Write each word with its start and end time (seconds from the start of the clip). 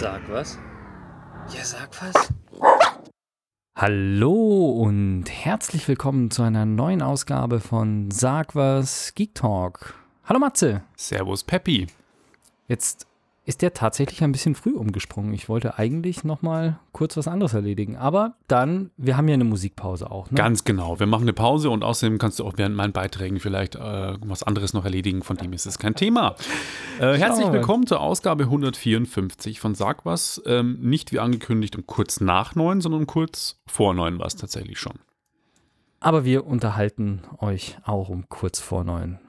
Sag 0.00 0.30
was? 0.30 0.56
Ja, 1.52 1.64
sag 1.64 1.90
was. 2.00 2.32
Hallo 3.76 4.70
und 4.70 5.24
herzlich 5.28 5.88
willkommen 5.88 6.30
zu 6.30 6.42
einer 6.44 6.66
neuen 6.66 7.02
Ausgabe 7.02 7.58
von 7.58 8.08
Sag 8.12 8.54
was 8.54 9.12
Geek 9.16 9.34
Talk. 9.34 9.94
Hallo 10.24 10.38
Matze. 10.38 10.82
Servus 10.94 11.42
Peppi. 11.42 11.88
Jetzt 12.68 13.08
ist 13.48 13.62
der 13.62 13.72
tatsächlich 13.72 14.22
ein 14.22 14.30
bisschen 14.30 14.54
früh 14.54 14.74
umgesprungen. 14.74 15.32
Ich 15.32 15.48
wollte 15.48 15.78
eigentlich 15.78 16.22
noch 16.22 16.42
mal 16.42 16.78
kurz 16.92 17.16
was 17.16 17.26
anderes 17.26 17.54
erledigen, 17.54 17.96
aber 17.96 18.34
dann, 18.46 18.90
wir 18.98 19.16
haben 19.16 19.26
ja 19.26 19.32
eine 19.32 19.44
Musikpause 19.44 20.10
auch. 20.10 20.30
Ne? 20.30 20.36
Ganz 20.36 20.64
genau. 20.64 21.00
Wir 21.00 21.06
machen 21.06 21.22
eine 21.22 21.32
Pause 21.32 21.70
und 21.70 21.82
außerdem 21.82 22.18
kannst 22.18 22.40
du 22.40 22.44
auch 22.44 22.52
während 22.56 22.76
meinen 22.76 22.92
Beiträgen 22.92 23.40
vielleicht 23.40 23.74
äh, 23.74 24.18
was 24.20 24.42
anderes 24.42 24.74
noch 24.74 24.84
erledigen. 24.84 25.22
Von 25.22 25.38
dem 25.38 25.54
ist 25.54 25.64
es 25.64 25.78
kein 25.78 25.94
Thema. 25.94 26.36
Äh, 27.00 27.16
herzlich 27.16 27.50
willkommen 27.50 27.86
zur 27.86 28.00
Ausgabe 28.00 28.44
154 28.44 29.60
von 29.60 29.74
Sag 29.74 30.04
was. 30.04 30.42
Ähm, 30.44 30.76
nicht 30.82 31.12
wie 31.12 31.18
angekündigt 31.18 31.74
um 31.74 31.86
kurz 31.86 32.20
nach 32.20 32.54
neun, 32.54 32.82
sondern 32.82 33.06
kurz 33.06 33.62
vor 33.66 33.94
neun 33.94 34.18
war 34.18 34.26
es 34.26 34.36
tatsächlich 34.36 34.78
schon. 34.78 34.98
Aber 36.00 36.26
wir 36.26 36.46
unterhalten 36.46 37.22
euch 37.38 37.78
auch 37.84 38.10
um 38.10 38.28
kurz 38.28 38.60
vor 38.60 38.84
neun. 38.84 39.20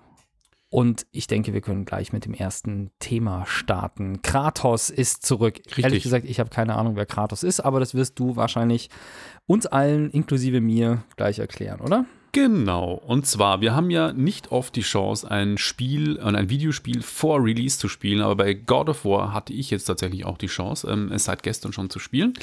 Und 0.72 1.08
ich 1.12 1.26
denke, 1.26 1.54
wir 1.54 1.62
können 1.62 1.86
gleich 1.86 2.14
mit 2.14 2.26
dem 2.26 2.34
ersten 2.34 2.92
Thema 3.00 3.46
starten. 3.48 4.22
Kratos 4.22 4.92
ist 4.92 5.26
zurück. 5.26 5.58
Richtig. 5.66 5.84
Ehrlich 5.84 6.04
gesagt, 6.04 6.26
ich 6.26 6.40
habe 6.40 6.52
keine 6.52 6.76
Ahnung, 6.76 6.96
wer 6.96 7.08
Kratos 7.08 7.42
ist, 7.42 7.60
aber 7.60 7.80
das 7.80 7.96
wirst 7.96 8.20
du 8.20 8.36
wahrscheinlich 8.36 8.90
uns 9.48 9.66
allen, 9.66 10.12
inklusive 10.12 10.62
mir, 10.62 11.04
gleich 11.16 11.40
erklären, 11.40 11.82
oder? 11.82 12.06
Genau. 12.32 12.94
Und 12.94 13.26
zwar, 13.26 13.62
wir 13.62 13.76
haben 13.76 13.90
ja 13.90 14.14
nicht 14.14 14.52
oft 14.52 14.76
die 14.76 14.82
Chance, 14.82 15.30
ein 15.30 15.58
Spiel, 15.58 16.20
ein 16.20 16.50
Videospiel 16.50 17.02
vor 17.02 17.44
Release 17.44 17.80
zu 17.80 17.88
spielen, 17.88 18.22
aber 18.22 18.36
bei 18.36 18.54
God 18.54 18.90
of 18.90 19.06
War 19.06 19.34
hatte 19.34 19.54
ich 19.54 19.72
jetzt 19.72 19.86
tatsächlich 19.86 20.26
auch 20.26 20.38
die 20.38 20.48
Chance, 20.48 20.88
ähm, 20.88 21.12
es 21.12 21.24
seit 21.24 21.42
gestern 21.42 21.74
schon 21.74 21.90
zu 21.90 21.98
spielen. 21.98 22.34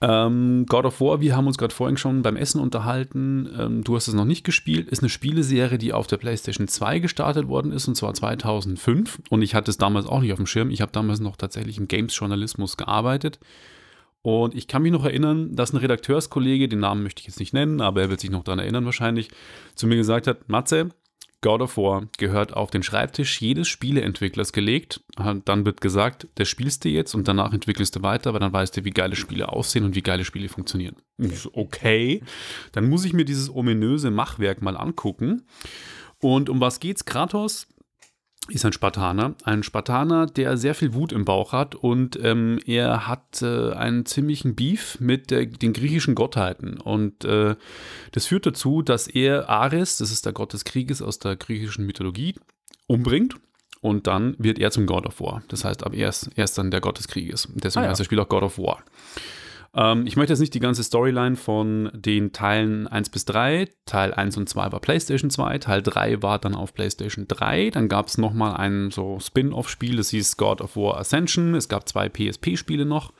Ähm, 0.00 0.64
God 0.68 0.84
of 0.84 1.00
War, 1.00 1.20
wir 1.20 1.36
haben 1.36 1.48
uns 1.48 1.58
gerade 1.58 1.74
vorhin 1.74 1.96
schon 1.96 2.22
beim 2.22 2.36
Essen 2.36 2.60
unterhalten. 2.60 3.48
Ähm, 3.58 3.84
du 3.84 3.96
hast 3.96 4.06
es 4.06 4.14
noch 4.14 4.24
nicht 4.24 4.44
gespielt. 4.44 4.88
Ist 4.88 5.02
eine 5.02 5.08
Spieleserie, 5.08 5.78
die 5.78 5.92
auf 5.92 6.06
der 6.06 6.18
PlayStation 6.18 6.68
2 6.68 7.00
gestartet 7.00 7.48
worden 7.48 7.72
ist, 7.72 7.88
und 7.88 7.96
zwar 7.96 8.14
2005. 8.14 9.20
Und 9.28 9.42
ich 9.42 9.56
hatte 9.56 9.70
es 9.70 9.78
damals 9.78 10.06
auch 10.06 10.20
nicht 10.20 10.32
auf 10.32 10.38
dem 10.38 10.46
Schirm. 10.46 10.70
Ich 10.70 10.82
habe 10.82 10.92
damals 10.92 11.18
noch 11.18 11.36
tatsächlich 11.36 11.78
im 11.78 11.88
Games-Journalismus 11.88 12.76
gearbeitet. 12.76 13.40
Und 14.22 14.54
ich 14.54 14.68
kann 14.68 14.82
mich 14.82 14.92
noch 14.92 15.04
erinnern, 15.04 15.56
dass 15.56 15.72
ein 15.72 15.78
Redakteurskollege, 15.78 16.68
den 16.68 16.80
Namen 16.80 17.02
möchte 17.02 17.20
ich 17.20 17.26
jetzt 17.26 17.40
nicht 17.40 17.54
nennen, 17.54 17.80
aber 17.80 18.02
er 18.02 18.10
wird 18.10 18.20
sich 18.20 18.30
noch 18.30 18.44
daran 18.44 18.58
erinnern 18.58 18.84
wahrscheinlich, 18.84 19.30
zu 19.74 19.86
mir 19.86 19.96
gesagt 19.96 20.26
hat, 20.26 20.48
Matze, 20.48 20.90
God 21.40 21.60
of 21.62 21.76
War 21.76 22.08
gehört 22.18 22.52
auf 22.54 22.70
den 22.70 22.82
Schreibtisch 22.82 23.40
jedes 23.40 23.68
Spieleentwicklers 23.68 24.52
gelegt. 24.52 25.02
Dann 25.16 25.64
wird 25.64 25.80
gesagt, 25.80 26.26
das 26.34 26.48
spielst 26.48 26.84
du 26.84 26.88
jetzt 26.88 27.14
und 27.14 27.28
danach 27.28 27.52
entwickelst 27.52 27.94
du 27.94 28.02
weiter, 28.02 28.30
aber 28.30 28.40
dann 28.40 28.52
weißt 28.52 28.76
du, 28.76 28.84
wie 28.84 28.90
geile 28.90 29.14
Spiele 29.14 29.48
aussehen 29.48 29.84
und 29.84 29.94
wie 29.94 30.02
geile 30.02 30.24
Spiele 30.24 30.48
funktionieren. 30.48 30.96
Okay, 31.52 32.22
dann 32.72 32.88
muss 32.88 33.04
ich 33.04 33.12
mir 33.12 33.24
dieses 33.24 33.54
ominöse 33.54 34.10
Machwerk 34.10 34.62
mal 34.62 34.76
angucken. 34.76 35.46
Und 36.20 36.48
um 36.48 36.60
was 36.60 36.80
geht's? 36.80 37.04
Kratos 37.04 37.68
ist 38.48 38.64
ein 38.64 38.72
Spartaner. 38.72 39.34
Ein 39.44 39.62
Spartaner, 39.62 40.26
der 40.26 40.56
sehr 40.56 40.74
viel 40.74 40.94
Wut 40.94 41.12
im 41.12 41.24
Bauch 41.24 41.52
hat 41.52 41.74
und 41.74 42.18
ähm, 42.22 42.58
er 42.66 43.06
hat 43.06 43.42
äh, 43.42 43.72
einen 43.72 44.06
ziemlichen 44.06 44.54
Beef 44.54 44.98
mit 45.00 45.30
äh, 45.32 45.46
den 45.46 45.72
griechischen 45.72 46.14
Gottheiten. 46.14 46.80
Und 46.80 47.24
äh, 47.24 47.56
das 48.12 48.26
führt 48.26 48.46
dazu, 48.46 48.82
dass 48.82 49.06
er 49.06 49.48
Ares, 49.48 49.98
das 49.98 50.10
ist 50.10 50.26
der 50.26 50.32
Gott 50.32 50.52
des 50.52 50.64
Krieges 50.64 51.02
aus 51.02 51.18
der 51.18 51.36
griechischen 51.36 51.86
Mythologie, 51.86 52.34
umbringt. 52.86 53.36
Und 53.80 54.06
dann 54.08 54.34
wird 54.38 54.58
er 54.58 54.70
zum 54.70 54.86
God 54.86 55.06
of 55.06 55.20
War. 55.20 55.42
Das 55.48 55.64
heißt, 55.64 55.84
ab 55.84 55.94
er 55.94 56.08
ist, 56.08 56.30
er 56.34 56.44
ist 56.44 56.58
dann 56.58 56.70
der 56.70 56.80
Gott 56.80 56.98
des 56.98 57.06
Krieges. 57.06 57.48
Deswegen 57.54 57.82
ah, 57.82 57.84
ja. 57.84 57.90
heißt 57.90 58.00
das 58.00 58.06
Spiel 58.06 58.18
auch 58.18 58.28
God 58.28 58.42
of 58.42 58.58
War. 58.58 58.82
Ähm, 59.74 60.06
ich 60.06 60.16
möchte 60.16 60.32
jetzt 60.32 60.40
nicht 60.40 60.54
die 60.54 60.60
ganze 60.60 60.82
Storyline 60.82 61.36
von 61.36 61.90
den 61.94 62.32
Teilen 62.32 62.86
1 62.86 63.10
bis 63.10 63.24
3. 63.26 63.68
Teil 63.86 64.14
1 64.14 64.36
und 64.36 64.48
2 64.48 64.72
war 64.72 64.80
PlayStation 64.80 65.30
2, 65.30 65.58
Teil 65.58 65.82
3 65.82 66.22
war 66.22 66.38
dann 66.38 66.54
auf 66.54 66.74
PlayStation 66.74 67.26
3. 67.28 67.70
Dann 67.70 67.88
gab 67.88 68.08
es 68.08 68.18
nochmal 68.18 68.56
ein 68.56 68.90
so 68.90 69.18
Spin-off-Spiel, 69.20 69.96
das 69.96 70.10
hieß 70.10 70.36
God 70.36 70.60
of 70.60 70.76
War 70.76 70.98
Ascension. 70.98 71.54
Es 71.54 71.68
gab 71.68 71.88
zwei 71.88 72.08
PSP-Spiele 72.08 72.84
noch. 72.84 73.12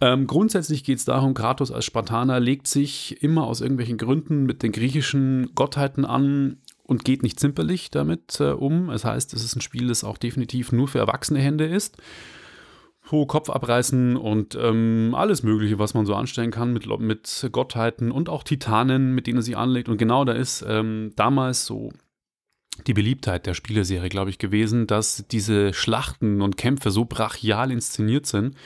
Ähm, 0.00 0.26
grundsätzlich 0.26 0.84
geht 0.84 0.98
es 0.98 1.06
darum, 1.06 1.32
Kratos 1.32 1.72
als 1.72 1.86
Spartaner 1.86 2.38
legt 2.38 2.66
sich 2.66 3.22
immer 3.22 3.46
aus 3.46 3.62
irgendwelchen 3.62 3.96
Gründen 3.96 4.44
mit 4.44 4.62
den 4.62 4.72
griechischen 4.72 5.54
Gottheiten 5.54 6.04
an 6.04 6.58
und 6.82 7.04
geht 7.04 7.22
nicht 7.22 7.40
zimperlich 7.40 7.90
damit 7.90 8.38
äh, 8.38 8.50
um. 8.50 8.88
Das 8.88 9.06
heißt, 9.06 9.32
es 9.32 9.42
ist 9.42 9.56
ein 9.56 9.62
Spiel, 9.62 9.88
das 9.88 10.04
auch 10.04 10.18
definitiv 10.18 10.70
nur 10.70 10.86
für 10.86 10.98
erwachsene 10.98 11.40
Hände 11.40 11.64
ist 11.64 11.96
hohe 13.10 13.26
Kopf 13.26 13.50
abreißen 13.50 14.16
und 14.16 14.56
ähm, 14.60 15.14
alles 15.16 15.42
Mögliche, 15.42 15.78
was 15.78 15.94
man 15.94 16.06
so 16.06 16.14
anstellen 16.14 16.50
kann 16.50 16.72
mit, 16.72 16.86
mit 16.98 17.48
Gottheiten 17.52 18.10
und 18.10 18.28
auch 18.28 18.42
Titanen, 18.42 19.14
mit 19.14 19.26
denen 19.26 19.38
er 19.38 19.42
sie 19.42 19.56
anlegt. 19.56 19.88
Und 19.88 19.98
genau 19.98 20.24
da 20.24 20.32
ist 20.32 20.64
ähm, 20.66 21.12
damals 21.16 21.66
so 21.66 21.92
die 22.86 22.94
Beliebtheit 22.94 23.46
der 23.46 23.54
Spieleserie, 23.54 24.08
glaube 24.08 24.30
ich, 24.30 24.38
gewesen, 24.38 24.86
dass 24.86 25.24
diese 25.30 25.72
Schlachten 25.72 26.42
und 26.42 26.56
Kämpfe 26.56 26.90
so 26.90 27.04
brachial 27.04 27.70
inszeniert 27.70 28.26
sind. 28.26 28.56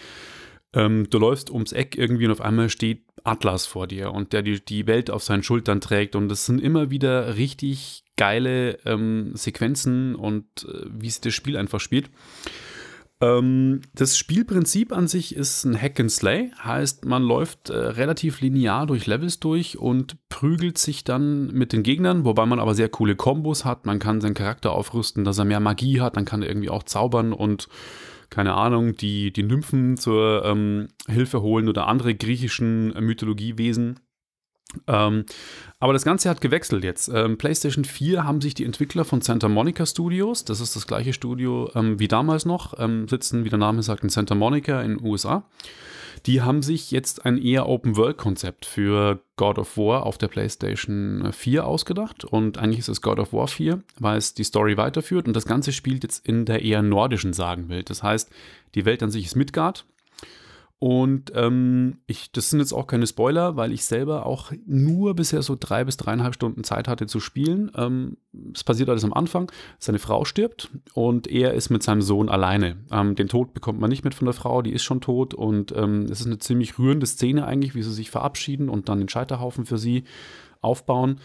Ähm, 0.73 1.09
du 1.11 1.19
läufst 1.19 1.51
ums 1.51 1.73
Eck 1.73 1.97
irgendwie 1.97 2.27
und 2.27 2.33
auf 2.33 2.41
einmal 2.41 2.71
steht 2.71 3.05
Atlas 3.25 3.67
vor 3.67 3.87
dir 3.87 4.13
und 4.13 4.33
der 4.33 4.43
die, 4.43 4.65
die 4.65 4.87
Welt 4.87 5.11
auf 5.11 5.23
seinen 5.23 5.43
Schultern 5.43 5.81
trägt. 5.81 6.17
Und 6.17 6.29
das 6.29 6.47
sind 6.47 6.61
immer 6.61 6.91
wieder 6.91 7.37
richtig 7.37 8.05
geile 8.17 8.79
ähm, 8.85 9.33
Sequenzen 9.35 10.15
und 10.15 10.47
äh, 10.65 10.87
wie 10.91 11.11
sich 11.11 11.21
das 11.21 11.35
Spiel 11.35 11.57
einfach 11.57 11.81
spielt. 11.81 12.11
Ähm, 13.23 13.83
das 13.95 14.17
Spielprinzip 14.17 14.93
an 14.93 15.07
sich 15.07 15.37
ist 15.37 15.65
ein 15.65 15.81
Hack 15.81 16.01
and 16.01 16.11
Slay, 16.11 16.51
heißt, 16.63 17.05
man 17.05 17.23
läuft 17.23 17.69
äh, 17.69 17.77
relativ 17.77 18.41
linear 18.41 18.87
durch 18.87 19.07
Levels 19.07 19.41
durch 19.41 19.79
und 19.79 20.17
prügelt 20.31 20.79
sich 20.79 21.05
dann 21.05 21.49
mit 21.49 21.73
den 21.73 21.83
Gegnern, 21.83 22.25
wobei 22.25 22.47
man 22.47 22.61
aber 22.61 22.75
sehr 22.75 22.89
coole 22.89 23.17
Kombos 23.17 23.65
hat. 23.67 23.85
Man 23.85 23.99
kann 23.99 24.23
seinen 24.23 24.35
Charakter 24.35 24.73
aufrüsten, 24.73 25.25
dass 25.25 25.39
er 25.39 25.45
mehr 25.45 25.61
Magie 25.61 26.01
hat, 26.01 26.17
dann 26.17 26.25
kann 26.25 26.43
er 26.43 26.49
irgendwie 26.49 26.71
auch 26.71 26.85
zaubern 26.85 27.33
und 27.35 27.69
keine 28.31 28.55
Ahnung, 28.55 28.97
die, 28.97 29.33
die 29.33 29.43
Nymphen 29.43 29.97
zur 29.97 30.45
ähm, 30.45 30.89
Hilfe 31.09 31.43
holen 31.43 31.69
oder 31.69 31.89
andere 31.89 32.15
griechischen 32.15 32.89
Mythologiewesen. 33.05 33.99
Ähm, 34.87 35.25
aber 35.79 35.93
das 35.93 36.05
Ganze 36.05 36.29
hat 36.29 36.41
gewechselt 36.41 36.85
jetzt. 36.85 37.09
Ähm, 37.09 37.39
PlayStation 37.39 37.85
4 37.85 38.25
haben 38.25 38.41
sich 38.41 38.55
die 38.55 38.65
Entwickler 38.65 39.05
von 39.05 39.21
Santa 39.21 39.49
Monica 39.49 39.87
Studios, 39.87 40.45
das 40.45 40.61
ist 40.61 40.77
das 40.77 40.87
gleiche 40.87 41.13
Studio 41.13 41.71
ähm, 41.75 41.99
wie 41.99 42.09
damals 42.09 42.45
noch, 42.45 42.79
ähm, 42.79 43.09
sitzen, 43.09 43.45
wie 43.45 43.49
der 43.49 43.59
Name 43.59 43.83
sagt, 43.83 44.03
in 44.03 44.11
Santa 44.11 44.35
Monica 44.35 44.83
in 44.83 44.99
den 44.99 45.07
USA. 45.07 45.45
Die 46.27 46.43
haben 46.43 46.63
sich 46.63 46.91
jetzt 46.91 47.25
ein 47.25 47.39
eher 47.39 47.67
Open-World-Konzept 47.67 48.67
für 48.67 49.21
God 49.37 49.59
of 49.59 49.77
War 49.79 50.05
auf 50.05 50.19
der 50.19 50.29
PlayStation 50.29 51.33
4 51.33 51.67
ausgedacht. 51.67 52.25
Und 52.25 52.59
eigentlich 52.59 52.81
ist 52.81 52.89
es 52.89 53.01
God 53.01 53.19
of 53.19 53.33
War 53.33 53.49
4, 53.49 53.83
weil 53.99 54.19
es 54.19 54.35
die 54.35 54.45
Story 54.45 54.77
weiterführt. 54.77 55.27
Und 55.27 55.35
das 55.35 55.47
Ganze 55.47 55.73
spielt 55.73 56.03
jetzt 56.03 56.27
in 56.27 56.45
der 56.45 56.63
eher 56.63 56.83
nordischen 56.83 57.33
Sagenwelt. 57.33 57.89
Das 57.89 58.03
heißt, 58.03 58.31
die 58.75 58.85
Welt 58.85 59.03
an 59.03 59.11
sich 59.11 59.25
ist 59.25 59.37
Midgard, 59.37 59.87
und 60.81 61.31
ähm, 61.35 61.99
ich, 62.07 62.33
das 62.33 62.49
sind 62.49 62.61
jetzt 62.61 62.73
auch 62.73 62.87
keine 62.87 63.07
Spoiler, 63.07 63.55
weil 63.55 63.71
ich 63.71 63.85
selber 63.85 64.25
auch 64.25 64.51
nur 64.65 65.15
bisher 65.15 65.43
so 65.43 65.55
drei 65.61 65.85
bis 65.85 65.99
dreieinhalb 65.99 66.35
Stunden 66.35 66.65
Zeit 66.65 66.89
hatte 66.89 67.07
zu 67.07 67.21
spielen. 67.21 67.71
Ähm, 67.77 68.17
es 68.55 68.65
passiert 68.65 68.89
alles 68.89 69.05
am 69.05 69.13
Anfang. 69.13 69.53
Seine 69.79 69.99
Frau 69.99 70.25
stirbt 70.25 70.71
und 70.95 71.27
er 71.27 71.53
ist 71.53 71.69
mit 71.69 71.83
seinem 71.83 72.01
Sohn 72.01 72.31
alleine. 72.31 72.79
Ähm, 72.91 73.15
den 73.15 73.29
Tod 73.29 73.53
bekommt 73.53 73.79
man 73.79 73.91
nicht 73.91 74.05
mit 74.05 74.15
von 74.15 74.25
der 74.25 74.33
Frau, 74.33 74.63
die 74.63 74.73
ist 74.73 74.83
schon 74.83 75.03
tot. 75.03 75.35
Und 75.35 75.71
ähm, 75.77 76.05
es 76.05 76.23
ist 76.23 76.27
eine 76.27 76.39
ziemlich 76.39 76.79
rührende 76.79 77.07
Szene 77.07 77.47
eigentlich, 77.47 77.75
wie 77.75 77.83
sie 77.83 77.93
sich 77.93 78.11
verabschieden 78.11 78.71
und 78.71 78.89
dann 78.89 79.01
den 79.01 79.11
Scheiterhaufen 79.11 79.67
für 79.67 79.77
sie 79.77 80.05
aufbauen. 80.63 81.21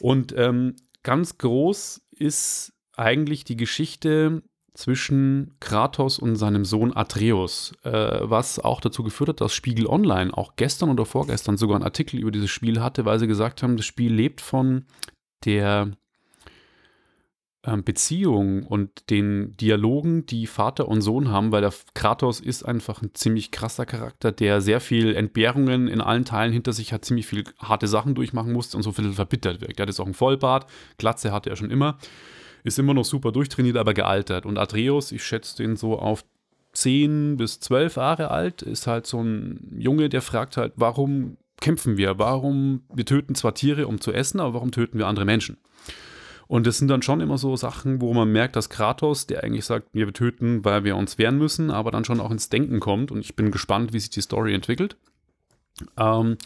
Und 0.00 0.32
ähm, 0.36 0.76
ganz 1.02 1.38
groß 1.38 2.02
ist 2.12 2.72
eigentlich 2.94 3.42
die 3.42 3.56
Geschichte 3.56 4.44
zwischen 4.76 5.54
Kratos 5.60 6.18
und 6.18 6.36
seinem 6.36 6.64
Sohn 6.64 6.94
Atreus, 6.94 7.72
äh, 7.82 8.18
was 8.22 8.58
auch 8.58 8.80
dazu 8.80 9.02
geführt 9.02 9.30
hat, 9.30 9.40
dass 9.40 9.54
Spiegel 9.54 9.86
Online 9.86 10.36
auch 10.36 10.54
gestern 10.56 10.90
oder 10.90 11.06
vorgestern 11.06 11.56
sogar 11.56 11.76
einen 11.76 11.84
Artikel 11.84 12.20
über 12.20 12.30
dieses 12.30 12.50
Spiel 12.50 12.80
hatte, 12.80 13.04
weil 13.04 13.18
sie 13.18 13.26
gesagt 13.26 13.62
haben, 13.62 13.76
das 13.76 13.86
Spiel 13.86 14.12
lebt 14.12 14.40
von 14.40 14.84
der 15.44 15.92
ähm, 17.64 17.84
Beziehung 17.84 18.64
und 18.64 19.10
den 19.10 19.56
Dialogen, 19.56 20.26
die 20.26 20.46
Vater 20.46 20.88
und 20.88 21.00
Sohn 21.00 21.30
haben, 21.30 21.52
weil 21.52 21.62
der 21.62 21.72
Kratos 21.94 22.40
ist 22.40 22.62
einfach 22.62 23.02
ein 23.02 23.10
ziemlich 23.14 23.50
krasser 23.50 23.86
Charakter, 23.86 24.30
der 24.30 24.60
sehr 24.60 24.80
viel 24.80 25.16
Entbehrungen 25.16 25.88
in 25.88 26.00
allen 26.00 26.24
Teilen 26.24 26.52
hinter 26.52 26.72
sich 26.72 26.92
hat, 26.92 27.04
ziemlich 27.04 27.26
viel 27.26 27.44
harte 27.58 27.88
Sachen 27.88 28.14
durchmachen 28.14 28.52
musste 28.52 28.76
und 28.76 28.82
so 28.82 28.92
viel 28.92 29.12
verbittert 29.12 29.60
wirkt. 29.60 29.78
Er 29.78 29.82
hat 29.82 29.88
jetzt 29.88 30.00
auch 30.00 30.04
einen 30.06 30.14
Vollbart, 30.14 30.70
Glatze 30.98 31.32
hatte 31.32 31.50
er 31.50 31.56
schon 31.56 31.70
immer 31.70 31.98
ist 32.66 32.78
immer 32.78 32.94
noch 32.94 33.04
super 33.04 33.30
durchtrainiert, 33.30 33.76
aber 33.76 33.94
gealtert. 33.94 34.44
Und 34.44 34.58
Atreus, 34.58 35.12
ich 35.12 35.22
schätze 35.22 35.56
den 35.56 35.76
so 35.76 35.98
auf 35.98 36.24
10 36.72 37.36
bis 37.36 37.60
12 37.60 37.96
Jahre 37.96 38.30
alt, 38.30 38.62
ist 38.62 38.86
halt 38.86 39.06
so 39.06 39.22
ein 39.22 39.76
Junge, 39.78 40.08
der 40.08 40.20
fragt 40.20 40.56
halt, 40.56 40.72
warum 40.76 41.36
kämpfen 41.60 41.96
wir? 41.96 42.18
Warum, 42.18 42.82
wir 42.92 43.06
töten 43.06 43.36
zwar 43.36 43.54
Tiere, 43.54 43.86
um 43.86 44.00
zu 44.00 44.12
essen, 44.12 44.40
aber 44.40 44.54
warum 44.54 44.72
töten 44.72 44.98
wir 44.98 45.06
andere 45.06 45.24
Menschen? 45.24 45.58
Und 46.48 46.66
das 46.66 46.78
sind 46.78 46.88
dann 46.88 47.02
schon 47.02 47.20
immer 47.20 47.38
so 47.38 47.56
Sachen, 47.56 48.00
wo 48.00 48.12
man 48.12 48.30
merkt, 48.30 48.56
dass 48.56 48.68
Kratos, 48.68 49.26
der 49.26 49.44
eigentlich 49.44 49.64
sagt, 49.64 49.88
wir 49.92 50.12
töten, 50.12 50.64
weil 50.64 50.84
wir 50.84 50.96
uns 50.96 51.18
wehren 51.18 51.38
müssen, 51.38 51.70
aber 51.70 51.92
dann 51.92 52.04
schon 52.04 52.20
auch 52.20 52.30
ins 52.30 52.48
Denken 52.48 52.80
kommt. 52.80 53.10
Und 53.10 53.20
ich 53.20 53.36
bin 53.36 53.50
gespannt, 53.50 53.92
wie 53.92 54.00
sich 54.00 54.10
die 54.10 54.20
Story 54.20 54.54
entwickelt. 54.54 54.96
Ähm, 55.96 56.36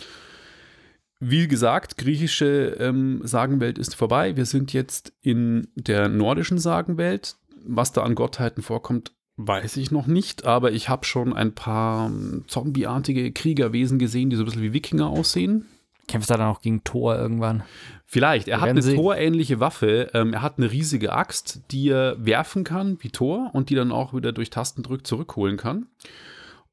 wie 1.20 1.48
gesagt, 1.48 1.98
griechische 1.98 2.76
ähm, 2.80 3.20
Sagenwelt 3.22 3.78
ist 3.78 3.94
vorbei. 3.94 4.36
Wir 4.36 4.46
sind 4.46 4.72
jetzt 4.72 5.12
in 5.20 5.68
der 5.74 6.08
nordischen 6.08 6.58
Sagenwelt. 6.58 7.36
Was 7.62 7.92
da 7.92 8.02
an 8.02 8.14
Gottheiten 8.14 8.62
vorkommt, 8.62 9.12
weiß 9.36 9.76
ich 9.76 9.90
noch 9.90 10.06
nicht, 10.06 10.46
aber 10.46 10.72
ich 10.72 10.88
habe 10.88 11.04
schon 11.04 11.34
ein 11.34 11.54
paar 11.54 12.06
ähm, 12.06 12.44
zombieartige 12.46 13.32
Kriegerwesen 13.32 13.98
gesehen, 13.98 14.30
die 14.30 14.36
so 14.36 14.42
ein 14.42 14.46
bisschen 14.46 14.62
wie 14.62 14.72
Wikinger 14.72 15.08
aussehen. 15.08 15.66
Kämpft 16.08 16.30
er 16.30 16.38
dann 16.38 16.48
auch 16.48 16.62
gegen 16.62 16.82
Thor 16.84 17.16
irgendwann? 17.16 17.62
Vielleicht. 18.06 18.48
Er 18.48 18.62
hat 18.62 18.66
Werden 18.66 18.82
eine 18.82 18.94
Thor-ähnliche 18.96 19.60
Waffe. 19.60 20.10
Ähm, 20.14 20.32
er 20.32 20.42
hat 20.42 20.56
eine 20.56 20.72
riesige 20.72 21.12
Axt, 21.12 21.60
die 21.70 21.90
er 21.90 22.16
werfen 22.18 22.64
kann, 22.64 22.96
wie 23.00 23.10
Thor, 23.10 23.50
und 23.52 23.70
die 23.70 23.74
dann 23.74 23.92
auch 23.92 24.14
wieder 24.14 24.32
durch 24.32 24.50
Tastendrück 24.50 25.06
zurückholen 25.06 25.58
kann. 25.58 25.86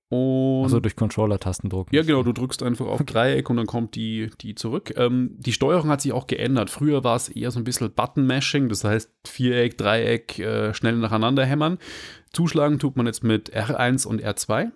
Und 0.10 0.64
Also 0.64 0.80
durch 0.80 0.96
Controller-Tastendruck. 0.96 1.92
ja, 1.92 2.02
genau, 2.02 2.24
du 2.24 2.32
drückst 2.32 2.64
einfach 2.64 2.86
auf 2.86 3.04
Dreieck 3.04 3.50
und 3.50 3.58
dann 3.58 3.66
kommt 3.66 3.96
die, 3.96 4.30
die 4.40 4.56
zurück. 4.56 4.94
Ähm, 4.96 5.36
die 5.38 5.52
Steuerung 5.52 5.90
hat 5.90 6.02
sich 6.02 6.14
auch 6.14 6.28
geändert. 6.28 6.70
Früher 6.70 7.04
war 7.04 7.18
es 7.18 7.28
eher 7.28 7.52
so 7.52 7.60
ein 7.60 7.66
bisschen 7.66 7.92
Button-Mashing, 7.94 8.70
das 8.70 8.86
heißt 8.86 9.12
Viereck, 9.26 9.78
Dreieck, 9.78 10.40
äh, 10.40 10.74
schnell 10.74 10.96
nacheinander 10.96 11.46
hämmern. 11.46 11.78
Zuschlagen 12.32 12.80
tut 12.80 12.96
man 12.96 13.06
jetzt 13.06 13.24
mit 13.24 13.54
R1 13.54 14.08
und 14.08 14.24
R2. 14.24 14.72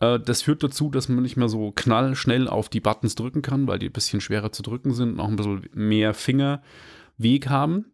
Äh, 0.00 0.20
das 0.20 0.42
führt 0.42 0.62
dazu, 0.62 0.90
dass 0.90 1.08
man 1.08 1.22
nicht 1.22 1.38
mehr 1.38 1.48
so 1.48 1.72
knallschnell 1.72 2.46
auf 2.46 2.68
die 2.68 2.80
Buttons 2.80 3.14
drücken 3.14 3.40
kann, 3.40 3.66
weil 3.66 3.78
die 3.78 3.88
ein 3.88 3.92
bisschen 3.92 4.20
schwerer 4.20 4.52
zu 4.52 4.62
drücken 4.62 4.92
sind 4.92 5.12
und 5.14 5.20
auch 5.20 5.28
ein 5.28 5.36
bisschen 5.36 5.66
mehr 5.72 6.12
Fingerweg 6.12 7.48
haben. 7.48 7.86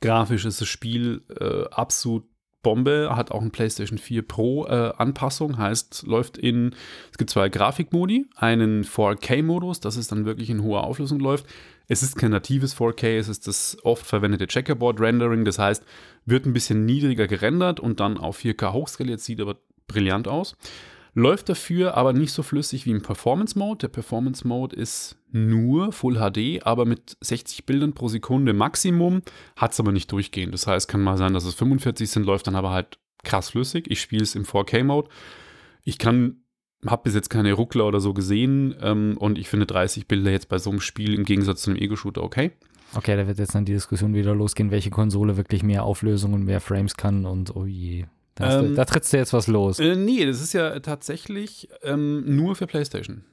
Grafisch 0.00 0.44
ist 0.44 0.60
das 0.60 0.68
Spiel 0.68 1.22
äh, 1.40 1.64
absolut 1.70 2.24
Bombe, 2.62 3.10
hat 3.14 3.30
auch 3.30 3.42
ein 3.42 3.50
PlayStation 3.50 3.98
4 3.98 4.22
Pro 4.22 4.66
äh, 4.66 4.92
Anpassung, 4.96 5.58
heißt, 5.58 6.04
läuft 6.06 6.38
in, 6.38 6.74
es 7.10 7.18
gibt 7.18 7.30
zwei 7.30 7.48
Grafikmodi, 7.48 8.26
einen 8.36 8.84
4K-Modus, 8.84 9.80
das 9.80 9.96
ist 9.96 10.12
dann 10.12 10.24
wirklich 10.24 10.50
in 10.50 10.62
hoher 10.62 10.84
Auflösung 10.84 11.18
läuft. 11.18 11.46
Es 11.88 12.02
ist 12.02 12.16
kein 12.16 12.30
natives 12.30 12.76
4K, 12.76 13.18
es 13.18 13.28
ist 13.28 13.46
das 13.46 13.76
oft 13.82 14.06
verwendete 14.06 14.46
Checkerboard-Rendering, 14.46 15.44
das 15.44 15.58
heißt, 15.58 15.84
wird 16.24 16.46
ein 16.46 16.52
bisschen 16.52 16.84
niedriger 16.84 17.26
gerendert 17.26 17.80
und 17.80 18.00
dann 18.00 18.16
auf 18.16 18.38
4K 18.38 18.72
hochskaliert, 18.72 19.20
sieht 19.20 19.40
aber 19.40 19.56
brillant 19.88 20.28
aus. 20.28 20.56
Läuft 21.14 21.50
dafür 21.50 21.94
aber 21.94 22.14
nicht 22.14 22.32
so 22.32 22.42
flüssig 22.42 22.86
wie 22.86 22.90
im 22.90 23.02
Performance 23.02 23.58
Mode. 23.58 23.78
Der 23.80 23.88
Performance 23.88 24.46
Mode 24.48 24.74
ist 24.74 25.16
nur 25.30 25.92
Full 25.92 26.14
HD, 26.14 26.64
aber 26.64 26.86
mit 26.86 27.18
60 27.20 27.66
Bildern 27.66 27.92
pro 27.92 28.08
Sekunde 28.08 28.54
Maximum. 28.54 29.20
Hat 29.56 29.72
es 29.72 29.80
aber 29.80 29.92
nicht 29.92 30.10
durchgehend. 30.10 30.54
Das 30.54 30.66
heißt, 30.66 30.88
kann 30.88 31.02
mal 31.02 31.18
sein, 31.18 31.34
dass 31.34 31.44
es 31.44 31.54
45 31.54 32.08
sind, 32.08 32.24
läuft 32.24 32.46
dann 32.46 32.56
aber 32.56 32.70
halt 32.70 32.98
krass 33.24 33.50
flüssig. 33.50 33.90
Ich 33.90 34.00
spiele 34.00 34.22
es 34.22 34.34
im 34.34 34.44
4K 34.44 34.84
Mode. 34.84 35.10
Ich 35.84 35.98
kann, 35.98 36.44
habe 36.86 37.02
bis 37.04 37.14
jetzt 37.14 37.28
keine 37.28 37.52
Ruckler 37.52 37.86
oder 37.86 38.00
so 38.00 38.14
gesehen 38.14 38.74
ähm, 38.80 39.16
und 39.18 39.36
ich 39.36 39.50
finde 39.50 39.66
30 39.66 40.08
Bilder 40.08 40.30
jetzt 40.30 40.48
bei 40.48 40.58
so 40.58 40.70
einem 40.70 40.80
Spiel 40.80 41.14
im 41.14 41.24
Gegensatz 41.24 41.62
zu 41.62 41.70
einem 41.70 41.80
Ego-Shooter 41.80 42.22
okay. 42.22 42.52
Okay, 42.94 43.16
da 43.16 43.26
wird 43.26 43.38
jetzt 43.38 43.54
dann 43.54 43.64
die 43.64 43.72
Diskussion 43.72 44.14
wieder 44.14 44.34
losgehen, 44.34 44.70
welche 44.70 44.90
Konsole 44.90 45.36
wirklich 45.36 45.62
mehr 45.62 45.84
Auflösung 45.84 46.32
und 46.32 46.44
mehr 46.44 46.60
Frames 46.60 46.96
kann 46.96 47.26
und 47.26 47.54
oh 47.54 47.66
je. 47.66 48.06
Da, 48.34 48.46
hast 48.46 48.60
du- 48.60 48.64
Ähm, 48.66 48.74
da 48.74 48.84
trittst 48.84 49.12
du 49.12 49.16
jetzt 49.18 49.32
was 49.32 49.46
los. 49.46 49.78
Äh, 49.78 49.94
nee, 49.96 50.24
das 50.24 50.40
ist 50.40 50.52
ja 50.54 50.78
tatsächlich 50.80 51.68
ähm, 51.82 52.22
nur 52.36 52.54
für 52.56 52.66
PlayStation. 52.66 53.24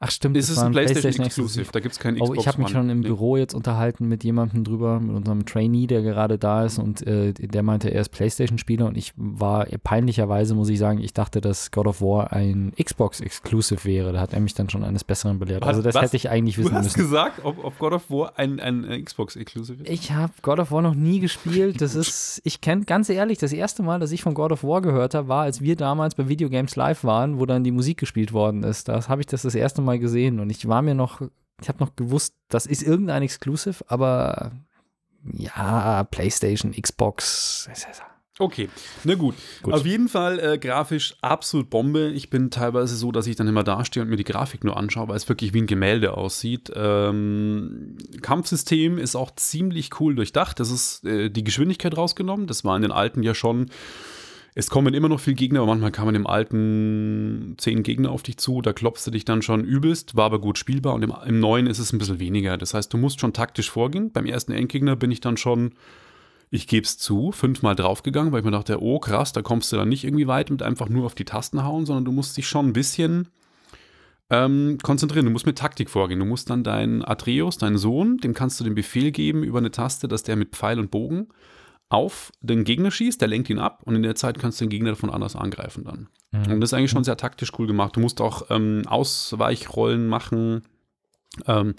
Ach 0.00 0.10
stimmt, 0.10 0.36
Es 0.36 0.46
das 0.46 0.52
ist 0.52 0.56
war 0.58 0.66
ein 0.66 0.72
PlayStation 0.72 1.02
PlayStation 1.02 1.26
Exclusive, 1.26 1.72
da 1.72 1.80
gibt 1.80 1.92
es 1.92 1.98
keinen 1.98 2.14
Xbox 2.16 2.30
Oh, 2.30 2.34
ich 2.40 2.48
habe 2.48 2.62
mich 2.62 2.70
schon 2.70 2.90
im 2.90 3.00
Nee. 3.00 3.08
Büro 3.08 3.36
jetzt 3.36 3.54
unterhalten 3.54 4.08
mit 4.08 4.24
jemandem 4.24 4.64
drüber, 4.64 5.00
mit 5.00 5.14
unserem 5.16 5.44
Trainee, 5.46 5.86
der 5.86 6.02
gerade 6.02 6.38
da 6.38 6.64
ist 6.64 6.78
und 6.78 7.06
äh, 7.06 7.32
der 7.34 7.62
meinte, 7.62 7.88
er 7.90 8.00
ist 8.00 8.08
PlayStation-Spieler 8.10 8.86
und 8.86 8.96
ich 8.96 9.12
war 9.16 9.66
peinlicherweise, 9.82 10.54
muss 10.54 10.68
ich 10.68 10.78
sagen, 10.78 10.98
ich 11.00 11.12
dachte, 11.12 11.40
dass 11.40 11.70
God 11.70 11.86
of 11.86 12.00
War 12.00 12.32
ein 12.32 12.72
Xbox-Exclusive 12.82 13.84
wäre. 13.84 14.12
Da 14.12 14.20
hat 14.20 14.32
er 14.32 14.40
mich 14.40 14.54
dann 14.54 14.68
schon 14.70 14.84
eines 14.84 15.04
Besseren 15.04 15.38
belehrt. 15.38 15.62
Was- 15.62 15.68
Also 15.68 15.82
das 15.82 15.94
was? 15.94 16.02
hätte 16.02 16.16
ich 16.16 16.30
eigentlich 16.30 16.56
Du 16.56 16.62
wissen 16.64 16.74
hast 16.74 16.84
müssen. 16.84 17.00
gesagt, 17.00 17.40
ob, 17.44 17.62
ob 17.64 17.78
God 17.78 17.92
of 17.92 18.10
War 18.10 18.38
ein, 18.38 18.60
ein 18.60 19.04
Xbox 19.04 19.36
Exclusive 19.36 19.82
ist. 19.82 19.88
Ich 19.90 20.12
habe 20.12 20.32
God 20.42 20.58
of 20.60 20.70
War 20.72 20.82
noch 20.82 20.94
nie 20.94 21.20
gespielt. 21.20 21.80
Das 21.80 21.94
ist, 21.94 22.40
ich 22.44 22.60
kenne 22.60 22.84
ganz 22.84 23.08
ehrlich, 23.08 23.38
das 23.38 23.52
erste 23.52 23.82
Mal, 23.82 24.00
dass 24.00 24.12
ich 24.12 24.22
von 24.22 24.34
God 24.34 24.52
of 24.52 24.64
War 24.64 24.80
gehört 24.82 25.14
habe, 25.14 25.28
war, 25.28 25.42
als 25.42 25.60
wir 25.60 25.76
damals 25.76 26.14
bei 26.14 26.28
Video 26.28 26.48
Games 26.48 26.76
Live 26.76 27.04
waren, 27.04 27.38
wo 27.38 27.46
dann 27.46 27.64
die 27.64 27.72
Musik 27.72 27.98
gespielt 27.98 28.32
worden 28.32 28.62
ist. 28.62 28.88
Da 28.88 29.06
habe 29.08 29.20
ich 29.20 29.26
das 29.26 29.42
das 29.42 29.54
erste 29.54 29.63
Mal 29.82 29.98
gesehen 29.98 30.40
und 30.40 30.50
ich 30.50 30.68
war 30.68 30.82
mir 30.82 30.94
noch, 30.94 31.20
ich 31.60 31.68
habe 31.68 31.78
noch 31.78 31.96
gewusst, 31.96 32.34
das 32.48 32.66
ist 32.66 32.82
irgendein 32.82 33.22
Exclusive, 33.22 33.84
aber 33.88 34.52
ja, 35.32 36.04
PlayStation, 36.04 36.72
Xbox. 36.72 37.68
Okay, 38.40 38.68
na 39.04 39.14
gut. 39.14 39.36
Gut. 39.62 39.74
Auf 39.74 39.86
jeden 39.86 40.08
Fall 40.08 40.40
äh, 40.40 40.58
grafisch 40.58 41.14
absolut 41.20 41.70
Bombe. 41.70 42.10
Ich 42.10 42.30
bin 42.30 42.50
teilweise 42.50 42.96
so, 42.96 43.12
dass 43.12 43.28
ich 43.28 43.36
dann 43.36 43.46
immer 43.46 43.62
dastehe 43.62 44.02
und 44.02 44.08
mir 44.08 44.16
die 44.16 44.24
Grafik 44.24 44.64
nur 44.64 44.76
anschaue, 44.76 45.06
weil 45.06 45.16
es 45.16 45.28
wirklich 45.28 45.54
wie 45.54 45.62
ein 45.62 45.68
Gemälde 45.68 46.16
aussieht. 46.16 46.70
Ähm, 46.74 47.96
Kampfsystem 48.22 48.98
ist 48.98 49.14
auch 49.14 49.30
ziemlich 49.36 50.00
cool 50.00 50.16
durchdacht. 50.16 50.58
Das 50.58 50.72
ist 50.72 51.04
äh, 51.04 51.30
die 51.30 51.44
Geschwindigkeit 51.44 51.96
rausgenommen. 51.96 52.48
Das 52.48 52.64
war 52.64 52.74
in 52.74 52.82
den 52.82 52.90
alten 52.90 53.22
ja 53.22 53.34
schon. 53.34 53.70
Es 54.56 54.70
kommen 54.70 54.94
immer 54.94 55.08
noch 55.08 55.18
viele 55.18 55.34
Gegner, 55.34 55.60
aber 55.60 55.68
manchmal 55.68 55.90
kamen 55.90 56.14
im 56.14 56.28
alten 56.28 57.54
zehn 57.58 57.82
Gegner 57.82 58.10
auf 58.10 58.22
dich 58.22 58.36
zu. 58.36 58.62
Da 58.62 58.72
klopfst 58.72 59.04
du 59.04 59.10
dich 59.10 59.24
dann 59.24 59.42
schon 59.42 59.64
übelst, 59.64 60.14
war 60.14 60.26
aber 60.26 60.40
gut 60.40 60.58
spielbar. 60.58 60.94
Und 60.94 61.02
im, 61.02 61.12
im 61.26 61.40
neuen 61.40 61.66
ist 61.66 61.80
es 61.80 61.92
ein 61.92 61.98
bisschen 61.98 62.20
weniger. 62.20 62.56
Das 62.56 62.72
heißt, 62.72 62.92
du 62.92 62.96
musst 62.96 63.20
schon 63.20 63.32
taktisch 63.32 63.70
vorgehen. 63.70 64.12
Beim 64.12 64.26
ersten 64.26 64.52
Endgegner 64.52 64.94
bin 64.94 65.10
ich 65.10 65.20
dann 65.20 65.36
schon 65.36 65.72
ich 66.54 66.68
gebe 66.68 66.84
es 66.84 66.98
zu, 66.98 67.32
fünfmal 67.32 67.74
draufgegangen, 67.74 68.30
weil 68.30 68.38
ich 68.38 68.44
mir 68.44 68.52
dachte, 68.52 68.80
oh 68.80 69.00
krass, 69.00 69.32
da 69.32 69.42
kommst 69.42 69.72
du 69.72 69.76
dann 69.76 69.88
nicht 69.88 70.04
irgendwie 70.04 70.28
weit 70.28 70.50
mit 70.50 70.62
einfach 70.62 70.88
nur 70.88 71.04
auf 71.04 71.16
die 71.16 71.24
Tasten 71.24 71.64
hauen, 71.64 71.84
sondern 71.84 72.04
du 72.04 72.12
musst 72.12 72.36
dich 72.36 72.46
schon 72.46 72.68
ein 72.68 72.72
bisschen 72.72 73.26
ähm, 74.30 74.78
konzentrieren. 74.80 75.26
Du 75.26 75.32
musst 75.32 75.46
mit 75.46 75.58
Taktik 75.58 75.90
vorgehen. 75.90 76.20
Du 76.20 76.26
musst 76.26 76.50
dann 76.50 76.62
deinen 76.62 77.04
Atreus, 77.04 77.58
deinen 77.58 77.76
Sohn, 77.76 78.18
dem 78.18 78.34
kannst 78.34 78.60
du 78.60 78.64
den 78.64 78.76
Befehl 78.76 79.10
geben 79.10 79.42
über 79.42 79.58
eine 79.58 79.72
Taste, 79.72 80.06
dass 80.06 80.22
der 80.22 80.36
mit 80.36 80.54
Pfeil 80.54 80.78
und 80.78 80.92
Bogen 80.92 81.26
auf 81.88 82.32
den 82.40 82.64
Gegner 82.64 82.90
schießt, 82.90 83.20
der 83.20 83.28
lenkt 83.28 83.50
ihn 83.50 83.58
ab 83.58 83.82
und 83.84 83.94
in 83.94 84.02
der 84.02 84.14
Zeit 84.14 84.38
kannst 84.38 84.60
du 84.60 84.64
den 84.64 84.70
Gegner 84.70 84.96
von 84.96 85.10
anders 85.10 85.36
angreifen 85.36 85.84
dann. 85.84 86.08
Und 86.52 86.60
das 86.60 86.70
ist 86.70 86.74
eigentlich 86.74 86.90
schon 86.90 87.04
sehr 87.04 87.16
taktisch 87.16 87.52
cool 87.58 87.66
gemacht. 87.66 87.94
Du 87.96 88.00
musst 88.00 88.20
auch 88.20 88.50
ähm, 88.50 88.82
Ausweichrollen 88.86 90.08
machen. 90.08 90.62
Ähm, 91.46 91.74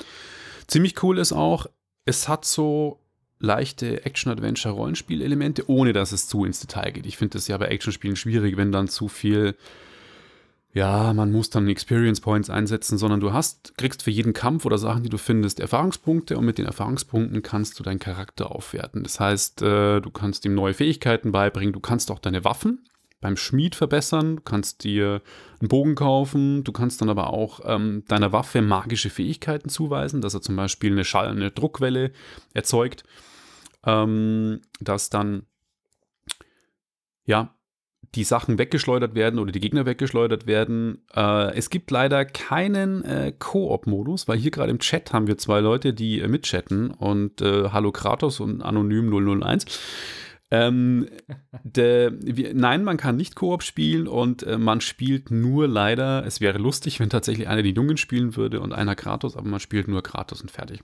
ziemlich 0.68 1.02
cool 1.04 1.18
ist 1.18 1.34
auch, 1.34 1.68
es 2.06 2.30
hat 2.30 2.46
so 2.46 3.00
leichte 3.40 4.06
Action-Adventure-Rollenspiel-Elemente, 4.06 5.70
ohne 5.70 5.92
dass 5.92 6.12
es 6.12 6.28
zu 6.28 6.46
ins 6.46 6.62
Detail 6.62 6.92
geht. 6.92 7.06
Ich 7.06 7.18
finde 7.18 7.38
das 7.38 7.48
ja 7.48 7.58
bei 7.58 7.68
Actionspielen 7.68 8.16
schwierig, 8.16 8.56
wenn 8.58 8.72
dann 8.72 8.88
zu 8.88 9.08
viel, 9.08 9.56
ja, 10.76 11.14
man 11.14 11.32
muss 11.32 11.50
dann 11.50 11.70
Experience 11.70 12.20
Points 12.20 12.50
einsetzen, 12.50 12.98
sondern 12.98 13.22
du 13.22 13.32
hast, 13.32 13.78
kriegst 13.78 14.04
für 14.04 14.12
jeden 14.12 14.34
Kampf 14.34 14.66
oder 14.66 14.78
Sachen, 14.78 15.04
die 15.04 15.10
du 15.10 15.18
findest, 15.18 15.62
Erfahrungspunkte 15.62 16.38
und 16.38 16.44
mit 16.44 16.58
den 16.58 16.66
Erfahrungspunkten 16.66 17.42
kannst 17.42 17.80
du 17.80 17.84
deinen 17.84 18.00
Charakter 18.00 18.52
aufwerten. 18.52 19.02
Das 19.04 19.22
heißt, 19.22 19.62
äh, 19.62 20.02
du 20.02 20.12
kannst 20.12 20.44
ihm 20.44 20.54
neue 20.54 20.74
Fähigkeiten 20.74 21.32
beibringen, 21.32 21.72
du 21.72 21.80
kannst 21.80 22.12
auch 22.12 22.20
deine 22.20 22.44
Waffen 22.44 22.84
beim 23.22 23.38
Schmied 23.38 23.74
verbessern, 23.74 24.36
du 24.36 24.42
kannst 24.42 24.84
dir 24.84 25.22
einen 25.62 25.70
Bogen 25.70 25.96
kaufen, 25.96 26.66
du 26.66 26.74
kannst 26.74 27.00
dann 27.00 27.10
aber 27.10 27.30
auch 27.30 27.62
ähm, 27.64 28.04
deiner 28.10 28.34
Waffe 28.34 28.62
magische 28.62 29.10
Fähigkeiten 29.10 29.70
zuweisen, 29.70 30.20
dass 30.20 30.34
er 30.34 30.42
zum 30.42 30.58
Beispiel 30.58 30.92
eine 30.92 31.06
schallende 31.06 31.52
Druckwelle 31.52 32.12
erzeugt, 32.54 33.06
ähm, 33.86 34.60
dass 34.82 35.10
dann 35.10 35.46
ja 37.24 37.55
die 38.16 38.24
Sachen 38.24 38.58
weggeschleudert 38.58 39.14
werden 39.14 39.40
oder 39.40 39.52
die 39.52 39.60
Gegner 39.60 39.86
weggeschleudert 39.86 40.48
werden. 40.48 41.00
Äh, 41.14 41.54
es 41.56 41.70
gibt 41.70 41.92
leider 41.92 42.26
keinen 42.26 43.04
äh, 43.04 43.34
Koop-Modus, 43.38 44.28
weil 44.28 44.38
hier 44.38 44.52
gerade 44.52 44.72
im 44.72 44.80
Chat 44.80 45.14
haben 45.14 45.28
wir 45.28 45.38
zwei 45.38 45.60
Leute, 45.60 45.94
die 45.94 46.22
äh, 46.22 46.28
mitchatten 46.28 46.92
und 46.92 47.42
äh, 47.42 47.70
Hallo 47.70 47.92
Kratos 47.92 48.40
und 48.40 48.62
Anonym 48.62 49.42
001. 49.42 49.66
Ähm, 50.52 51.08
der, 51.64 52.14
wir, 52.22 52.54
nein, 52.54 52.84
man 52.84 52.98
kann 52.98 53.18
nicht 53.18 53.36
Koop 53.36 53.64
spielen 53.64 54.08
und 54.08 54.44
äh, 54.44 54.58
man 54.58 54.80
spielt 54.80 55.30
nur 55.30 55.68
leider, 55.68 56.26
es 56.26 56.40
wäre 56.40 56.58
lustig, 56.58 57.00
wenn 57.02 57.10
tatsächlich 57.10 57.48
einer 57.48 57.64
die 57.64 57.74
Jungen 57.74 57.98
spielen 57.98 58.36
würde 58.38 58.62
und 58.62 58.72
einer 58.72 58.96
Kratos, 58.96 59.36
aber 59.36 59.50
man 59.50 59.60
spielt 59.60 59.88
nur 59.88 60.04
Kratos 60.04 60.42
und 60.42 60.52
fertig. 60.52 60.82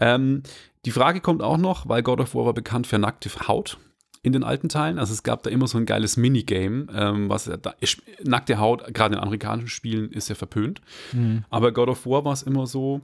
Ähm, 0.00 0.42
die 0.86 0.90
Frage 0.90 1.20
kommt 1.20 1.42
auch 1.42 1.58
noch, 1.58 1.88
weil 1.88 2.02
God 2.02 2.20
of 2.20 2.34
War 2.34 2.46
war 2.46 2.54
bekannt 2.54 2.86
für 2.86 2.98
nackte 2.98 3.28
Haut 3.48 3.78
in 4.26 4.32
den 4.32 4.42
alten 4.42 4.68
Teilen. 4.68 4.98
Also 4.98 5.12
es 5.12 5.22
gab 5.22 5.44
da 5.44 5.50
immer 5.50 5.68
so 5.68 5.78
ein 5.78 5.86
geiles 5.86 6.16
Minigame, 6.16 6.88
ähm, 6.92 7.28
was 7.28 7.44
da, 7.44 7.74
nackte 8.24 8.58
Haut, 8.58 8.92
gerade 8.92 9.14
in 9.14 9.20
amerikanischen 9.20 9.68
Spielen, 9.68 10.10
ist 10.10 10.28
ja 10.28 10.34
verpönt. 10.34 10.80
Aber 11.48 11.70
God 11.70 11.88
of 11.90 12.06
War 12.06 12.24
war 12.24 12.32
es 12.32 12.42
immer 12.42 12.66
so, 12.66 13.02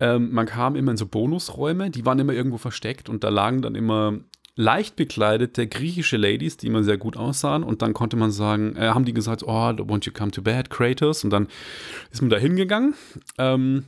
ähm, 0.00 0.32
man 0.32 0.46
kam 0.46 0.74
immer 0.74 0.92
in 0.92 0.96
so 0.96 1.04
Bonusräume, 1.04 1.90
die 1.90 2.06
waren 2.06 2.18
immer 2.18 2.32
irgendwo 2.32 2.56
versteckt 2.56 3.10
und 3.10 3.22
da 3.22 3.28
lagen 3.28 3.60
dann 3.60 3.74
immer 3.74 4.14
leicht 4.54 4.96
bekleidete 4.96 5.66
griechische 5.66 6.16
Ladies, 6.16 6.56
die 6.56 6.68
immer 6.68 6.82
sehr 6.82 6.96
gut 6.96 7.18
aussahen 7.18 7.62
und 7.62 7.82
dann 7.82 7.92
konnte 7.92 8.16
man 8.16 8.30
sagen, 8.30 8.76
äh, 8.76 8.88
haben 8.88 9.04
die 9.04 9.12
gesagt, 9.12 9.42
oh, 9.42 9.50
won't 9.50 10.06
you 10.06 10.12
come 10.12 10.30
to 10.30 10.40
bed, 10.40 10.70
Kratos? 10.70 11.22
Und 11.22 11.28
dann 11.28 11.48
ist 12.10 12.22
man 12.22 12.30
da 12.30 12.38
hingegangen, 12.38 12.94
ähm, 13.36 13.84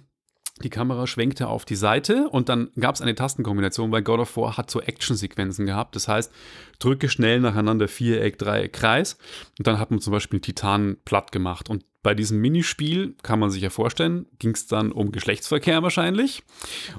Die 0.63 0.71
Kamera 0.71 1.07
schwenkte 1.07 1.49
auf 1.49 1.65
die 1.65 1.77
Seite 1.77 2.29
und 2.29 2.49
dann 2.49 2.71
gab 2.79 2.95
es 2.95 3.01
eine 3.01 3.15
Tastenkombination, 3.15 3.93
weil 3.93 4.03
God 4.03 4.21
of 4.21 4.37
War 4.37 4.57
hat 4.57 4.71
so 4.71 4.81
Actionsequenzen 4.81 5.67
gehabt. 5.67 5.95
Das 5.95 6.09
heißt, 6.09 6.33
drücke 6.79 7.09
schnell 7.09 7.41
nacheinander 7.41 7.89
Viereck, 7.89 8.39
Dreieck, 8.39 8.73
Kreis 8.73 9.19
und 9.59 9.67
dann 9.67 9.79
hat 9.79 9.91
man 9.91 10.01
zum 10.01 10.13
Beispiel 10.13 10.41
Titan 10.41 10.97
platt 11.05 11.33
gemacht. 11.33 11.71
Und 11.71 11.85
bei 12.03 12.15
diesem 12.15 12.41
Minispiel, 12.41 13.17
kann 13.23 13.39
man 13.41 13.51
sich 13.51 13.63
ja 13.63 13.71
vorstellen, 13.71 14.27
ging 14.39 14.53
es 14.53 14.67
dann 14.67 14.93
um 14.93 15.13
Geschlechtsverkehr 15.13 15.83
wahrscheinlich. 15.83 16.43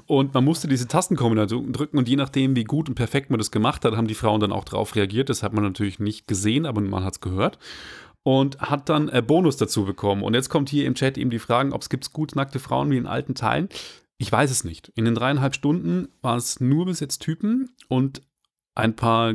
Und 0.06 0.34
man 0.34 0.44
musste 0.44 0.68
diese 0.68 0.88
Tastenkombination 0.88 1.72
drücken 1.72 1.98
und 1.98 2.08
je 2.08 2.16
nachdem, 2.16 2.54
wie 2.54 2.64
gut 2.64 2.88
und 2.88 2.94
perfekt 2.94 3.30
man 3.30 3.38
das 3.38 3.50
gemacht 3.50 3.84
hat, 3.84 3.96
haben 3.96 4.06
die 4.06 4.14
Frauen 4.14 4.40
dann 4.40 4.52
auch 4.52 4.64
darauf 4.64 4.94
reagiert. 4.94 5.28
Das 5.28 5.42
hat 5.42 5.52
man 5.52 5.64
natürlich 5.64 5.98
nicht 5.98 6.28
gesehen, 6.28 6.66
aber 6.66 6.80
man 6.80 7.02
hat 7.02 7.14
es 7.14 7.20
gehört 7.20 7.58
und 8.22 8.60
hat 8.60 8.88
dann 8.88 9.08
äh, 9.08 9.22
Bonus 9.22 9.56
dazu 9.56 9.84
bekommen. 9.84 10.22
Und 10.22 10.34
jetzt 10.34 10.48
kommt 10.48 10.68
hier 10.68 10.86
im 10.86 10.94
Chat 10.94 11.18
eben 11.18 11.30
die 11.30 11.38
Fragen, 11.38 11.72
ob 11.72 11.82
es 11.82 11.88
gibt 11.88 12.12
gut 12.12 12.36
nackte 12.36 12.58
Frauen 12.58 12.90
wie 12.90 12.96
in 12.96 13.06
alten 13.06 13.34
Teilen. 13.34 13.68
Ich 14.18 14.30
weiß 14.30 14.50
es 14.50 14.64
nicht. 14.64 14.92
In 14.94 15.06
den 15.06 15.14
dreieinhalb 15.14 15.54
Stunden 15.54 16.08
war 16.20 16.36
es 16.36 16.60
nur 16.60 16.86
bis 16.86 17.00
jetzt 17.00 17.20
Typen 17.20 17.70
und 17.88 18.22
ein 18.74 18.94
paar 18.94 19.34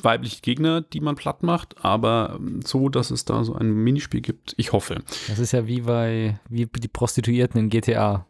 weibliche 0.00 0.40
Gegner, 0.40 0.80
die 0.80 1.00
man 1.00 1.16
platt 1.16 1.42
macht, 1.42 1.84
aber 1.84 2.38
ähm, 2.38 2.62
so, 2.62 2.88
dass 2.88 3.10
es 3.10 3.24
da 3.26 3.44
so 3.44 3.54
ein 3.54 3.70
Minispiel 3.70 4.22
gibt, 4.22 4.54
ich 4.56 4.72
hoffe. 4.72 5.02
Das 5.28 5.38
ist 5.38 5.52
ja 5.52 5.66
wie 5.66 5.82
bei 5.82 6.40
wie 6.48 6.66
die 6.66 6.88
Prostituierten 6.88 7.60
in 7.60 7.68
GTA. 7.68 8.26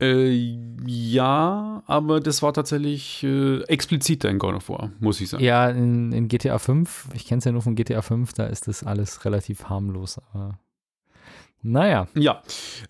Äh, 0.00 0.56
ja, 0.86 1.82
aber 1.86 2.20
das 2.20 2.42
war 2.42 2.52
tatsächlich 2.52 3.24
äh, 3.24 3.62
expliziter 3.64 4.28
in 4.28 4.38
God 4.38 4.54
of 4.54 4.68
War, 4.68 4.92
muss 5.00 5.20
ich 5.20 5.28
sagen. 5.28 5.42
Ja, 5.42 5.68
in, 5.68 6.12
in 6.12 6.28
GTA 6.28 6.58
5, 6.58 7.08
ich 7.14 7.26
kenne 7.26 7.40
es 7.40 7.44
ja 7.44 7.52
nur 7.52 7.62
von 7.62 7.74
GTA 7.74 8.02
5, 8.02 8.32
da 8.32 8.46
ist 8.46 8.68
das 8.68 8.84
alles 8.84 9.24
relativ 9.24 9.64
harmlos, 9.64 10.20
aber 10.32 10.60
naja. 11.62 12.06
Ja, 12.14 12.42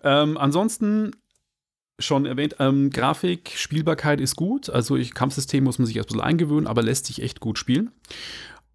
ähm, 0.03 0.37
ansonsten 0.37 1.11
schon 1.97 2.27
erwähnt, 2.27 2.57
ähm, 2.59 2.91
Grafik, 2.91 3.53
Spielbarkeit 3.55 4.21
ist 4.21 4.35
gut, 4.35 4.69
also 4.69 4.95
ich, 4.95 5.15
Kampfsystem 5.15 5.63
muss 5.63 5.79
man 5.79 5.87
sich 5.87 5.97
erst 5.97 6.09
ein 6.09 6.13
bisschen 6.13 6.27
eingewöhnen, 6.27 6.67
aber 6.67 6.83
lässt 6.83 7.07
sich 7.07 7.23
echt 7.23 7.39
gut 7.39 7.57
spielen. 7.57 7.91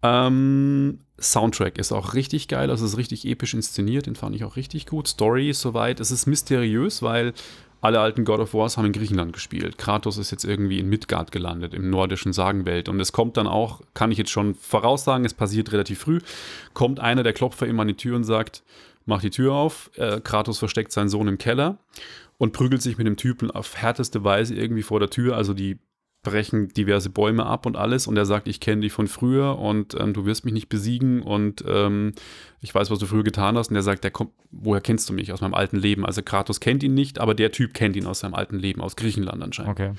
Ähm, 0.03 0.99
Soundtrack 1.19 1.77
ist 1.77 1.93
auch 1.93 2.13
richtig 2.13 2.49
geil, 2.49 2.69
also 2.69 2.85
es 2.85 2.91
ist 2.91 2.97
richtig 2.97 3.25
episch 3.25 3.53
inszeniert, 3.53 4.05
den 4.05 4.15
fand 4.15 4.35
ich 4.35 4.43
auch 4.43 4.57
richtig 4.57 4.85
gut. 4.85 5.07
Story 5.07 5.53
soweit, 5.53 5.99
es 5.99 6.11
ist 6.11 6.25
mysteriös, 6.25 7.01
weil 7.01 7.33
alle 7.85 7.99
alten 7.99 8.25
God 8.25 8.39
of 8.39 8.53
Wars 8.55 8.77
haben 8.77 8.85
in 8.85 8.93
Griechenland 8.93 9.31
gespielt. 9.31 9.77
Kratos 9.77 10.17
ist 10.17 10.31
jetzt 10.31 10.43
irgendwie 10.43 10.79
in 10.79 10.89
Midgard 10.89 11.31
gelandet, 11.31 11.75
im 11.75 11.91
nordischen 11.91 12.33
Sagenwelt. 12.33 12.89
Und 12.89 12.99
es 12.99 13.11
kommt 13.11 13.37
dann 13.37 13.45
auch, 13.45 13.81
kann 13.93 14.11
ich 14.11 14.17
jetzt 14.17 14.31
schon 14.31 14.55
voraussagen, 14.55 15.23
es 15.23 15.35
passiert 15.35 15.71
relativ 15.71 15.99
früh, 15.99 16.19
kommt 16.73 16.99
einer 16.99 17.21
der 17.21 17.33
Klopfer 17.33 17.67
ihm 17.67 17.79
an 17.79 17.87
die 17.87 17.95
Tür 17.95 18.15
und 18.15 18.23
sagt, 18.23 18.63
mach 19.05 19.21
die 19.21 19.29
Tür 19.29 19.53
auf. 19.53 19.91
Äh, 19.97 20.19
Kratos 20.19 20.57
versteckt 20.57 20.91
seinen 20.91 21.09
Sohn 21.09 21.27
im 21.27 21.37
Keller 21.37 21.77
und 22.39 22.53
prügelt 22.53 22.81
sich 22.81 22.97
mit 22.97 23.05
dem 23.05 23.17
Typen 23.17 23.51
auf 23.51 23.77
härteste 23.77 24.23
Weise 24.23 24.55
irgendwie 24.55 24.83
vor 24.83 24.99
der 24.99 25.11
Tür. 25.11 25.37
Also 25.37 25.53
die 25.53 25.77
brechen 26.25 26.67
diverse 26.69 27.09
Bäume 27.09 27.45
ab 27.45 27.65
und 27.65 27.77
alles. 27.77 28.07
Und 28.07 28.17
er 28.17 28.25
sagt, 28.25 28.49
ich 28.49 28.59
kenne 28.59 28.81
dich 28.81 28.91
von 28.91 29.07
früher 29.07 29.57
und 29.57 29.95
ähm, 29.97 30.13
du 30.13 30.25
wirst 30.25 30.43
mich 30.43 30.53
nicht 30.53 30.67
besiegen 30.67 31.21
und 31.21 31.63
ähm, 31.65 32.13
ich 32.59 32.75
weiß, 32.75 32.91
was 32.91 32.99
du 32.99 33.05
früher 33.05 33.23
getan 33.23 33.57
hast. 33.57 33.69
Und 33.69 33.77
er 33.77 33.83
sagt, 33.83 34.03
der 34.03 34.11
kommt, 34.11 34.31
woher 34.51 34.81
kennst 34.81 35.07
du 35.07 35.13
mich? 35.13 35.31
Aus 35.31 35.39
meinem 35.39 35.53
alten 35.53 35.77
Leben. 35.77 36.05
Also 36.05 36.21
Kratos 36.21 36.59
kennt 36.59 36.83
ihn 36.83 36.93
nicht, 36.93 37.19
aber 37.19 37.33
der 37.33 37.51
Typ 37.51 37.73
kennt 37.73 37.95
ihn 37.95 38.07
aus 38.07 38.19
seinem 38.19 38.33
alten 38.33 38.59
Leben, 38.59 38.81
aus 38.81 38.97
Griechenland 38.97 39.41
anscheinend. 39.41 39.79
Okay. 39.79 39.93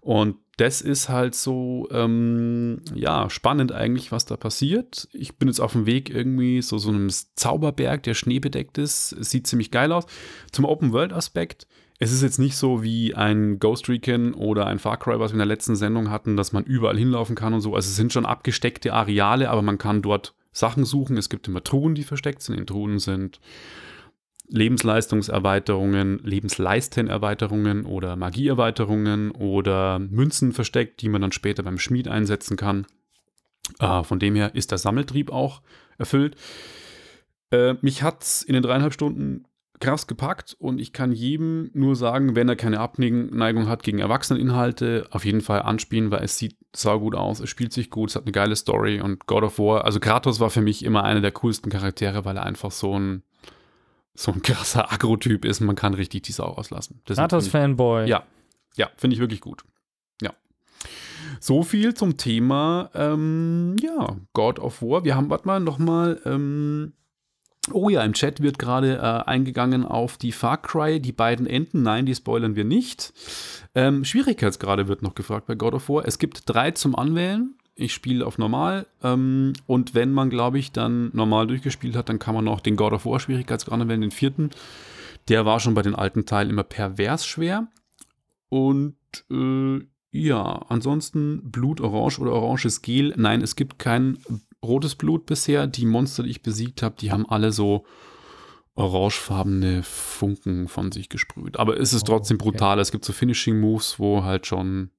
Und 0.00 0.36
das 0.56 0.82
ist 0.82 1.08
halt 1.08 1.34
so, 1.34 1.88
ähm, 1.90 2.82
ja, 2.94 3.30
spannend 3.30 3.72
eigentlich, 3.72 4.12
was 4.12 4.26
da 4.26 4.36
passiert. 4.36 5.08
Ich 5.12 5.38
bin 5.38 5.48
jetzt 5.48 5.60
auf 5.60 5.72
dem 5.72 5.86
Weg 5.86 6.10
irgendwie 6.10 6.60
so, 6.60 6.76
so 6.76 6.90
einem 6.90 7.08
Zauberberg, 7.08 8.02
der 8.02 8.12
schneebedeckt 8.12 8.76
ist. 8.76 9.12
Es 9.12 9.30
sieht 9.30 9.46
ziemlich 9.46 9.70
geil 9.70 9.90
aus. 9.90 10.04
Zum 10.52 10.66
Open-World-Aspekt 10.66 11.66
es 12.02 12.12
ist 12.12 12.22
jetzt 12.22 12.38
nicht 12.38 12.56
so 12.56 12.82
wie 12.82 13.14
ein 13.14 13.58
Ghost 13.58 13.90
Recon 13.90 14.32
oder 14.32 14.66
ein 14.66 14.78
Far 14.78 14.96
Cry, 14.96 15.20
was 15.20 15.32
wir 15.32 15.34
in 15.34 15.40
der 15.40 15.46
letzten 15.46 15.76
Sendung 15.76 16.10
hatten, 16.10 16.34
dass 16.34 16.52
man 16.52 16.64
überall 16.64 16.96
hinlaufen 16.96 17.36
kann 17.36 17.52
und 17.52 17.60
so. 17.60 17.74
Also 17.74 17.88
es 17.88 17.96
sind 17.96 18.10
schon 18.10 18.24
abgesteckte 18.24 18.94
Areale, 18.94 19.50
aber 19.50 19.60
man 19.60 19.76
kann 19.76 20.00
dort 20.00 20.34
Sachen 20.50 20.86
suchen. 20.86 21.18
Es 21.18 21.28
gibt 21.28 21.46
immer 21.46 21.62
Truhen, 21.62 21.94
die 21.94 22.02
versteckt 22.02 22.40
sind. 22.40 22.56
In 22.56 22.66
Truhen 22.66 22.98
sind 22.98 23.38
Lebensleistungserweiterungen, 24.48 26.20
Lebensleistenerweiterungen 26.24 27.84
oder 27.84 28.16
Magieerweiterungen 28.16 29.30
oder 29.32 29.98
Münzen 29.98 30.52
versteckt, 30.52 31.02
die 31.02 31.10
man 31.10 31.20
dann 31.20 31.32
später 31.32 31.62
beim 31.62 31.78
Schmied 31.78 32.08
einsetzen 32.08 32.56
kann. 32.56 32.86
Äh, 33.78 34.04
von 34.04 34.18
dem 34.18 34.34
her 34.36 34.54
ist 34.54 34.70
der 34.70 34.78
Sammeltrieb 34.78 35.30
auch 35.30 35.60
erfüllt. 35.98 36.34
Äh, 37.50 37.74
mich 37.82 38.02
hat 38.02 38.22
es 38.22 38.42
in 38.42 38.54
den 38.54 38.62
dreieinhalb 38.62 38.94
Stunden 38.94 39.44
krass 39.80 40.06
gepackt 40.06 40.54
und 40.58 40.78
ich 40.78 40.92
kann 40.92 41.10
jedem 41.10 41.70
nur 41.72 41.96
sagen, 41.96 42.36
wenn 42.36 42.48
er 42.48 42.56
keine 42.56 42.80
Abneigung 42.80 43.68
hat 43.68 43.82
gegen 43.82 43.98
Erwachseneninhalte, 43.98 45.06
auf 45.10 45.24
jeden 45.24 45.40
Fall 45.40 45.62
anspielen, 45.62 46.10
weil 46.10 46.22
es 46.22 46.36
sieht 46.36 46.56
saugut 46.74 47.14
aus, 47.14 47.40
es 47.40 47.48
spielt 47.48 47.72
sich 47.72 47.90
gut, 47.90 48.10
es 48.10 48.16
hat 48.16 48.24
eine 48.24 48.32
geile 48.32 48.56
Story 48.56 49.00
und 49.00 49.26
God 49.26 49.42
of 49.42 49.58
War, 49.58 49.84
also 49.84 49.98
Kratos 49.98 50.38
war 50.38 50.50
für 50.50 50.60
mich 50.60 50.84
immer 50.84 51.04
einer 51.04 51.22
der 51.22 51.32
coolsten 51.32 51.70
Charaktere, 51.70 52.24
weil 52.24 52.36
er 52.36 52.44
einfach 52.44 52.70
so 52.70 52.98
ein 52.98 53.22
so 54.14 54.32
ein 54.32 54.42
krasser 54.42 54.92
Agro-Typ 54.92 55.44
ist, 55.44 55.60
man 55.60 55.76
kann 55.76 55.94
richtig 55.94 56.22
die 56.22 56.32
Sau 56.32 56.44
auslassen. 56.44 57.00
Kratos-Fanboy. 57.06 58.06
Ja, 58.06 58.24
ja, 58.76 58.90
finde 58.96 59.14
ich 59.14 59.20
wirklich 59.20 59.40
gut. 59.40 59.64
Ja. 60.20 60.32
So 61.40 61.62
viel 61.62 61.94
zum 61.94 62.18
Thema, 62.18 62.90
ähm, 62.94 63.76
ja, 63.80 64.16
God 64.34 64.58
of 64.58 64.82
War. 64.82 65.04
Wir 65.04 65.16
haben, 65.16 65.30
warte 65.30 65.46
mal, 65.46 65.60
nochmal, 65.60 66.20
ähm, 66.26 66.92
Oh 67.72 67.90
ja, 67.90 68.02
im 68.02 68.14
Chat 68.14 68.40
wird 68.40 68.58
gerade 68.58 68.96
äh, 68.96 69.28
eingegangen 69.28 69.84
auf 69.84 70.16
die 70.16 70.32
Far 70.32 70.60
Cry, 70.62 70.98
die 70.98 71.12
beiden 71.12 71.46
Enden. 71.46 71.82
Nein, 71.82 72.06
die 72.06 72.14
spoilern 72.14 72.56
wir 72.56 72.64
nicht. 72.64 73.12
Ähm, 73.74 74.04
Schwierigkeitsgrade 74.04 74.88
wird 74.88 75.02
noch 75.02 75.14
gefragt 75.14 75.46
bei 75.46 75.54
God 75.54 75.74
of 75.74 75.88
War. 75.88 76.06
Es 76.06 76.18
gibt 76.18 76.42
drei 76.46 76.70
zum 76.70 76.96
Anwählen. 76.96 77.54
Ich 77.74 77.92
spiele 77.92 78.26
auf 78.26 78.38
normal. 78.38 78.86
Ähm, 79.02 79.52
und 79.66 79.94
wenn 79.94 80.12
man, 80.12 80.30
glaube 80.30 80.58
ich, 80.58 80.72
dann 80.72 81.10
normal 81.12 81.46
durchgespielt 81.46 81.96
hat, 81.96 82.08
dann 82.08 82.18
kann 82.18 82.34
man 82.34 82.46
noch 82.46 82.60
den 82.60 82.76
God 82.76 82.94
of 82.94 83.04
War 83.04 83.20
Schwierigkeitsgrad 83.20 83.80
anwählen, 83.80 84.00
den 84.00 84.10
vierten. 84.10 84.50
Der 85.28 85.44
war 85.44 85.60
schon 85.60 85.74
bei 85.74 85.82
den 85.82 85.94
alten 85.94 86.24
Teilen 86.24 86.50
immer 86.50 86.64
pervers 86.64 87.26
schwer. 87.26 87.68
Und 88.48 88.96
äh, 89.30 89.80
ja, 90.12 90.64
ansonsten 90.68 91.50
Blut 91.50 91.80
orange 91.80 92.18
oder 92.20 92.32
oranges 92.32 92.82
Gel. 92.82 93.12
Nein, 93.16 93.42
es 93.42 93.54
gibt 93.54 93.78
kein 93.78 94.18
rotes 94.64 94.94
Blut 94.94 95.26
bisher. 95.26 95.66
Die 95.66 95.86
Monster, 95.86 96.22
die 96.22 96.30
ich 96.30 96.42
besiegt 96.42 96.82
habe, 96.82 96.96
die 96.98 97.10
haben 97.10 97.28
alle 97.28 97.52
so 97.52 97.84
orangefarbene 98.74 99.82
Funken 99.82 100.68
von 100.68 100.92
sich 100.92 101.08
gesprüht. 101.08 101.58
Aber 101.58 101.78
es 101.78 101.92
ist 101.92 102.08
oh, 102.08 102.12
trotzdem 102.12 102.38
brutal. 102.38 102.74
Okay. 102.74 102.82
Es 102.82 102.92
gibt 102.92 103.04
so 103.04 103.12
Finishing-Moves, 103.12 103.98
wo 103.98 104.24
halt 104.24 104.46
schon 104.46 104.90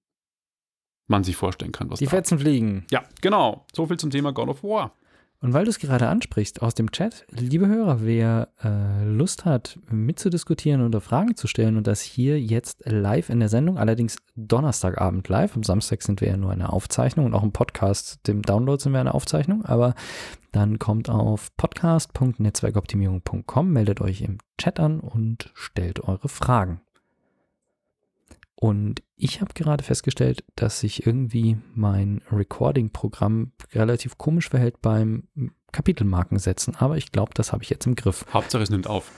man 1.07 1.23
sich 1.23 1.35
vorstellen 1.35 1.71
kann, 1.71 1.89
was 1.89 1.99
Die 1.99 2.07
Fetzen 2.07 2.39
fliegen. 2.39 2.85
Ja, 2.89 3.03
genau. 3.21 3.65
So 3.73 3.85
viel 3.85 3.97
zum 3.97 4.11
Thema 4.11 4.31
God 4.31 4.49
of 4.49 4.63
War. 4.63 4.95
Und 5.41 5.53
weil 5.53 5.65
du 5.65 5.71
es 5.71 5.79
gerade 5.79 6.07
ansprichst 6.07 6.61
aus 6.61 6.75
dem 6.75 6.91
Chat, 6.91 7.25
liebe 7.31 7.67
Hörer, 7.67 8.05
wer 8.05 8.49
äh, 8.63 9.03
Lust 9.05 9.43
hat, 9.43 9.79
mitzudiskutieren 9.89 10.85
oder 10.85 11.01
Fragen 11.01 11.35
zu 11.35 11.47
stellen 11.47 11.77
und 11.77 11.87
das 11.87 12.01
hier 12.01 12.39
jetzt 12.39 12.83
live 12.85 13.31
in 13.31 13.39
der 13.39 13.49
Sendung, 13.49 13.79
allerdings 13.79 14.17
Donnerstagabend 14.35 15.27
live, 15.29 15.55
am 15.55 15.63
Samstag 15.63 16.03
sind 16.03 16.21
wir 16.21 16.27
ja 16.27 16.37
nur 16.37 16.51
eine 16.51 16.71
Aufzeichnung 16.71 17.25
und 17.25 17.33
auch 17.33 17.41
im 17.41 17.53
Podcast, 17.53 18.19
dem 18.27 18.43
Download 18.43 18.79
sind 18.81 18.93
wir 18.93 18.99
eine 18.99 19.15
Aufzeichnung, 19.15 19.65
aber 19.65 19.95
dann 20.51 20.77
kommt 20.77 21.09
auf 21.09 21.49
podcast.netzwerkoptimierung.com, 21.57 23.73
meldet 23.73 23.99
euch 23.99 24.21
im 24.21 24.37
Chat 24.59 24.79
an 24.79 24.99
und 24.99 25.49
stellt 25.55 26.03
eure 26.03 26.29
Fragen. 26.29 26.81
Und 28.61 29.01
ich 29.15 29.41
habe 29.41 29.55
gerade 29.55 29.83
festgestellt, 29.83 30.43
dass 30.55 30.81
sich 30.81 31.07
irgendwie 31.07 31.57
mein 31.73 32.21
Recording-Programm 32.31 33.53
relativ 33.73 34.19
komisch 34.19 34.49
verhält 34.49 34.83
beim 34.83 35.23
Kapitelmarken 35.71 36.37
setzen. 36.37 36.75
Aber 36.75 36.95
ich 36.95 37.11
glaube, 37.11 37.31
das 37.33 37.53
habe 37.53 37.63
ich 37.63 37.71
jetzt 37.71 37.87
im 37.87 37.95
Griff. 37.95 38.23
Hauptsache, 38.31 38.61
es 38.61 38.69
nimmt 38.69 38.85
auf. 38.85 39.11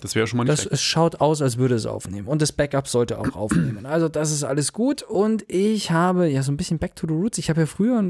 Das 0.00 0.14
wäre 0.14 0.26
schon 0.26 0.38
mal 0.38 0.44
nicht 0.44 0.64
das, 0.64 0.64
Es 0.64 0.82
schaut 0.82 1.20
aus, 1.20 1.42
als 1.42 1.58
würde 1.58 1.74
es 1.74 1.84
aufnehmen. 1.84 2.26
Und 2.26 2.40
das 2.40 2.52
Backup 2.52 2.88
sollte 2.88 3.18
auch 3.18 3.36
aufnehmen. 3.36 3.84
Also 3.84 4.08
das 4.08 4.32
ist 4.32 4.44
alles 4.44 4.72
gut. 4.72 5.02
Und 5.02 5.44
ich 5.46 5.90
habe 5.90 6.30
ja 6.30 6.42
so 6.42 6.50
ein 6.50 6.56
bisschen 6.56 6.78
Back 6.78 6.96
to 6.96 7.06
the 7.06 7.12
Roots. 7.12 7.36
Ich 7.36 7.50
habe 7.50 7.60
ja 7.60 7.66
früher, 7.66 8.02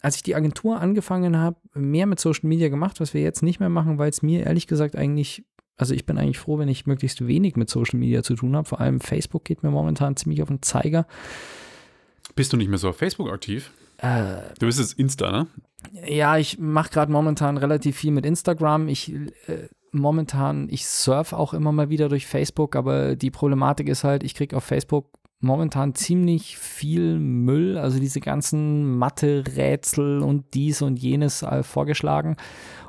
als 0.00 0.14
ich 0.14 0.22
die 0.22 0.36
Agentur 0.36 0.80
angefangen 0.80 1.38
habe, 1.38 1.56
mehr 1.74 2.06
mit 2.06 2.20
Social 2.20 2.48
Media 2.48 2.68
gemacht, 2.68 3.00
was 3.00 3.14
wir 3.14 3.22
jetzt 3.22 3.42
nicht 3.42 3.58
mehr 3.58 3.68
machen, 3.68 3.98
weil 3.98 4.10
es 4.10 4.22
mir 4.22 4.46
ehrlich 4.46 4.68
gesagt 4.68 4.94
eigentlich 4.94 5.44
also 5.76 5.94
ich 5.94 6.06
bin 6.06 6.18
eigentlich 6.18 6.38
froh, 6.38 6.58
wenn 6.58 6.68
ich 6.68 6.86
möglichst 6.86 7.26
wenig 7.26 7.56
mit 7.56 7.68
Social 7.68 7.98
Media 7.98 8.22
zu 8.22 8.34
tun 8.34 8.56
habe. 8.56 8.68
Vor 8.68 8.80
allem 8.80 9.00
Facebook 9.00 9.44
geht 9.44 9.62
mir 9.62 9.70
momentan 9.70 10.16
ziemlich 10.16 10.42
auf 10.42 10.48
den 10.48 10.62
Zeiger. 10.62 11.06
Bist 12.34 12.52
du 12.52 12.56
nicht 12.56 12.68
mehr 12.68 12.78
so 12.78 12.88
auf 12.88 12.96
Facebook 12.96 13.30
aktiv? 13.30 13.70
Äh, 13.98 14.42
du 14.58 14.66
bist 14.66 14.78
jetzt 14.78 14.98
Insta, 14.98 15.30
ne? 15.30 15.46
Ja, 16.06 16.36
ich 16.36 16.58
mache 16.58 16.90
gerade 16.90 17.12
momentan 17.12 17.56
relativ 17.56 17.96
viel 17.96 18.10
mit 18.10 18.26
Instagram. 18.26 18.88
Ich 18.88 19.12
äh, 19.12 19.68
momentan, 19.92 20.68
ich 20.70 20.86
surf 20.86 21.32
auch 21.32 21.54
immer 21.54 21.72
mal 21.72 21.90
wieder 21.90 22.08
durch 22.08 22.26
Facebook, 22.26 22.76
aber 22.76 23.16
die 23.16 23.30
Problematik 23.30 23.88
ist 23.88 24.04
halt, 24.04 24.22
ich 24.22 24.34
kriege 24.34 24.56
auf 24.56 24.64
Facebook 24.64 25.10
momentan 25.40 25.94
ziemlich 25.94 26.58
viel 26.58 27.18
Müll, 27.18 27.76
also 27.76 27.98
diese 27.98 28.20
ganzen 28.20 28.96
Mathe-Rätsel 28.96 30.22
und 30.22 30.54
dies 30.54 30.82
und 30.82 30.98
jenes 30.98 31.42
äh, 31.42 31.62
vorgeschlagen. 31.62 32.36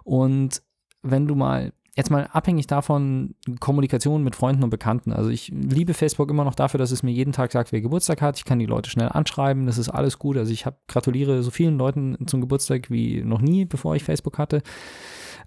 Und 0.03 0.61
wenn 1.03 1.27
du 1.27 1.35
mal 1.35 1.73
jetzt 1.97 2.11
mal 2.11 2.29
abhängig 2.31 2.67
davon, 2.67 3.33
Kommunikation 3.59 4.23
mit 4.23 4.35
Freunden 4.35 4.63
und 4.63 4.69
Bekannten. 4.69 5.11
Also 5.11 5.31
ich 5.31 5.49
liebe 5.49 5.95
Facebook 5.95 6.29
immer 6.29 6.43
noch 6.43 6.53
dafür, 6.53 6.77
dass 6.77 6.91
es 6.91 7.01
mir 7.01 7.11
jeden 7.11 7.33
Tag 7.33 7.51
sagt, 7.51 7.71
wer 7.71 7.81
Geburtstag 7.81 8.21
hat. 8.21 8.37
Ich 8.37 8.45
kann 8.45 8.59
die 8.59 8.67
Leute 8.67 8.91
schnell 8.91 9.09
anschreiben, 9.09 9.65
das 9.65 9.79
ist 9.79 9.89
alles 9.89 10.19
gut. 10.19 10.37
Also 10.37 10.53
ich 10.53 10.67
hab, 10.67 10.87
gratuliere 10.87 11.41
so 11.41 11.49
vielen 11.49 11.79
Leuten 11.79 12.15
zum 12.27 12.39
Geburtstag 12.39 12.91
wie 12.91 13.23
noch 13.23 13.41
nie, 13.41 13.65
bevor 13.65 13.95
ich 13.95 14.03
Facebook 14.03 14.37
hatte. 14.37 14.61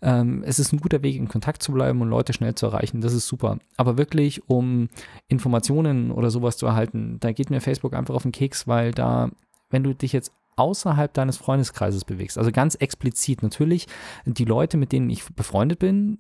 Ähm, 0.03 0.43
es 0.45 0.59
ist 0.59 0.73
ein 0.73 0.81
guter 0.81 1.05
Weg, 1.05 1.15
in 1.15 1.29
Kontakt 1.29 1.63
zu 1.63 1.71
bleiben 1.71 2.03
und 2.03 2.09
Leute 2.09 2.33
schnell 2.33 2.57
zu 2.57 2.67
erreichen. 2.67 3.01
Das 3.01 3.13
ist 3.13 3.29
super. 3.29 3.59
Aber 3.77 3.97
wirklich, 3.97 4.49
um 4.49 4.89
Informationen 5.29 6.11
oder 6.11 6.31
sowas 6.31 6.57
zu 6.57 6.67
erhalten, 6.67 7.19
da 7.21 7.31
geht 7.31 7.51
mir 7.51 7.61
Facebook 7.61 7.95
einfach 7.95 8.17
auf 8.17 8.23
den 8.23 8.33
Keks, 8.33 8.67
weil 8.67 8.91
da, 8.91 9.31
wenn 9.71 9.85
du 9.85 9.95
dich 9.95 10.13
jetzt 10.13 10.33
außerhalb 10.57 11.15
deines 11.15 11.37
Freundeskreises 11.37 12.05
bewegst, 12.05 12.39
also 12.39 12.51
ganz 12.51 12.75
explizit 12.75 13.45
natürlich 13.45 13.87
die 14.25 14.45
Leute, 14.45 14.79
mit 14.79 14.91
denen 14.91 15.11
ich 15.11 15.25
befreundet 15.33 15.79
bin, 15.79 16.19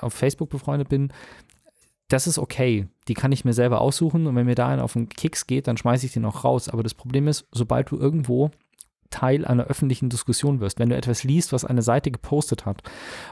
auf 0.00 0.14
Facebook 0.14 0.50
befreundet 0.50 0.88
bin, 0.88 1.12
das 2.08 2.26
ist 2.26 2.38
okay. 2.38 2.86
Die 3.08 3.14
kann 3.14 3.32
ich 3.32 3.44
mir 3.44 3.54
selber 3.54 3.80
aussuchen 3.80 4.26
und 4.26 4.36
wenn 4.36 4.46
mir 4.46 4.54
da 4.54 4.68
einer 4.68 4.84
auf 4.84 4.92
den 4.92 5.08
Keks 5.08 5.46
geht, 5.46 5.66
dann 5.66 5.76
schmeiße 5.76 6.06
ich 6.06 6.12
den 6.12 6.24
auch 6.24 6.44
raus. 6.44 6.68
Aber 6.68 6.82
das 6.82 6.94
Problem 6.94 7.28
ist, 7.28 7.46
sobald 7.50 7.90
du 7.90 7.98
irgendwo 7.98 8.50
Teil 9.10 9.44
einer 9.44 9.64
öffentlichen 9.64 10.10
Diskussion 10.10 10.60
wirst, 10.60 10.78
wenn 10.78 10.88
du 10.88 10.96
etwas 10.96 11.24
liest, 11.24 11.52
was 11.52 11.64
eine 11.64 11.82
Seite 11.82 12.10
gepostet 12.10 12.66
hat 12.66 12.82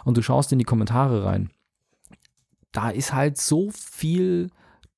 und 0.04 0.16
du 0.16 0.22
schaust 0.22 0.52
in 0.52 0.58
die 0.58 0.64
Kommentare 0.64 1.24
rein, 1.24 1.50
da 2.72 2.90
ist 2.90 3.12
halt 3.12 3.38
so 3.38 3.70
viel 3.70 4.50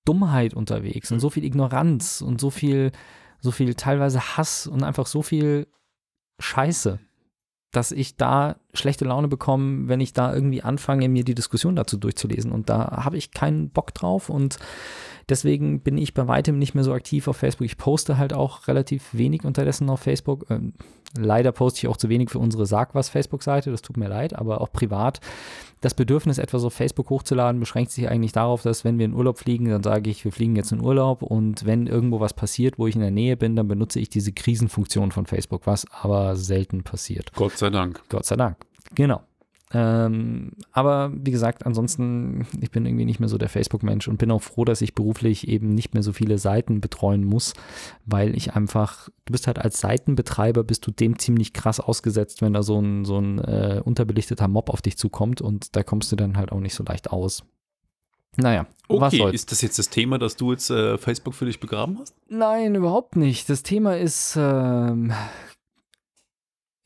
Dummheit 0.05 0.55
unterwegs 0.55 1.11
und 1.11 1.21
so 1.21 1.31
viel 1.31 1.45
Ignoranz 1.45 2.21
und 2.21 2.41
so 2.41 2.51
viel, 2.51 2.93
so 3.41 3.51
viel 3.51 3.75
teilweise 3.75 4.37
Hass 4.37 4.67
und 4.67 4.85
einfach 4.85 5.07
so 5.07 5.23
viel 5.23 5.67
Scheiße 6.39 7.01
dass 7.77 7.93
ich 7.93 8.17
da 8.17 8.57
schlechte 8.73 9.05
Laune 9.05 9.29
bekomme, 9.29 9.89
wenn 9.89 10.01
ich 10.01 10.13
da 10.13 10.35
irgendwie 10.35 10.63
anfange, 10.63 11.09
mir 11.09 11.25
die 11.25 11.35
Diskussion 11.35 11.77
dazu 11.77 11.97
durchzulesen. 11.97 12.53
Und 12.53 12.71
da 12.71 13.03
habe 13.05 13.17
ich 13.17 13.33
keinen 13.33 13.71
Bock 13.71 13.95
drauf 13.95 14.29
und 14.29 14.59
deswegen 15.29 15.81
bin 15.81 15.99
ich 15.99 16.15
bei 16.15 16.27
weitem 16.29 16.59
nicht 16.59 16.75
mehr 16.75 16.85
so 16.85 16.93
aktiv 16.93 17.29
auf 17.29 17.37
Facebook. 17.37 17.67
Ich 17.67 17.77
poste 17.77 18.19
halt 18.19 18.33
auch 18.33 18.69
relativ 18.69 19.09
wenig 19.13 19.45
unterdessen 19.45 19.89
auf 19.91 20.01
Facebook. 20.01 20.47
Ähm, 20.51 20.75
leider 21.17 21.53
poste 21.53 21.79
ich 21.79 21.89
auch 21.89 21.97
zu 21.97 22.09
wenig 22.09 22.31
für 22.31 22.39
unsere 22.39 22.67
Sag 22.67 22.95
was 22.95 23.09
Facebook-Seite, 23.09 23.71
das 23.71 23.83
tut 23.83 23.97
mir 23.97 24.09
leid, 24.09 24.35
aber 24.35 24.61
auch 24.61 24.73
privat 24.73 25.21
das 25.85 25.95
Bedürfnis, 25.95 26.39
etwas 26.39 26.65
auf 26.65 26.73
Facebook 26.73 27.11
hochzuladen, 27.11 27.61
beschränkt 27.61 27.91
sich 27.91 28.09
eigentlich 28.09 28.33
darauf, 28.33 28.63
dass 28.63 28.85
wenn 28.85 28.99
wir 28.99 29.05
in 29.05 29.15
Urlaub 29.15 29.39
fliegen, 29.39 29.69
dann 29.69 29.83
sage 29.83 30.09
ich, 30.09 30.25
wir 30.25 30.33
fliegen 30.33 30.57
jetzt 30.57 30.73
in 30.73 30.81
Urlaub 30.81 31.23
und 31.23 31.67
wenn 31.67 31.87
irgendwo 31.87 32.21
was 32.21 32.33
passiert, 32.33 32.79
wo 32.79 32.87
ich 32.87 32.95
in 32.95 33.03
der 33.03 33.11
Nähe 33.11 33.37
bin, 33.37 33.55
dann 33.55 33.69
benutze 33.69 34.01
ich 34.01 34.09
diese 34.09 34.33
Krisenfunktion 34.33 35.13
von 35.13 35.27
Facebook, 35.27 35.67
was 35.67 35.87
aber 35.91 36.37
selten 36.37 36.83
passiert. 36.83 37.33
Gott 37.35 37.59
sei 37.59 37.71
Dank. 37.71 38.03
Gott 38.09 38.25
sei 38.25 38.37
Dank. 38.37 38.57
Genau. 38.95 39.21
Ähm, 39.75 40.53
aber 40.71 41.13
wie 41.15 41.33
gesagt, 41.33 41.67
ansonsten, 41.67 42.47
ich 42.61 42.71
bin 42.71 42.87
irgendwie 42.87 43.05
nicht 43.05 43.19
mehr 43.19 43.29
so 43.29 43.39
der 43.39 43.49
Facebook-Mensch 43.49 44.07
und 44.07 44.19
bin 44.19 44.31
auch 44.31 44.43
froh, 44.43 44.65
dass 44.65 44.81
ich 44.81 44.95
beruflich 44.95 45.49
eben 45.49 45.71
nicht 45.71 45.95
mehr 45.95 46.03
so 46.05 46.13
viele 46.13 46.39
Seiten 46.39 46.81
betreuen 46.81 47.25
muss, 47.25 47.55
weil 48.07 48.37
ich 48.37 48.55
einfach, 48.55 49.09
du 49.25 49.33
bist 49.33 49.49
halt 49.49 49.59
als 49.59 49.81
Seitenbetreiber, 49.81 50.63
bist 50.63 50.87
du 50.87 50.93
dem 50.93 51.19
ziemlich 51.19 51.53
krass 51.53 51.81
ausgesetzt, 51.81 52.41
wenn 52.41 52.53
da 52.53 52.63
so 52.63 52.81
ein, 52.81 53.05
so 53.05 53.19
ein 53.19 53.41
äh, 53.41 53.83
unterbelichteter 53.85 54.47
Mob 54.47 54.71
auf 54.71 54.81
dich 54.81 54.97
zukommt 54.97 55.41
und 55.41 55.75
da 55.75 55.83
kommst 55.83 56.13
du 56.13 56.17
dann 56.17 56.37
halt 56.37 56.53
auch 56.53 56.61
nicht 56.61 56.75
so 56.75 56.85
leicht 56.85 57.11
aus. 57.11 57.43
Naja, 58.37 58.67
okay, 58.89 59.01
was 59.01 59.15
soll's. 59.15 59.35
ist 59.35 59.53
das 59.53 59.63
jetzt 59.63 59.79
das 59.79 59.91
Thema, 59.91 60.19
dass 60.19 60.37
du 60.37 60.53
jetzt 60.53 60.71
äh, 60.71 60.99
Facebook 60.99 61.35
für 61.35 61.47
dich 61.47 61.61
begraben 61.61 61.99
hast? 62.01 62.15
Nein, 62.29 62.75
überhaupt 62.75 63.17
nicht. 63.17 63.49
Das 63.49 63.63
Thema 63.63 63.97
ist 63.97 64.37
ähm, 64.37 65.13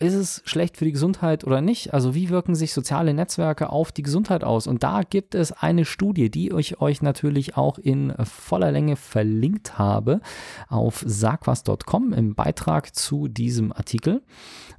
ist 0.01 0.15
es 0.15 0.43
schlecht 0.45 0.77
für 0.77 0.85
die 0.85 0.93
Gesundheit 0.93 1.45
oder 1.45 1.61
nicht? 1.61 1.93
Also 1.93 2.15
wie 2.15 2.29
wirken 2.29 2.55
sich 2.55 2.73
soziale 2.73 3.13
Netzwerke 3.15 3.71
auf 3.71 3.91
die 3.91 4.03
Gesundheit 4.03 4.45
aus? 4.45 4.67
Und 4.67 4.85
da 4.85 5.03
gibt 5.03 5.35
es 5.35 5.51
eine 5.51 5.85
Studie, 5.85 6.31
die 6.31 6.51
ich 6.51 6.81
euch 6.81 7.03
natürlich 7.03 7.57
auch 7.57 7.79
in 7.79 8.15
voller 8.25 8.71
Länge 8.71 8.95
verlinkt 8.97 9.79
habe 9.79 10.21
auf 10.69 11.03
sagwas.com 11.05 12.13
im 12.13 12.35
Beitrag 12.37 12.95
zu 12.95 13.27
diesem 13.27 13.73
Artikel. 13.73 14.23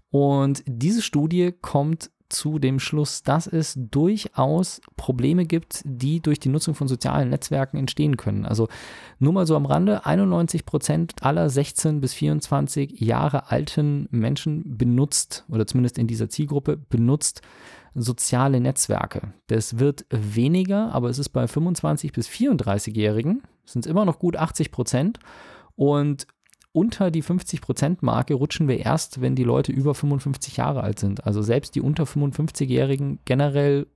Und 0.09 0.63
diese 0.65 1.01
Studie 1.01 1.53
kommt 1.61 2.11
zu 2.29 2.59
dem 2.59 2.79
Schluss, 2.79 3.23
dass 3.23 3.47
es 3.47 3.75
durchaus 3.75 4.81
Probleme 4.95 5.45
gibt, 5.45 5.81
die 5.83 6.21
durch 6.21 6.39
die 6.39 6.49
Nutzung 6.49 6.75
von 6.75 6.87
sozialen 6.87 7.29
Netzwerken 7.29 7.77
entstehen 7.77 8.17
können. 8.17 8.45
Also 8.45 8.67
nur 9.19 9.33
mal 9.33 9.47
so 9.47 9.55
am 9.55 9.65
Rande, 9.65 10.05
91 10.05 10.65
Prozent 10.65 11.13
aller 11.21 11.49
16 11.49 12.01
bis 12.01 12.13
24 12.13 12.99
Jahre 12.99 13.51
alten 13.51 14.07
Menschen 14.11 14.77
benutzt, 14.77 15.45
oder 15.49 15.67
zumindest 15.67 15.97
in 15.97 16.07
dieser 16.07 16.29
Zielgruppe, 16.29 16.77
benutzt 16.77 17.41
soziale 17.95 18.59
Netzwerke. 18.61 19.33
Das 19.47 19.79
wird 19.79 20.05
weniger, 20.09 20.93
aber 20.93 21.09
es 21.09 21.19
ist 21.19 21.29
bei 21.29 21.47
25 21.47 22.11
bis 22.13 22.27
34-Jährigen, 22.27 23.41
sind 23.65 23.85
es 23.85 23.89
immer 23.89 24.05
noch 24.05 24.19
gut 24.19 24.37
80 24.37 24.71
Prozent. 24.71 25.19
Und 25.75 26.27
unter 26.79 27.11
die 27.11 27.21
50%-Marke 27.21 28.35
rutschen 28.35 28.69
wir 28.69 28.79
erst, 28.79 29.19
wenn 29.19 29.35
die 29.35 29.43
Leute 29.43 29.73
über 29.73 29.93
55 29.93 30.55
Jahre 30.55 30.81
alt 30.81 30.97
sind. 30.97 31.25
Also 31.25 31.41
selbst 31.41 31.75
die 31.75 31.81
unter 31.81 32.05
55-Jährigen 32.05 33.19
generell 33.25 33.87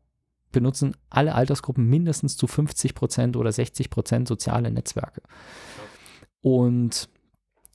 benutzen 0.52 0.98
alle 1.10 1.34
Altersgruppen 1.34 1.88
mindestens 1.90 2.36
zu 2.36 2.46
50% 2.46 3.38
oder 3.38 3.52
60% 3.52 4.28
soziale 4.28 4.70
Netzwerke. 4.70 5.22
Und 6.42 7.08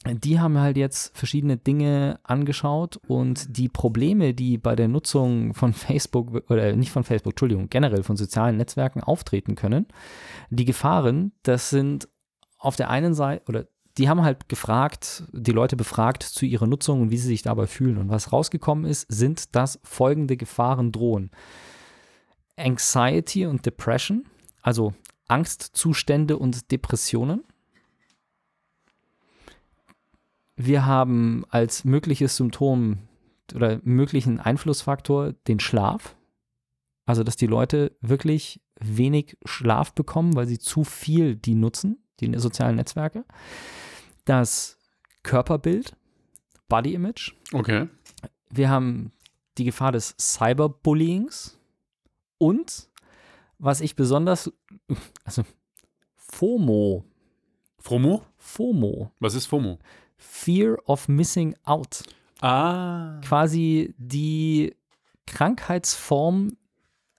die 0.04 0.38
haben 0.40 0.58
halt 0.58 0.76
jetzt 0.76 1.16
verschiedene 1.16 1.56
Dinge 1.56 2.20
angeschaut 2.22 3.00
und 3.08 3.56
die 3.56 3.70
Probleme, 3.70 4.34
die 4.34 4.58
bei 4.58 4.76
der 4.76 4.88
Nutzung 4.88 5.54
von 5.54 5.72
Facebook 5.72 6.50
oder 6.50 6.76
nicht 6.76 6.90
von 6.90 7.02
Facebook, 7.02 7.32
Entschuldigung, 7.32 7.70
generell 7.70 8.02
von 8.02 8.18
sozialen 8.18 8.58
Netzwerken 8.58 9.02
auftreten 9.02 9.54
können, 9.54 9.86
die 10.50 10.66
Gefahren, 10.66 11.32
das 11.44 11.70
sind 11.70 12.10
auf 12.58 12.76
der 12.76 12.90
einen 12.90 13.14
Seite 13.14 13.44
oder 13.48 13.66
die 13.98 14.08
haben 14.08 14.22
halt 14.22 14.48
gefragt, 14.48 15.24
die 15.32 15.50
Leute 15.50 15.76
befragt 15.76 16.22
zu 16.22 16.46
ihrer 16.46 16.68
Nutzung 16.68 17.02
und 17.02 17.10
wie 17.10 17.18
sie 17.18 17.26
sich 17.26 17.42
dabei 17.42 17.66
fühlen. 17.66 17.98
Und 17.98 18.08
was 18.10 18.32
rausgekommen 18.32 18.84
ist, 18.84 19.06
sind, 19.08 19.56
dass 19.56 19.80
folgende 19.82 20.36
Gefahren 20.36 20.92
drohen. 20.92 21.30
Anxiety 22.56 23.46
und 23.46 23.66
Depression, 23.66 24.24
also 24.62 24.94
Angstzustände 25.26 26.38
und 26.38 26.70
Depressionen. 26.70 27.42
Wir 30.56 30.86
haben 30.86 31.44
als 31.50 31.84
mögliches 31.84 32.36
Symptom 32.36 32.98
oder 33.54 33.80
möglichen 33.82 34.38
Einflussfaktor 34.38 35.32
den 35.46 35.60
Schlaf. 35.60 36.14
Also, 37.04 37.24
dass 37.24 37.36
die 37.36 37.46
Leute 37.46 37.96
wirklich 38.00 38.60
wenig 38.78 39.36
Schlaf 39.44 39.92
bekommen, 39.92 40.36
weil 40.36 40.46
sie 40.46 40.58
zu 40.58 40.84
viel 40.84 41.36
die 41.36 41.54
nutzen, 41.54 42.02
die 42.20 42.32
sozialen 42.38 42.76
Netzwerke 42.76 43.24
das 44.28 44.78
Körperbild, 45.22 45.96
Body 46.68 46.94
Image. 46.94 47.34
Okay. 47.52 47.88
Wir 48.50 48.68
haben 48.70 49.12
die 49.56 49.64
Gefahr 49.64 49.92
des 49.92 50.14
Cyberbullyings 50.18 51.58
und 52.38 52.88
was 53.58 53.80
ich 53.80 53.96
besonders, 53.96 54.52
also 55.24 55.42
FOMO. 56.14 57.04
FOMO? 57.78 58.22
FOMO. 58.36 59.10
Was 59.18 59.34
ist 59.34 59.46
FOMO? 59.46 59.78
Fear 60.16 60.76
of 60.86 61.08
Missing 61.08 61.56
Out. 61.64 62.02
Ah. 62.40 63.20
Quasi 63.24 63.94
die 63.98 64.74
Krankheitsform 65.26 66.56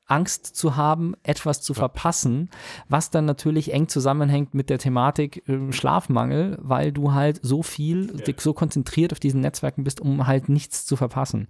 Angst 0.10 0.46
zu 0.46 0.76
haben, 0.76 1.14
etwas 1.24 1.62
zu 1.62 1.74
verpassen, 1.74 2.50
was 2.88 3.12
dann 3.12 3.26
natürlich 3.26 3.74
eng 3.74 3.88
zusammenhängt 3.88 4.54
mit 4.54 4.70
der 4.70 4.80
Thematik 4.80 5.48
äh, 5.48 5.72
Schlafmangel, 5.72 6.58
weil 6.62 6.92
du 6.92 7.14
halt 7.14 7.40
so 7.44 7.64
viel, 7.64 8.14
ja. 8.26 8.34
so 8.38 8.54
konzentriert 8.54 9.12
auf 9.12 9.20
diesen 9.20 9.42
Netzwerken 9.42 9.84
bist, 9.84 10.02
um 10.02 10.28
halt 10.28 10.50
nichts 10.50 10.86
zu 10.86 10.96
verpassen. 10.96 11.48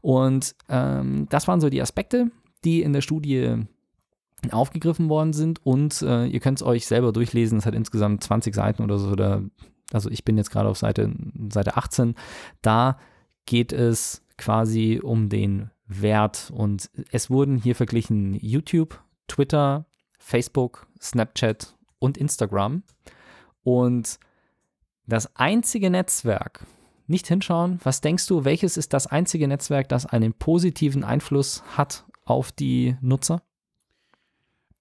Und 0.00 0.54
ähm, 0.68 1.26
das 1.30 1.48
waren 1.48 1.60
so 1.60 1.70
die 1.70 1.82
Aspekte, 1.82 2.30
die 2.64 2.82
in 2.82 2.92
der 2.92 3.00
Studie 3.00 3.64
aufgegriffen 4.50 5.08
worden 5.08 5.32
sind 5.32 5.64
und 5.64 6.02
äh, 6.02 6.26
ihr 6.26 6.40
könnt 6.40 6.58
es 6.58 6.66
euch 6.66 6.86
selber 6.86 7.12
durchlesen. 7.12 7.58
Es 7.58 7.66
hat 7.66 7.74
insgesamt 7.74 8.22
20 8.22 8.54
Seiten 8.54 8.82
oder 8.82 8.98
so. 8.98 9.08
Oder, 9.08 9.42
also 9.92 10.10
ich 10.10 10.24
bin 10.24 10.36
jetzt 10.36 10.50
gerade 10.50 10.68
auf 10.68 10.76
Seite, 10.76 11.10
Seite 11.50 11.76
18. 11.76 12.14
Da 12.60 12.98
geht 13.46 13.72
es 13.72 14.22
quasi 14.36 15.00
um 15.02 15.28
den 15.28 15.70
wert. 15.86 16.50
Und 16.54 16.90
es 17.10 17.30
wurden 17.30 17.58
hier 17.58 17.74
verglichen 17.74 18.34
YouTube, 18.34 19.00
Twitter, 19.28 19.86
Facebook, 20.18 20.86
Snapchat 21.00 21.74
und 21.98 22.18
Instagram. 22.18 22.82
Und 23.62 24.18
das 25.06 25.34
einzige 25.36 25.90
Netzwerk, 25.90 26.66
nicht 27.06 27.26
hinschauen, 27.26 27.78
was 27.82 28.00
denkst 28.00 28.26
du, 28.26 28.44
welches 28.44 28.76
ist 28.76 28.92
das 28.92 29.06
einzige 29.06 29.46
Netzwerk, 29.46 29.88
das 29.88 30.06
einen 30.06 30.32
positiven 30.32 31.04
Einfluss 31.04 31.62
hat 31.76 32.04
auf 32.24 32.52
die 32.52 32.96
Nutzer? 33.00 33.42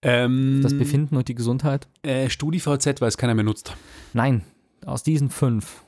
Ähm, 0.02 0.60
das 0.62 0.78
Befinden 0.78 1.16
und 1.16 1.28
die 1.28 1.36
Gesundheit? 1.36 1.88
Äh, 2.04 2.30
StudiVZ, 2.30 3.02
weil 3.02 3.08
es 3.08 3.18
keiner 3.18 3.36
mehr 3.36 3.46
nutzt. 3.46 3.76
Nein, 4.14 4.44
aus 4.86 5.04
diesen 5.04 5.30
fünf. 5.30 5.84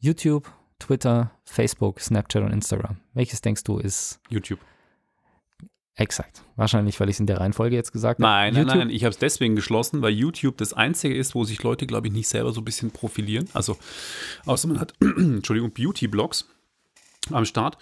YouTube, 0.00 0.52
Twitter, 0.78 1.32
Facebook, 1.44 2.00
Snapchat 2.00 2.42
und 2.42 2.52
Instagram. 2.52 2.98
Welches 3.14 3.40
denkst 3.40 3.64
du 3.64 3.78
ist? 3.78 4.20
YouTube. 4.28 4.60
Exakt. 5.98 6.42
Wahrscheinlich, 6.54 7.00
weil 7.00 7.08
ich 7.08 7.16
es 7.16 7.20
in 7.20 7.26
der 7.26 7.40
Reihenfolge 7.40 7.74
jetzt 7.74 7.92
gesagt 7.92 8.20
habe. 8.20 8.22
Nein, 8.22 8.54
nein, 8.54 8.66
nein. 8.66 8.90
Ich 8.90 9.02
habe 9.02 9.10
es 9.10 9.18
deswegen 9.18 9.56
geschlossen, 9.56 10.00
weil 10.00 10.12
YouTube 10.12 10.56
das 10.56 10.72
Einzige 10.72 11.16
ist, 11.16 11.34
wo 11.34 11.42
sich 11.42 11.60
Leute, 11.64 11.88
glaube 11.88 12.06
ich, 12.06 12.12
nicht 12.12 12.28
selber 12.28 12.52
so 12.52 12.60
ein 12.60 12.64
bisschen 12.64 12.92
profilieren. 12.92 13.48
Also, 13.52 13.76
außer 14.46 14.68
man 14.68 14.78
hat, 14.78 14.94
Entschuldigung, 15.00 15.72
Beauty-Blogs 15.72 16.48
am 17.32 17.44
Start. 17.44 17.78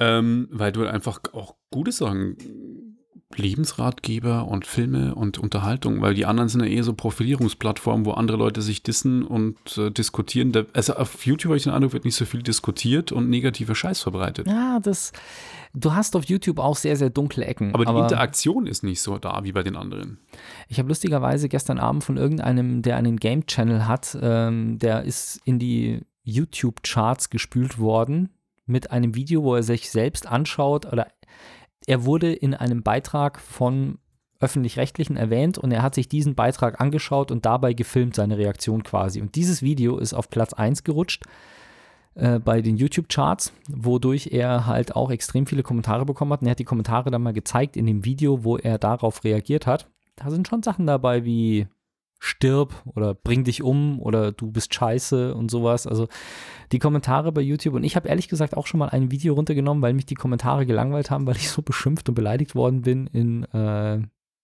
Ähm, 0.00 0.48
weil 0.50 0.72
du 0.72 0.86
einfach 0.86 1.20
auch 1.32 1.54
gute 1.70 1.92
Sachen 1.92 2.95
Lebensratgeber 3.34 4.46
und 4.46 4.66
Filme 4.66 5.14
und 5.14 5.38
Unterhaltung, 5.38 6.00
weil 6.00 6.14
die 6.14 6.26
anderen 6.26 6.48
sind 6.48 6.60
ja 6.60 6.68
eher 6.68 6.84
so 6.84 6.94
Profilierungsplattformen, 6.94 8.06
wo 8.06 8.12
andere 8.12 8.36
Leute 8.36 8.62
sich 8.62 8.82
dissen 8.82 9.24
und 9.24 9.56
äh, 9.76 9.90
diskutieren. 9.90 10.52
Also 10.72 10.94
auf 10.94 11.26
YouTube 11.26 11.50
habe 11.50 11.56
ich 11.56 11.64
den 11.64 11.72
Eindruck, 11.72 11.92
wird 11.92 12.04
nicht 12.04 12.14
so 12.14 12.24
viel 12.24 12.42
diskutiert 12.42 13.10
und 13.10 13.28
negativer 13.28 13.74
Scheiß 13.74 14.00
verbreitet. 14.00 14.46
Ja, 14.46 14.78
das, 14.80 15.12
du 15.74 15.92
hast 15.92 16.14
auf 16.14 16.24
YouTube 16.24 16.60
auch 16.60 16.76
sehr, 16.76 16.96
sehr 16.96 17.10
dunkle 17.10 17.44
Ecken. 17.44 17.74
Aber 17.74 17.84
die 17.84 17.90
aber 17.90 18.04
Interaktion 18.04 18.66
ist 18.66 18.84
nicht 18.84 19.02
so 19.02 19.18
da 19.18 19.42
wie 19.42 19.52
bei 19.52 19.64
den 19.64 19.74
anderen. 19.74 20.18
Ich 20.68 20.78
habe 20.78 20.88
lustigerweise 20.88 21.48
gestern 21.48 21.78
Abend 21.78 22.04
von 22.04 22.16
irgendeinem, 22.16 22.82
der 22.82 22.96
einen 22.96 23.16
Game-Channel 23.16 23.88
hat, 23.88 24.16
ähm, 24.22 24.78
der 24.78 25.02
ist 25.02 25.40
in 25.44 25.58
die 25.58 26.02
YouTube-Charts 26.22 27.30
gespült 27.30 27.78
worden 27.78 28.30
mit 28.66 28.90
einem 28.90 29.14
Video, 29.14 29.42
wo 29.42 29.54
er 29.54 29.62
sich 29.62 29.90
selbst 29.90 30.26
anschaut 30.26 30.86
oder 30.92 31.06
er 31.86 32.04
wurde 32.04 32.32
in 32.32 32.54
einem 32.54 32.82
Beitrag 32.82 33.40
von 33.40 33.98
öffentlich-rechtlichen 34.40 35.16
erwähnt 35.16 35.56
und 35.56 35.72
er 35.72 35.82
hat 35.82 35.94
sich 35.94 36.08
diesen 36.08 36.34
Beitrag 36.34 36.80
angeschaut 36.80 37.30
und 37.30 37.46
dabei 37.46 37.72
gefilmt, 37.72 38.14
seine 38.14 38.36
Reaktion 38.36 38.82
quasi. 38.82 39.20
Und 39.20 39.34
dieses 39.34 39.62
Video 39.62 39.96
ist 39.96 40.12
auf 40.12 40.28
Platz 40.28 40.52
1 40.52 40.84
gerutscht 40.84 41.24
äh, 42.14 42.38
bei 42.38 42.60
den 42.60 42.76
YouTube-Charts, 42.76 43.52
wodurch 43.68 44.28
er 44.32 44.66
halt 44.66 44.94
auch 44.94 45.10
extrem 45.10 45.46
viele 45.46 45.62
Kommentare 45.62 46.04
bekommen 46.04 46.32
hat. 46.32 46.42
Und 46.42 46.48
er 46.48 46.50
hat 46.50 46.58
die 46.58 46.64
Kommentare 46.64 47.10
dann 47.10 47.22
mal 47.22 47.32
gezeigt 47.32 47.76
in 47.76 47.86
dem 47.86 48.04
Video, 48.04 48.44
wo 48.44 48.58
er 48.58 48.78
darauf 48.78 49.24
reagiert 49.24 49.66
hat. 49.66 49.88
Da 50.16 50.30
sind 50.30 50.48
schon 50.48 50.62
Sachen 50.62 50.86
dabei 50.86 51.24
wie 51.24 51.66
stirb 52.18 52.82
oder 52.86 53.14
bring 53.14 53.44
dich 53.44 53.62
um 53.62 54.00
oder 54.00 54.32
du 54.32 54.50
bist 54.50 54.74
scheiße 54.74 55.34
und 55.34 55.50
sowas. 55.50 55.86
Also 55.86 56.08
die 56.72 56.78
Kommentare 56.78 57.32
bei 57.32 57.40
YouTube 57.40 57.74
und 57.74 57.84
ich 57.84 57.96
habe 57.96 58.08
ehrlich 58.08 58.28
gesagt 58.28 58.56
auch 58.56 58.66
schon 58.66 58.78
mal 58.78 58.88
ein 58.88 59.10
Video 59.10 59.34
runtergenommen, 59.34 59.82
weil 59.82 59.94
mich 59.94 60.06
die 60.06 60.14
Kommentare 60.14 60.66
gelangweilt 60.66 61.10
haben, 61.10 61.26
weil 61.26 61.36
ich 61.36 61.50
so 61.50 61.62
beschimpft 61.62 62.08
und 62.08 62.14
beleidigt 62.14 62.54
worden 62.54 62.82
bin 62.82 63.06
in, 63.08 63.44
äh, 63.52 63.96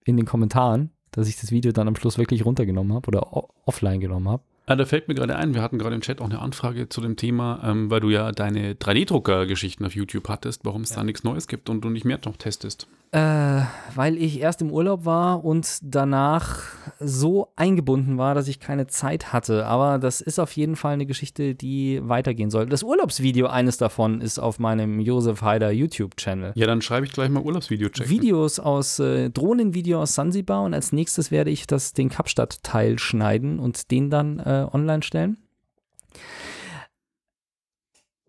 in 0.04 0.16
den 0.16 0.26
Kommentaren, 0.26 0.90
dass 1.10 1.28
ich 1.28 1.40
das 1.40 1.50
Video 1.50 1.72
dann 1.72 1.88
am 1.88 1.96
Schluss 1.96 2.18
wirklich 2.18 2.44
runtergenommen 2.44 2.92
habe 2.94 3.08
oder 3.08 3.32
offline 3.66 4.00
genommen 4.00 4.28
habe. 4.28 4.42
Ah, 4.66 4.76
da 4.76 4.84
fällt 4.84 5.08
mir 5.08 5.14
gerade 5.14 5.34
ein, 5.34 5.54
wir 5.54 5.62
hatten 5.62 5.78
gerade 5.78 5.94
im 5.94 6.02
Chat 6.02 6.20
auch 6.20 6.26
eine 6.26 6.38
Anfrage 6.38 6.88
zu 6.88 7.00
dem 7.00 7.16
Thema, 7.16 7.60
ähm, 7.64 7.90
weil 7.90 8.00
du 8.00 8.10
ja 8.10 8.30
deine 8.30 8.74
3D-Drucker-Geschichten 8.74 9.84
auf 9.84 9.96
YouTube 9.96 10.28
hattest, 10.28 10.64
warum 10.64 10.82
es 10.82 10.90
ja. 10.90 10.96
da 10.96 11.04
nichts 11.04 11.24
Neues 11.24 11.48
gibt 11.48 11.68
und 11.68 11.82
du 11.82 11.90
nicht 11.90 12.04
mehr 12.04 12.20
noch 12.24 12.36
testest. 12.36 12.86
Äh, 13.14 13.64
weil 13.94 14.16
ich 14.16 14.40
erst 14.40 14.62
im 14.62 14.70
Urlaub 14.70 15.04
war 15.04 15.44
und 15.44 15.80
danach 15.82 16.62
so 16.98 17.52
eingebunden 17.56 18.16
war, 18.16 18.34
dass 18.34 18.48
ich 18.48 18.58
keine 18.58 18.86
Zeit 18.86 19.34
hatte. 19.34 19.66
Aber 19.66 19.98
das 19.98 20.22
ist 20.22 20.38
auf 20.38 20.50
jeden 20.52 20.76
Fall 20.76 20.94
eine 20.94 21.04
Geschichte, 21.04 21.54
die 21.54 22.00
weitergehen 22.02 22.48
soll. 22.48 22.64
Das 22.64 22.82
Urlaubsvideo, 22.82 23.48
eines 23.48 23.76
davon, 23.76 24.22
ist 24.22 24.38
auf 24.38 24.58
meinem 24.58 24.98
Josef 24.98 25.42
Haider 25.42 25.70
YouTube-Channel. 25.70 26.52
Ja, 26.54 26.66
dann 26.66 26.80
schreibe 26.80 27.04
ich 27.04 27.12
gleich 27.12 27.28
mal 27.28 27.42
Urlaubsvideo 27.42 27.90
checken. 27.90 28.10
Videos 28.10 28.58
aus, 28.58 28.98
äh, 28.98 29.28
Drohnenvideo 29.28 30.00
aus 30.00 30.14
Sansibar 30.14 30.62
und 30.62 30.72
als 30.72 30.92
nächstes 30.92 31.30
werde 31.30 31.50
ich 31.50 31.66
das, 31.66 31.92
den 31.92 32.08
Kapstadt-Teil 32.08 32.98
schneiden 32.98 33.58
und 33.58 33.90
den 33.90 34.08
dann 34.08 34.38
äh, 34.38 34.66
online 34.72 35.02
stellen. 35.02 35.36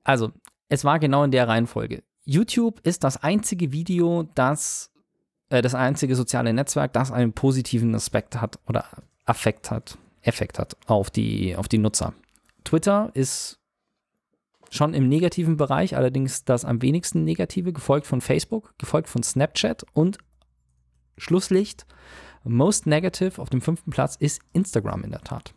Also, 0.04 0.32
es 0.68 0.84
war 0.84 1.00
genau 1.00 1.24
in 1.24 1.32
der 1.32 1.48
Reihenfolge. 1.48 2.04
YouTube 2.26 2.80
ist 2.84 3.04
das 3.04 3.18
einzige 3.18 3.72
Video, 3.72 4.24
das, 4.36 4.92
äh, 5.50 5.62
das 5.62 5.76
einzige 5.76 6.16
soziale 6.16 6.54
Netzwerk, 6.54 6.94
das 6.94 7.12
einen 7.12 7.34
positiven 7.34 7.94
Aspekt 7.96 8.40
hat 8.40 8.60
oder 8.68 8.86
Affekt 9.26 9.72
hat, 9.72 9.98
Effekt 10.22 10.60
hat 10.60 10.78
auf 10.88 11.10
die, 11.10 11.56
auf 11.56 11.68
die 11.68 11.78
Nutzer. 11.78 12.14
Twitter 12.64 13.12
ist 13.14 13.60
schon 14.70 14.94
im 14.94 15.08
negativen 15.08 15.58
Bereich, 15.58 15.96
allerdings 15.96 16.46
das 16.46 16.66
am 16.66 16.82
wenigsten 16.82 17.24
negative, 17.24 17.74
gefolgt 17.74 18.08
von 18.08 18.22
Facebook, 18.22 18.74
gefolgt 18.78 19.10
von 19.10 19.24
Snapchat 19.24 19.86
und 19.94 20.18
Schlusslicht, 21.18 21.86
most 22.44 22.88
negative 22.88 23.42
auf 23.42 23.50
dem 23.50 23.62
fünften 23.62 23.92
Platz 23.92 24.16
ist 24.16 24.42
Instagram 24.52 25.04
in 25.04 25.12
der 25.12 25.22
Tat. 25.22 25.54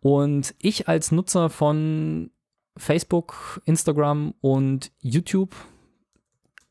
Und 0.00 0.54
ich 0.58 0.88
als 0.88 1.10
Nutzer 1.10 1.48
von 1.48 2.30
Facebook, 2.76 3.62
Instagram 3.64 4.34
und 4.40 4.92
YouTube 5.00 5.54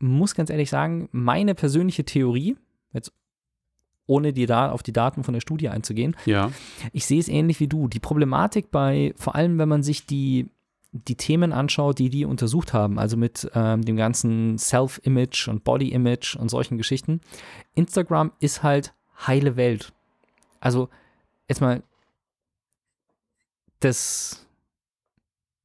muss 0.04 0.36
ganz 0.36 0.50
ehrlich 0.50 0.70
sagen, 0.70 1.10
meine 1.12 1.56
persönliche 1.56 2.04
Theorie, 2.04 2.58
jetzt 2.92 3.12
ohne 4.06 4.34
die 4.34 4.46
da 4.46 4.70
auf 4.70 4.84
die 4.84 4.92
Daten 4.92 5.24
von 5.24 5.34
der 5.34 5.42
Studie 5.42 5.70
einzugehen, 5.70 6.16
ja. 6.26 6.52
ich 6.92 7.06
sehe 7.06 7.20
es 7.20 7.30
ähnlich 7.30 7.60
wie 7.60 7.68
du. 7.68 7.88
Die 7.88 8.00
Problematik 8.00 8.70
bei, 8.70 9.14
vor 9.16 9.36
allem 9.36 9.58
wenn 9.58 9.70
man 9.70 9.82
sich 9.82 10.06
die, 10.06 10.50
die 10.92 11.16
Themen 11.16 11.54
anschaut, 11.54 12.00
die 12.00 12.10
die 12.10 12.26
untersucht 12.26 12.74
haben, 12.74 13.00
also 13.00 13.18
mit 13.18 13.50
ähm, 13.56 13.84
dem 13.84 13.96
ganzen 13.96 14.58
Self-Image 14.58 15.48
und 15.48 15.64
Body-Image 15.64 16.36
und 16.36 16.50
solchen 16.50 16.78
Geschichten, 16.78 17.22
Instagram 17.74 18.32
ist 18.40 18.62
halt 18.62 18.94
heile 19.26 19.56
Welt. 19.56 19.94
Also 20.60 20.90
jetzt 21.48 21.62
mal 21.62 21.82
das 23.80 24.46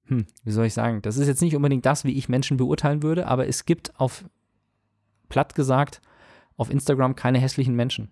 hm, 0.08 0.26
wie 0.44 0.50
soll 0.50 0.66
ich 0.66 0.74
sagen, 0.74 1.02
das 1.02 1.16
ist 1.16 1.28
jetzt 1.28 1.42
nicht 1.42 1.54
unbedingt 1.54 1.86
das, 1.86 2.04
wie 2.04 2.16
ich 2.16 2.28
Menschen 2.28 2.56
beurteilen 2.56 3.02
würde, 3.02 3.26
aber 3.26 3.46
es 3.46 3.64
gibt 3.64 3.98
auf, 4.00 4.24
platt 5.28 5.54
gesagt, 5.54 6.00
auf 6.56 6.70
Instagram 6.70 7.14
keine 7.14 7.38
hässlichen 7.38 7.74
Menschen. 7.74 8.10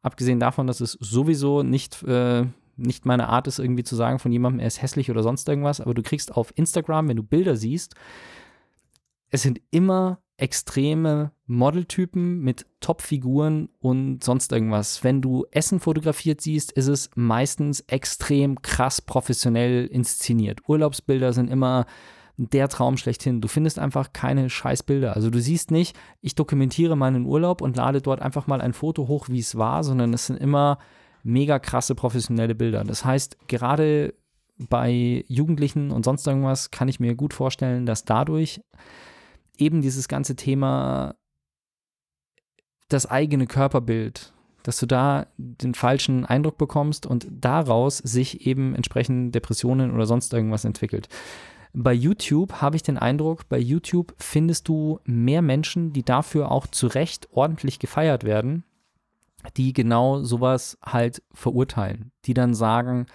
Abgesehen 0.00 0.40
davon, 0.40 0.66
dass 0.66 0.80
es 0.80 0.92
sowieso 0.92 1.62
nicht, 1.62 2.02
äh, 2.04 2.46
nicht 2.76 3.04
meine 3.04 3.28
Art 3.28 3.48
ist, 3.48 3.58
irgendwie 3.58 3.82
zu 3.82 3.96
sagen 3.96 4.20
von 4.20 4.32
jemandem, 4.32 4.60
er 4.60 4.68
ist 4.68 4.80
hässlich 4.80 5.10
oder 5.10 5.22
sonst 5.22 5.48
irgendwas, 5.48 5.80
aber 5.80 5.92
du 5.92 6.02
kriegst 6.02 6.34
auf 6.34 6.52
Instagram, 6.56 7.08
wenn 7.08 7.16
du 7.16 7.24
Bilder 7.24 7.56
siehst, 7.56 7.94
es 9.30 9.42
sind 9.42 9.60
immer 9.70 10.20
extreme 10.38 11.32
Modeltypen 11.46 12.40
mit 12.40 12.64
Top-Figuren 12.80 13.68
und 13.80 14.22
sonst 14.22 14.52
irgendwas. 14.52 15.04
Wenn 15.04 15.20
du 15.20 15.44
Essen 15.50 15.80
fotografiert 15.80 16.40
siehst, 16.40 16.72
ist 16.72 16.86
es 16.86 17.10
meistens 17.16 17.80
extrem 17.88 18.62
krass 18.62 19.02
professionell 19.02 19.86
inszeniert. 19.86 20.60
Urlaubsbilder 20.68 21.32
sind 21.32 21.50
immer 21.50 21.86
der 22.36 22.68
Traum 22.68 22.96
schlechthin. 22.96 23.40
Du 23.40 23.48
findest 23.48 23.80
einfach 23.80 24.12
keine 24.12 24.48
Scheißbilder. 24.48 25.16
Also 25.16 25.28
du 25.28 25.40
siehst 25.40 25.72
nicht, 25.72 25.98
ich 26.20 26.36
dokumentiere 26.36 26.96
meinen 26.96 27.26
Urlaub 27.26 27.60
und 27.60 27.76
lade 27.76 28.00
dort 28.00 28.22
einfach 28.22 28.46
mal 28.46 28.60
ein 28.60 28.72
Foto 28.72 29.08
hoch, 29.08 29.28
wie 29.28 29.40
es 29.40 29.58
war, 29.58 29.82
sondern 29.82 30.14
es 30.14 30.26
sind 30.26 30.36
immer 30.36 30.78
mega 31.24 31.58
krasse 31.58 31.96
professionelle 31.96 32.54
Bilder. 32.54 32.84
Das 32.84 33.04
heißt, 33.04 33.48
gerade 33.48 34.14
bei 34.56 35.24
Jugendlichen 35.26 35.90
und 35.90 36.04
sonst 36.04 36.24
irgendwas 36.28 36.70
kann 36.70 36.86
ich 36.86 37.00
mir 37.00 37.16
gut 37.16 37.34
vorstellen, 37.34 37.86
dass 37.86 38.04
dadurch 38.04 38.60
eben 39.58 39.82
dieses 39.82 40.08
ganze 40.08 40.36
Thema 40.36 41.14
das 42.88 43.06
eigene 43.06 43.46
Körperbild, 43.46 44.32
dass 44.62 44.78
du 44.78 44.86
da 44.86 45.26
den 45.36 45.74
falschen 45.74 46.24
Eindruck 46.24 46.58
bekommst 46.58 47.06
und 47.06 47.26
daraus 47.30 47.98
sich 47.98 48.46
eben 48.46 48.74
entsprechend 48.74 49.34
Depressionen 49.34 49.92
oder 49.92 50.06
sonst 50.06 50.32
irgendwas 50.32 50.64
entwickelt. 50.64 51.08
Bei 51.74 51.92
YouTube 51.92 52.54
habe 52.54 52.76
ich 52.76 52.82
den 52.82 52.98
Eindruck, 52.98 53.48
bei 53.48 53.58
YouTube 53.58 54.14
findest 54.18 54.68
du 54.68 55.00
mehr 55.04 55.42
Menschen, 55.42 55.92
die 55.92 56.02
dafür 56.02 56.50
auch 56.50 56.66
zu 56.66 56.86
Recht 56.86 57.28
ordentlich 57.30 57.78
gefeiert 57.78 58.24
werden, 58.24 58.64
die 59.56 59.72
genau 59.72 60.22
sowas 60.22 60.78
halt 60.82 61.22
verurteilen, 61.32 62.10
die 62.24 62.34
dann 62.34 62.54
sagen, 62.54 63.06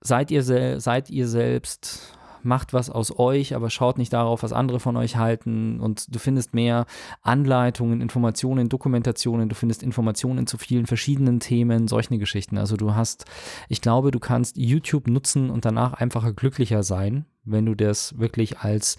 seid 0.00 0.30
ihr, 0.30 0.42
seid 0.80 1.10
ihr 1.10 1.26
selbst 1.26 2.16
macht 2.44 2.72
was 2.72 2.90
aus 2.90 3.18
euch, 3.18 3.54
aber 3.54 3.70
schaut 3.70 3.98
nicht 3.98 4.12
darauf, 4.12 4.42
was 4.42 4.52
andere 4.52 4.80
von 4.80 4.96
euch 4.96 5.16
halten. 5.16 5.80
Und 5.80 6.14
du 6.14 6.18
findest 6.18 6.54
mehr 6.54 6.86
Anleitungen, 7.22 8.00
Informationen, 8.00 8.68
Dokumentationen, 8.68 9.48
du 9.48 9.54
findest 9.54 9.82
Informationen 9.82 10.46
zu 10.46 10.58
vielen 10.58 10.86
verschiedenen 10.86 11.40
Themen, 11.40 11.88
solche 11.88 12.18
Geschichten. 12.18 12.58
Also 12.58 12.76
du 12.76 12.94
hast, 12.94 13.24
ich 13.68 13.80
glaube, 13.80 14.10
du 14.10 14.18
kannst 14.18 14.56
YouTube 14.56 15.08
nutzen 15.08 15.50
und 15.50 15.64
danach 15.64 15.94
einfacher 15.94 16.32
glücklicher 16.32 16.82
sein, 16.82 17.24
wenn 17.44 17.66
du 17.66 17.74
das 17.74 18.18
wirklich 18.18 18.58
als 18.58 18.96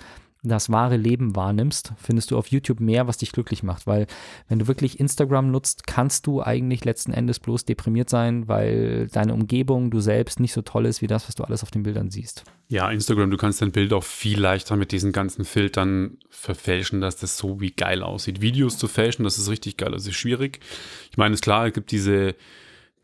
das 0.49 0.71
wahre 0.71 0.97
Leben 0.97 1.35
wahrnimmst, 1.35 1.93
findest 1.97 2.31
du 2.31 2.37
auf 2.37 2.47
YouTube 2.47 2.79
mehr, 2.79 3.07
was 3.07 3.17
dich 3.17 3.31
glücklich 3.31 3.63
macht. 3.63 3.87
Weil 3.87 4.07
wenn 4.47 4.59
du 4.59 4.67
wirklich 4.67 4.99
Instagram 4.99 5.51
nutzt, 5.51 5.87
kannst 5.87 6.27
du 6.27 6.41
eigentlich 6.41 6.85
letzten 6.85 7.13
Endes 7.13 7.39
bloß 7.39 7.65
deprimiert 7.65 8.09
sein, 8.09 8.47
weil 8.47 9.07
deine 9.11 9.33
Umgebung, 9.33 9.91
du 9.91 9.99
selbst 9.99 10.39
nicht 10.39 10.53
so 10.53 10.61
toll 10.61 10.85
ist 10.85 11.01
wie 11.01 11.07
das, 11.07 11.27
was 11.27 11.35
du 11.35 11.43
alles 11.43 11.63
auf 11.63 11.71
den 11.71 11.83
Bildern 11.83 12.09
siehst. 12.09 12.43
Ja, 12.67 12.89
Instagram, 12.89 13.29
du 13.29 13.37
kannst 13.37 13.61
dein 13.61 13.71
Bild 13.71 13.93
auch 13.93 14.03
viel 14.03 14.39
leichter 14.39 14.75
mit 14.75 14.91
diesen 14.91 15.11
ganzen 15.11 15.45
Filtern 15.45 16.17
verfälschen, 16.29 17.01
dass 17.01 17.17
das 17.17 17.37
so 17.37 17.61
wie 17.61 17.71
geil 17.71 18.01
aussieht. 18.01 18.41
Videos 18.41 18.77
zu 18.77 18.87
fälschen, 18.87 19.23
das 19.23 19.37
ist 19.37 19.49
richtig 19.49 19.77
geil, 19.77 19.91
das 19.91 20.07
ist 20.07 20.15
schwierig. 20.15 20.59
Ich 21.11 21.17
meine, 21.17 21.35
ist 21.35 21.43
klar, 21.43 21.67
es 21.67 21.73
gibt 21.73 21.91
diese 21.91 22.35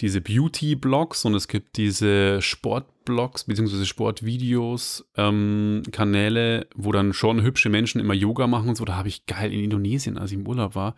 diese 0.02 0.22
Beauty-Blogs 0.22 1.26
und 1.26 1.36
es 1.36 1.48
gibt 1.48 1.78
diese 1.78 2.42
Sport-Blogs 2.42 3.46
bzw. 3.46 3.86
Sportvideos, 3.86 5.06
ähm, 5.16 5.84
Kanäle, 5.92 6.68
wo 6.76 6.92
dann 6.92 7.14
schon 7.14 7.44
hübsche 7.44 7.70
Menschen 7.70 8.02
immer 8.02 8.14
Yoga 8.14 8.48
machen 8.48 8.70
und 8.70 8.76
so. 8.76 8.86
Da 8.86 8.96
habe 8.96 9.08
ich 9.08 9.26
geil 9.26 9.54
in 9.54 9.64
Indonesien, 9.64 10.18
als 10.18 10.32
ich 10.32 10.38
im 10.38 10.48
Urlaub 10.48 10.76
war, 10.76 10.96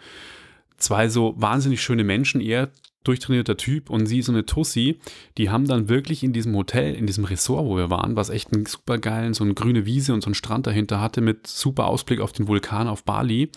zwei 0.78 1.10
so 1.10 1.34
wahnsinnig 1.38 1.82
schöne 1.82 2.04
Menschen, 2.04 2.42
eher 2.42 2.72
durchtrainierter 3.04 3.58
Typ 3.58 3.90
und 3.90 4.06
sie 4.06 4.22
so 4.22 4.32
eine 4.32 4.46
Tussi, 4.46 5.00
die 5.38 5.50
haben 5.50 5.68
dann 5.68 5.90
wirklich 5.90 6.24
in 6.24 6.34
diesem 6.34 6.56
Hotel, 6.56 6.96
in 6.96 7.06
diesem 7.06 7.26
Ressort, 7.26 7.66
wo 7.66 7.76
wir 7.76 7.90
waren, 7.90 8.16
was 8.16 8.30
echt 8.30 8.54
einen 8.54 8.66
super 8.66 8.98
geilen, 8.98 9.34
so 9.34 9.44
eine 9.44 9.54
grüne 9.54 9.86
Wiese 9.86 10.14
und 10.14 10.22
so 10.22 10.28
einen 10.28 10.36
Strand 10.36 10.68
dahinter 10.68 11.02
hatte 11.02 11.20
mit 11.20 11.46
super 11.48 11.88
Ausblick 11.88 12.22
auf 12.22 12.32
den 12.32 12.48
Vulkan 12.48 12.88
auf 12.88 13.04
Bali, 13.04 13.52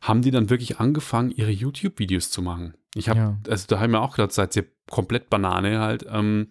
haben 0.00 0.22
die 0.22 0.30
dann 0.30 0.50
wirklich 0.50 0.78
angefangen, 0.78 1.30
ihre 1.30 1.50
YouTube-Videos 1.50 2.30
zu 2.30 2.40
machen. 2.40 2.74
Ich 2.96 3.08
habe, 3.08 3.18
ja. 3.18 3.38
also 3.48 3.66
da 3.68 3.78
haben 3.78 3.92
wir 3.92 4.00
auch 4.00 4.16
gedacht, 4.16 4.32
seid 4.32 4.56
ihr 4.56 4.64
komplett 4.90 5.28
Banane 5.28 5.80
halt. 5.80 6.06
Ähm, 6.10 6.48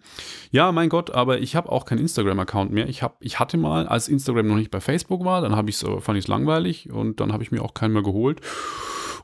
ja, 0.50 0.70
mein 0.70 0.88
Gott, 0.88 1.10
aber 1.10 1.40
ich 1.40 1.56
habe 1.56 1.70
auch 1.72 1.84
keinen 1.84 1.98
Instagram-Account 1.98 2.70
mehr. 2.70 2.88
Ich, 2.88 3.02
hab, 3.02 3.16
ich 3.20 3.40
hatte 3.40 3.56
mal, 3.56 3.86
als 3.86 4.08
Instagram 4.08 4.46
noch 4.46 4.56
nicht 4.56 4.70
bei 4.70 4.80
Facebook 4.80 5.24
war, 5.24 5.40
dann 5.40 5.56
habe 5.56 5.70
ich 5.70 5.82
es, 5.82 5.88
fand 6.04 6.18
ich 6.18 6.24
es 6.24 6.28
langweilig 6.28 6.90
und 6.90 7.20
dann 7.20 7.32
habe 7.32 7.42
ich 7.42 7.50
mir 7.50 7.62
auch 7.62 7.74
keinen 7.74 7.94
mehr 7.94 8.02
geholt. 8.02 8.40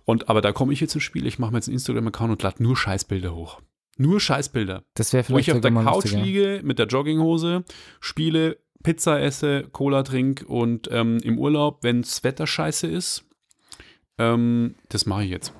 Und 0.04 0.28
aber 0.28 0.40
da 0.40 0.52
komme 0.52 0.72
ich 0.72 0.80
jetzt 0.80 0.94
ins 0.94 1.04
Spiel, 1.04 1.26
ich 1.26 1.38
mache 1.38 1.52
mir 1.52 1.58
jetzt 1.58 1.68
einen 1.68 1.74
Instagram-Account 1.74 2.32
und 2.32 2.42
lade 2.42 2.62
nur 2.62 2.76
Scheißbilder 2.76 3.34
hoch. 3.34 3.60
Nur 3.98 4.20
Scheißbilder. 4.20 4.82
Das 4.94 5.12
wäre 5.12 5.22
vielleicht 5.22 5.34
Wo 5.34 5.38
ich 5.38 5.52
auf 5.52 5.60
der 5.60 5.70
Couch 5.70 6.04
lustiger. 6.04 6.22
liege 6.22 6.60
mit 6.64 6.78
der 6.78 6.86
Jogginghose, 6.86 7.64
spiele, 8.00 8.58
Pizza 8.82 9.20
esse, 9.20 9.68
Cola 9.70 10.02
trink 10.02 10.44
und 10.48 10.88
ähm, 10.90 11.18
im 11.22 11.38
Urlaub, 11.38 11.84
wenn 11.84 12.02
das 12.02 12.24
Wetter 12.24 12.48
scheiße 12.48 12.88
ist, 12.88 13.24
ähm, 14.18 14.74
das 14.88 15.06
mache 15.06 15.24
ich 15.24 15.30
jetzt. 15.30 15.52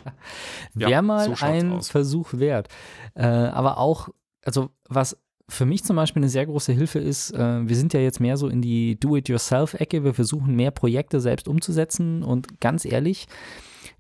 Wäre 0.75 0.91
ja, 0.93 1.03
mal 1.03 1.35
so 1.35 1.45
ein 1.45 1.73
aus. 1.73 1.91
Versuch 1.91 2.35
wert. 2.35 2.69
Äh, 3.15 3.25
aber 3.27 3.79
auch, 3.79 4.09
also 4.45 4.71
was 4.89 5.17
für 5.49 5.67
mich 5.67 5.85
zum 5.85 5.97
Beispiel 5.97 6.21
eine 6.21 6.31
sehr 6.31 6.47
große 6.47 6.73
Hilfe 6.73 6.99
ist, 6.99 7.33
äh, 7.33 7.69
wir 7.69 7.77
sind 7.77 7.93
ja 7.93 8.01
jetzt 8.01 8.21
mehr 8.21 8.37
so 8.37 8.49
in 8.49 8.63
die 8.63 8.99
Do-it-yourself-Ecke. 8.99 10.05
Wir 10.05 10.15
versuchen 10.15 10.55
mehr 10.55 10.71
Projekte 10.71 11.21
selbst 11.21 11.49
umzusetzen 11.49 12.23
und 12.23 12.61
ganz 12.61 12.85
ehrlich, 12.85 13.27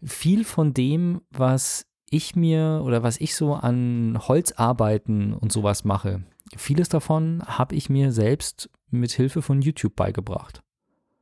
viel 0.02 0.44
von 0.44 0.72
dem, 0.74 1.20
was 1.30 1.86
ich 2.10 2.36
mir 2.36 2.82
oder 2.84 3.02
was 3.02 3.20
ich 3.20 3.34
so 3.34 3.54
an 3.54 4.18
Holzarbeiten 4.20 5.32
und 5.34 5.52
sowas 5.52 5.84
mache, 5.84 6.24
vieles 6.56 6.88
davon 6.88 7.42
habe 7.46 7.74
ich 7.74 7.88
mir 7.88 8.12
selbst 8.12 8.68
mit 8.90 9.12
Hilfe 9.12 9.40
von 9.42 9.62
YouTube 9.62 9.96
beigebracht. 9.96 10.62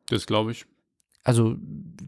Das 0.08 0.26
glaube 0.26 0.52
ich. 0.52 0.66
Also 1.22 1.56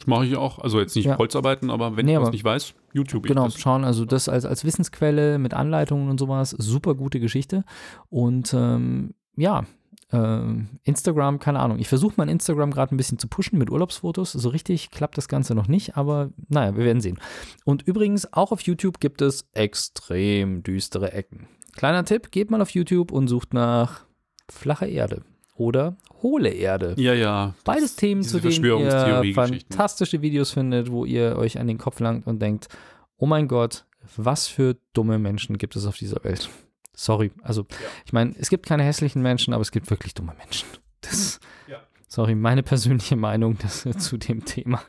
das 0.03 0.07
mache 0.07 0.27
ich 0.27 0.37
auch, 0.37 0.59
also 0.59 0.81
jetzt 0.81 0.96
nicht 0.96 1.05
ja. 1.05 1.18
Holzarbeiten, 1.18 1.70
aber 1.70 1.96
wenn 1.96 2.07
nee, 2.07 2.14
ich 2.14 2.20
was 2.20 2.31
nicht 2.31 2.44
weiß, 2.44 2.75
YouTube. 2.92 3.27
Genau, 3.27 3.48
schauen, 3.51 3.85
also 3.85 4.05
das 4.05 4.29
als, 4.29 4.44
als 4.44 4.64
Wissensquelle 4.64 5.38
mit 5.38 5.55
Anleitungen 5.55 6.09
und 6.09 6.18
sowas, 6.18 6.51
super 6.51 6.94
gute 6.94 7.20
Geschichte. 7.20 7.64
Und 8.09 8.55
ähm, 8.55 9.14
ja, 9.37 9.64
äh, 10.11 10.40
Instagram, 10.85 11.38
keine 11.38 11.61
Ahnung. 11.61 11.79
Ich 11.79 11.88
versuche 11.88 12.14
mein 12.16 12.29
Instagram 12.29 12.70
gerade 12.70 12.94
ein 12.94 12.96
bisschen 12.96 13.18
zu 13.18 13.29
pushen 13.29 13.59
mit 13.59 13.70
Urlaubsfotos. 13.70 14.33
So 14.33 14.48
richtig 14.48 14.90
klappt 14.90 15.18
das 15.18 15.29
Ganze 15.29 15.55
noch 15.55 15.68
nicht, 15.68 15.96
aber 15.96 16.31
naja, 16.48 16.75
wir 16.77 16.85
werden 16.85 17.01
sehen. 17.01 17.18
Und 17.64 17.83
übrigens, 17.83 18.33
auch 18.33 18.51
auf 18.51 18.62
YouTube 18.62 18.98
gibt 18.98 19.20
es 19.20 19.48
extrem 19.53 20.62
düstere 20.62 21.12
Ecken. 21.12 21.48
Kleiner 21.77 22.05
Tipp, 22.05 22.31
geht 22.31 22.51
mal 22.51 22.62
auf 22.62 22.70
YouTube 22.70 23.12
und 23.12 23.29
sucht 23.29 23.53
nach 23.55 24.05
flache 24.48 24.87
Erde 24.87 25.22
oder 25.62 25.96
hohle 26.22 26.51
Erde. 26.51 26.94
Ja, 26.98 27.14
ja. 27.14 27.55
Beides 27.64 27.96
Themen, 27.96 28.22
zu 28.22 28.40
denen 28.40 28.64
ihr 28.64 29.35
fantastische 29.35 30.20
Videos 30.22 30.51
findet, 30.51 30.90
wo 30.90 31.05
ihr 31.05 31.37
euch 31.37 31.59
an 31.59 31.66
den 31.66 31.79
Kopf 31.79 32.01
langt 32.01 32.27
und 32.27 32.42
denkt, 32.42 32.68
oh 33.16 33.27
mein 33.27 33.48
Gott, 33.48 33.85
was 34.16 34.48
für 34.48 34.77
dumme 34.92 35.18
Menschen 35.18 35.59
gibt 35.59 35.77
es 35.77 35.87
auf 35.87 35.96
dieser 35.96 36.22
Welt. 36.25 36.51
Sorry, 36.94 37.31
also 37.42 37.62
ja. 37.62 37.77
ich 38.05 38.12
meine, 38.12 38.35
es 38.38 38.51
gibt 38.51 38.66
keine 38.66 38.83
hässlichen 38.83 39.22
Menschen, 39.22 39.55
aber 39.55 39.62
es 39.62 39.70
gibt 39.70 39.88
wirklich 39.90 40.14
dumme 40.14 40.35
Menschen. 40.38 40.68
Das, 41.01 41.40
ja. 41.68 41.79
Sorry, 42.09 42.35
meine 42.35 42.62
persönliche 42.62 43.16
Meinung 43.16 43.57
das, 43.59 43.83
zu 43.98 44.16
dem 44.16 44.44
Thema. 44.44 44.83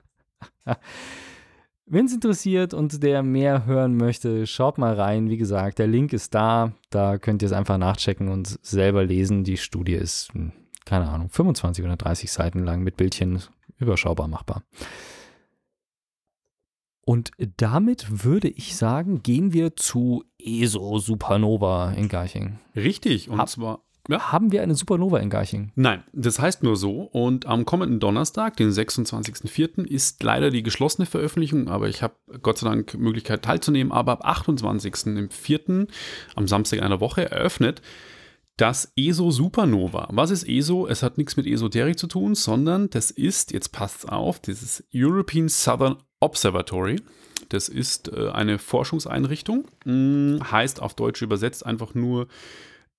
Wenn 1.85 2.05
es 2.05 2.13
interessiert 2.13 2.73
und 2.73 3.03
der 3.03 3.23
mehr 3.23 3.65
hören 3.65 3.97
möchte, 3.97 4.47
schaut 4.47 4.77
mal 4.77 4.93
rein. 4.93 5.29
Wie 5.29 5.37
gesagt, 5.37 5.79
der 5.79 5.87
Link 5.87 6.13
ist 6.13 6.33
da. 6.33 6.71
Da 6.89 7.17
könnt 7.17 7.41
ihr 7.41 7.47
es 7.47 7.51
einfach 7.51 7.77
nachchecken 7.77 8.29
und 8.29 8.57
selber 8.61 9.03
lesen. 9.03 9.43
Die 9.43 9.57
Studie 9.57 9.95
ist, 9.95 10.33
hm, 10.33 10.53
keine 10.85 11.09
Ahnung, 11.09 11.29
25 11.29 11.83
oder 11.83 11.97
30 11.97 12.31
Seiten 12.31 12.63
lang 12.63 12.81
mit 12.81 12.97
Bildchen 12.97 13.41
überschaubar 13.77 14.27
machbar. 14.27 14.63
Und 17.05 17.31
damit 17.57 18.23
würde 18.23 18.47
ich 18.47 18.75
sagen, 18.77 19.23
gehen 19.23 19.51
wir 19.51 19.75
zu 19.75 20.23
ESO 20.39 20.99
Supernova 20.99 21.91
in 21.91 22.07
Garching. 22.07 22.59
Richtig, 22.75 23.29
und 23.29 23.39
Hab, 23.39 23.49
zwar. 23.49 23.81
Ja. 24.07 24.31
Haben 24.31 24.51
wir 24.51 24.63
eine 24.63 24.75
Supernova 24.75 25.19
in 25.19 25.29
Garching? 25.29 25.71
Nein, 25.75 26.03
das 26.13 26.39
heißt 26.39 26.63
nur 26.63 26.77
so. 26.77 27.01
Und 27.01 27.45
am 27.45 27.65
kommenden 27.65 27.99
Donnerstag, 27.99 28.55
den 28.55 28.69
26.04., 28.69 29.85
ist 29.85 30.23
leider 30.23 30.49
die 30.49 30.63
geschlossene 30.63 31.05
Veröffentlichung, 31.05 31.67
aber 31.67 31.89
ich 31.89 32.03
habe 32.03 32.15
Gott 32.41 32.57
sei 32.57 32.69
Dank 32.69 32.93
Möglichkeit 32.93 33.43
teilzunehmen. 33.43 33.91
Aber 33.91 34.13
ab 34.13 34.25
28.04., 34.25 35.87
am 36.35 36.47
Samstag 36.47 36.81
einer 36.81 37.01
Woche, 37.01 37.29
eröffnet 37.29 37.81
das 38.57 38.91
ESO 38.95 39.31
Supernova. 39.31 40.09
Was 40.11 40.29
ist 40.31 40.47
ESO? 40.47 40.87
Es 40.87 41.01
hat 41.01 41.17
nichts 41.17 41.37
mit 41.37 41.47
Esoterik 41.47 41.97
zu 41.97 42.07
tun, 42.07 42.35
sondern 42.35 42.89
das 42.89 43.09
ist, 43.11 43.51
jetzt 43.51 43.71
passt's 43.71 44.05
auf, 44.05 44.39
dieses 44.39 44.83
European 44.93 45.49
Southern 45.49 45.97
Observatory. 46.19 46.97
Das 47.49 47.67
ist 47.67 48.09
äh, 48.09 48.29
eine 48.29 48.59
Forschungseinrichtung, 48.59 49.67
hm, 49.83 50.39
heißt 50.51 50.81
auf 50.81 50.93
Deutsch 50.93 51.21
übersetzt 51.21 51.65
einfach 51.65 51.93
nur 51.93 52.27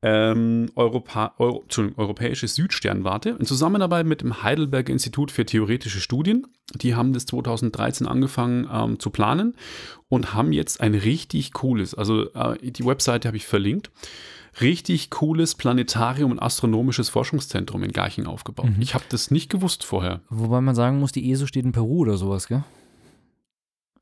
ähm, 0.02 0.70
Europa, 0.74 1.34
Euro, 1.38 1.64
Europäische 1.96 2.46
Südsternwarte 2.46 3.36
in 3.40 3.46
Zusammenarbeit 3.46 4.04
mit 4.04 4.20
dem 4.20 4.42
Heidelberger 4.42 4.92
Institut 4.92 5.30
für 5.30 5.46
Theoretische 5.46 6.00
Studien. 6.00 6.46
Die 6.74 6.94
haben 6.94 7.14
das 7.14 7.24
2013 7.24 8.06
angefangen 8.06 8.68
ähm, 8.70 8.98
zu 8.98 9.08
planen 9.08 9.56
und 10.08 10.34
haben 10.34 10.52
jetzt 10.52 10.82
ein 10.82 10.94
richtig 10.94 11.54
cooles, 11.54 11.94
also 11.94 12.30
äh, 12.34 12.70
die 12.70 12.84
Webseite 12.84 13.28
habe 13.28 13.38
ich 13.38 13.46
verlinkt, 13.46 13.90
richtig 14.60 15.10
cooles 15.10 15.54
Planetarium 15.54 16.32
und 16.32 16.38
astronomisches 16.40 17.08
Forschungszentrum 17.08 17.82
in 17.82 17.92
Garching 17.92 18.26
aufgebaut. 18.26 18.70
Mhm. 18.76 18.82
Ich 18.82 18.94
habe 18.94 19.04
das 19.08 19.30
nicht 19.30 19.50
gewusst 19.50 19.84
vorher. 19.84 20.20
Wobei 20.28 20.60
man 20.60 20.74
sagen 20.74 20.98
muss, 20.98 21.12
die 21.12 21.30
ESO 21.30 21.46
steht 21.46 21.64
in 21.64 21.72
Peru 21.72 21.98
oder 21.98 22.16
sowas, 22.16 22.48
gell? 22.48 22.64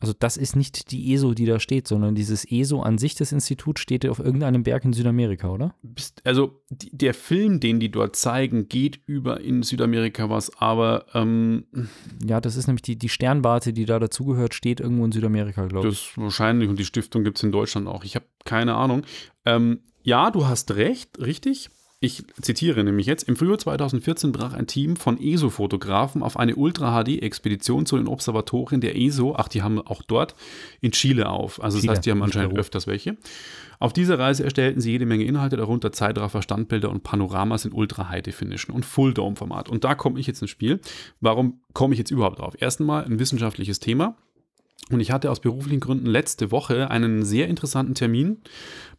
Also 0.03 0.15
das 0.19 0.37
ist 0.37 0.57
nicht 0.57 0.91
die 0.91 1.15
ESO, 1.15 1.33
die 1.33 1.47
da 1.47 1.61
steht, 1.61 1.87
sondern 1.87 2.17
dieses 2.17 2.45
ESO 2.45 2.83
an 2.83 2.99
sich, 2.99 3.15
das 3.15 3.31
Institut, 3.31 3.79
steht 3.79 4.05
auf 4.05 4.19
irgendeinem 4.19 4.65
Berg 4.65 4.85
in 4.85 4.93
Südamerika, 4.93 5.49
oder? 5.49 5.77
Also 6.25 6.61
die, 6.71 6.91
der 6.91 7.15
Film, 7.15 7.61
den 7.61 7.79
die 7.79 7.89
dort 7.89 8.17
zeigen, 8.17 8.69
geht 8.69 8.99
über 9.07 9.41
in 9.41 9.63
Südamerika 9.63 10.29
was, 10.29 10.59
aber 10.59 11.07
ähm, 11.15 11.67
Ja, 12.27 12.41
das 12.41 12.57
ist 12.57 12.67
nämlich 12.67 12.83
die, 12.83 12.97
die 12.97 13.09
Sternwarte, 13.09 13.73
die 13.73 13.85
da 13.85 14.01
dazugehört, 14.01 14.55
steht 14.55 14.81
irgendwo 14.81 15.05
in 15.05 15.13
Südamerika, 15.13 15.67
glaube 15.67 15.87
ich. 15.87 15.95
Das 15.95 16.19
wahrscheinlich 16.19 16.69
und 16.69 16.81
die 16.81 16.85
Stiftung 16.85 17.23
gibt 17.23 17.37
es 17.37 17.45
in 17.45 17.53
Deutschland 17.53 17.87
auch. 17.87 18.03
Ich 18.03 18.17
habe 18.17 18.27
keine 18.45 18.75
Ahnung. 18.75 19.05
Ähm, 19.45 19.83
ja, 20.03 20.31
du 20.31 20.47
hast 20.47 20.73
recht, 20.73 21.19
richtig. 21.21 21.71
Ich 22.05 22.25
zitiere 22.41 22.83
nämlich 22.83 23.07
jetzt, 23.07 23.29
im 23.29 23.37
Frühjahr 23.37 23.59
2014 23.59 24.33
brach 24.33 24.55
ein 24.55 24.67
Team 24.67 24.97
von 24.97 25.21
ESO-Fotografen 25.21 26.25
auf 26.25 26.37
eine 26.37 26.57
Ultra-HD-Expedition 26.57 27.87
zu 27.87 27.97
den 27.97 28.09
Observatorien 28.09 28.81
der 28.81 28.97
ESO, 28.97 29.37
ach, 29.39 29.47
die 29.47 29.63
haben 29.63 29.81
auch 29.81 30.03
dort, 30.03 30.35
in 30.81 30.91
Chile 30.91 31.29
auf. 31.29 31.63
Also 31.63 31.77
das 31.77 31.83
Chile, 31.83 31.93
heißt, 31.93 32.05
die 32.05 32.11
haben 32.11 32.23
anscheinend 32.25 32.59
öfters 32.59 32.89
welche. 32.89 33.17
Auf 33.79 33.93
dieser 33.93 34.19
Reise 34.19 34.43
erstellten 34.43 34.81
sie 34.81 34.91
jede 34.91 35.07
Menge 35.07 35.23
Inhalte, 35.23 35.57
darunter 35.57 35.93
Zeitraffer, 35.93 36.43
Standbilder 36.43 36.91
und 36.91 37.05
Panoramas 37.05 37.67
in 37.67 37.73
Ultra-High-Definition 37.73 38.75
und 38.75 38.85
Full-Dome-Format. 38.85 39.69
Und 39.69 39.85
da 39.85 39.95
komme 39.95 40.19
ich 40.19 40.27
jetzt 40.27 40.43
ins 40.43 40.51
Spiel. 40.51 40.81
Warum 41.21 41.61
komme 41.73 41.95
ich 41.95 41.99
jetzt 41.99 42.11
überhaupt 42.11 42.41
drauf? 42.41 42.55
Erstmal 42.59 43.05
ein 43.05 43.21
wissenschaftliches 43.21 43.79
Thema. 43.79 44.17
Und 44.91 45.01
ich 45.01 45.11
hatte 45.11 45.31
aus 45.31 45.41
beruflichen 45.41 45.81
Gründen 45.81 46.07
letzte 46.07 46.51
Woche 46.51 46.91
einen 46.91 47.25
sehr 47.25 47.49
interessanten 47.49 47.95
Termin 47.95 48.39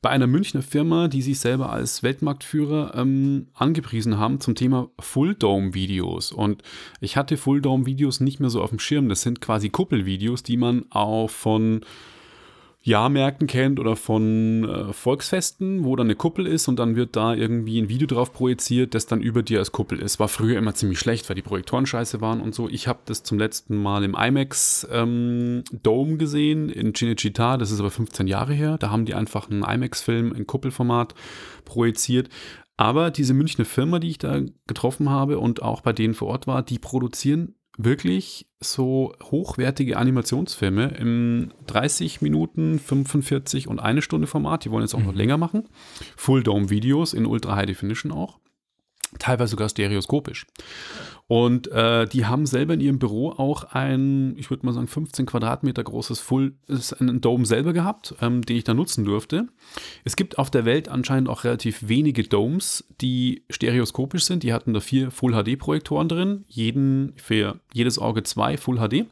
bei 0.02 0.10
einer 0.10 0.28
Münchner 0.28 0.62
Firma, 0.62 1.08
die 1.08 1.22
sich 1.22 1.40
selber 1.40 1.72
als 1.72 2.04
Weltmarktführer 2.04 2.94
ähm, 2.96 3.48
angepriesen 3.54 4.18
haben 4.18 4.40
zum 4.40 4.56
Thema 4.56 4.90
Full 5.00 5.36
Dome 5.36 5.74
Videos. 5.74 6.32
Und 6.32 6.64
ich 7.00 7.16
hatte 7.16 7.38
Full 7.38 7.62
Dome 7.62 7.86
Videos 7.86 8.22
nicht 8.22 8.40
mehr 8.40 8.50
so 8.50 8.62
auf 8.62 8.70
dem 8.70 8.80
Schirm. 8.80 9.10
Das 9.10 9.22
sind 9.22 9.40
quasi 9.42 9.70
Kuppelvideos, 9.70 10.42
die 10.42 10.58
man 10.58 10.86
auch 10.90 11.30
von 11.30 11.82
Jahrmärkten 12.86 13.48
kennt 13.48 13.80
oder 13.80 13.96
von 13.96 14.68
äh, 14.68 14.94
Volksfesten, 14.94 15.86
wo 15.86 15.96
dann 15.96 16.08
eine 16.08 16.16
Kuppel 16.16 16.46
ist 16.46 16.68
und 16.68 16.80
dann 16.80 16.98
wird 16.98 17.16
da 17.16 17.34
irgendwie 17.34 17.82
ein 17.82 17.88
Video 17.88 18.08
drauf 18.08 18.34
projiziert, 18.34 18.94
das 18.94 19.06
dann 19.06 19.22
über 19.22 19.42
dir 19.42 19.60
als 19.60 19.72
Kuppel 19.72 20.00
ist. 20.00 20.20
War 20.20 20.28
früher 20.28 20.58
immer 20.58 20.76
ziemlich 20.76 21.00
schlecht, 21.00 21.30
weil 21.30 21.36
die 21.36 21.42
Projektoren 21.42 21.86
scheiße 21.86 22.20
waren 22.20 22.42
und 22.42 22.54
so. 22.54 22.68
Ich 22.68 22.90
habe 22.90 23.00
das 23.06 23.24
zum 23.24 23.40
letzten 23.40 23.82
Mal 23.82 24.04
im 24.04 24.16
IMAX 24.16 24.86
ähm, 24.92 25.64
Dome 25.72 26.18
gesehen 26.18 26.68
in 26.68 26.92
Cinecittà, 26.92 27.58
das 27.58 27.72
ist 27.72 27.80
aber 27.80 27.90
15 27.90 28.28
Jahre 28.28 28.54
her. 28.54 28.78
Da 28.78 28.90
haben 28.92 29.06
die 29.06 29.14
einfach 29.14 29.50
einen 29.50 29.64
IMAX-Film 29.64 30.34
in 30.34 30.46
Kuppelformat 30.46 31.16
projiziert. 31.64 32.28
Aber 32.76 33.12
diese 33.12 33.34
Münchner 33.34 33.66
Firma, 33.66 34.00
die 34.00 34.10
ich 34.10 34.18
da 34.18 34.42
getroffen 34.68 35.10
habe 35.10 35.40
und 35.40 35.62
auch 35.62 35.80
bei 35.82 35.94
denen 35.94 36.16
vor 36.16 36.28
Ort 36.28 36.48
war, 36.48 36.64
die 36.64 36.80
produzieren 36.80 37.56
wirklich 37.78 38.48
so 38.60 39.14
hochwertige 39.24 39.98
Animationsfilme 39.98 40.90
im 40.98 41.52
30 41.68 42.22
Minuten, 42.22 42.80
45 42.80 43.68
und 43.68 43.80
eine 43.80 44.02
Stunde 44.02 44.28
Format. 44.28 44.66
Die 44.66 44.72
wollen 44.72 44.84
jetzt 44.84 44.94
auch 44.94 45.04
noch 45.04 45.16
länger 45.16 45.38
machen. 45.38 45.68
Full 46.16 46.44
Dome 46.44 46.70
Videos 46.70 47.14
in 47.14 47.26
Ultra 47.26 47.56
High 47.56 47.66
Definition 47.66 48.12
auch. 48.12 48.40
Teilweise 49.20 49.52
sogar 49.52 49.70
stereoskopisch. 49.70 50.46
Und 51.34 51.72
äh, 51.72 52.06
die 52.06 52.28
haben 52.28 52.46
selber 52.46 52.76
in 52.76 52.80
ihrem 52.80 53.00
Büro 53.00 53.32
auch 53.32 53.64
ein, 53.64 54.38
ich 54.38 54.52
würde 54.52 54.68
mal 54.68 54.72
sagen, 54.72 54.86
15 54.86 55.26
Quadratmeter 55.26 55.84
großes 55.84 56.20
Full, 56.20 56.54
ist 56.68 56.94
ein 57.02 57.22
Dome 57.22 57.48
selber 57.48 57.74
gehabt, 57.74 58.14
ähm, 58.22 58.44
den 58.44 58.56
ich 58.56 58.66
da 58.66 58.76
nutzen 58.76 59.04
durfte. 59.04 59.48
Es 60.04 60.16
gibt 60.16 60.38
auf 60.38 60.52
der 60.52 60.64
Welt 60.66 60.90
anscheinend 60.90 61.30
auch 61.30 61.44
relativ 61.44 61.88
wenige 61.88 62.22
Domes, 62.22 62.86
die 63.02 63.46
stereoskopisch 63.50 64.26
sind. 64.26 64.44
Die 64.44 64.54
hatten 64.54 64.76
da 64.76 64.80
vier 64.80 65.10
Full 65.10 65.34
HD-Projektoren 65.34 66.08
drin, 66.08 66.46
jeden, 66.50 67.14
für 67.16 67.60
jedes 67.74 67.98
Auge 67.98 68.22
zwei 68.22 68.56
Full 68.56 68.78
HD. 68.78 69.08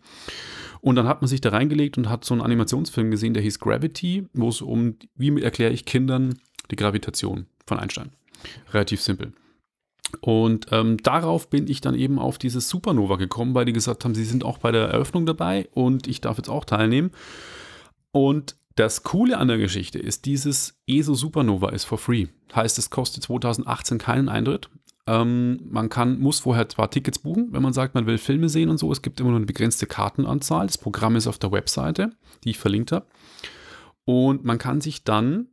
Und 0.79 0.97
dann 0.97 1.07
hat 1.07 1.23
man 1.23 1.27
sich 1.27 1.41
da 1.41 1.49
reingelegt 1.49 1.97
und 1.97 2.07
hat 2.07 2.23
so 2.23 2.36
einen 2.36 2.43
Animationsfilm 2.43 3.10
gesehen, 3.10 3.34
der 3.34 3.41
hieß 3.41 3.60
Gravity, 3.60 4.27
wo 4.36 4.49
es 4.49 4.62
um, 4.62 4.93
wie 5.15 5.41
erkläre 5.41 5.73
ich 5.73 5.86
Kindern, 5.86 6.38
die 6.69 6.75
Gravitation 6.75 7.47
von 7.65 7.79
Einstein. 7.79 8.12
Relativ 8.71 9.01
simpel. 9.01 9.34
Und 10.21 10.67
ähm, 10.71 10.97
darauf 10.97 11.50
bin 11.50 11.67
ich 11.67 11.82
dann 11.82 11.95
eben 11.95 12.19
auf 12.19 12.38
dieses 12.38 12.69
Supernova 12.69 13.15
gekommen, 13.15 13.54
weil 13.54 13.65
die 13.65 13.74
gesagt 13.74 14.04
haben, 14.04 14.15
sie 14.15 14.26
sind 14.26 14.43
auch 14.43 14.58
bei 14.58 14.71
der 14.71 14.88
Eröffnung 14.88 15.26
dabei 15.26 15.69
und 15.74 16.08
ich 16.08 16.21
darf 16.21 16.38
jetzt 16.38 16.50
auch 16.50 16.65
teilnehmen. 16.65 17.12
Und 18.12 18.56
das 18.76 19.04
Coole 19.04 19.38
an 19.38 19.47
der 19.47 19.58
Geschichte 19.58 20.00
ist, 20.00 20.26
dieses 20.26 20.82
ESO 20.88 21.13
Supernova 21.13 21.69
ist 21.69 21.86
for 21.86 21.97
free. 21.97 22.28
Heißt, 22.56 22.78
es 22.78 22.89
kostet 22.89 23.24
2018 23.24 23.97
keinen 23.97 24.30
Eintritt. 24.30 24.69
Ähm, 25.08 25.60
man 25.69 25.89
kann, 25.89 26.19
muss 26.19 26.39
vorher 26.39 26.69
zwar 26.69 26.89
Tickets 26.89 27.19
buchen, 27.19 27.50
wenn 27.52 27.63
man 27.63 27.74
sagt, 27.74 27.95
man 27.95 28.06
will 28.06 28.17
Filme 28.17 28.50
sehen 28.50 28.69
und 28.69 28.78
so. 28.78 28.91
Es 28.91 29.02
gibt 29.02 29.19
immer 29.19 29.30
nur 29.30 29.39
eine 29.39 29.45
begrenzte 29.45 29.88
Kartenanzahl. 29.88 30.67
Das 30.67 30.78
Programm 30.78 31.15
ist 31.15 31.28
auf 31.28 31.38
der 31.38 31.52
Webseite, 31.52 32.12
die 32.43 32.52
ich 32.52 32.60
verlinkt 32.60 32.91
habe. 32.91 33.06
Und 34.06 34.45
man 34.45 34.58
kann 34.58 34.82
sich 34.82 35.04
dann 35.04 35.47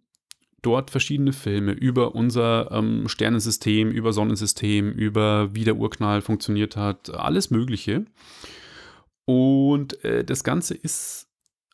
dort 0.62 0.90
verschiedene 0.90 1.32
Filme 1.32 1.72
über 1.72 2.14
unser 2.14 2.70
ähm, 2.72 3.08
Sternensystem, 3.08 3.90
über 3.90 4.12
Sonnensystem, 4.12 4.90
über 4.90 5.54
wie 5.54 5.64
der 5.64 5.76
Urknall 5.76 6.20
funktioniert 6.20 6.76
hat, 6.76 7.10
alles 7.10 7.50
Mögliche. 7.50 8.06
Und 9.24 10.02
äh, 10.04 10.24
das 10.24 10.42
Ganze 10.42 10.74
ist 10.74 11.27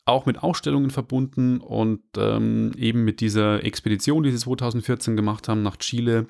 auch 0.05 0.25
mit 0.25 0.41
Ausstellungen 0.43 0.91
verbunden 0.91 1.59
und 1.59 2.01
ähm, 2.17 2.71
eben 2.77 3.03
mit 3.03 3.21
dieser 3.21 3.63
Expedition, 3.63 4.23
die 4.23 4.31
sie 4.31 4.37
2014 4.37 5.15
gemacht 5.15 5.47
haben 5.47 5.63
nach 5.63 5.77
Chile 5.77 6.27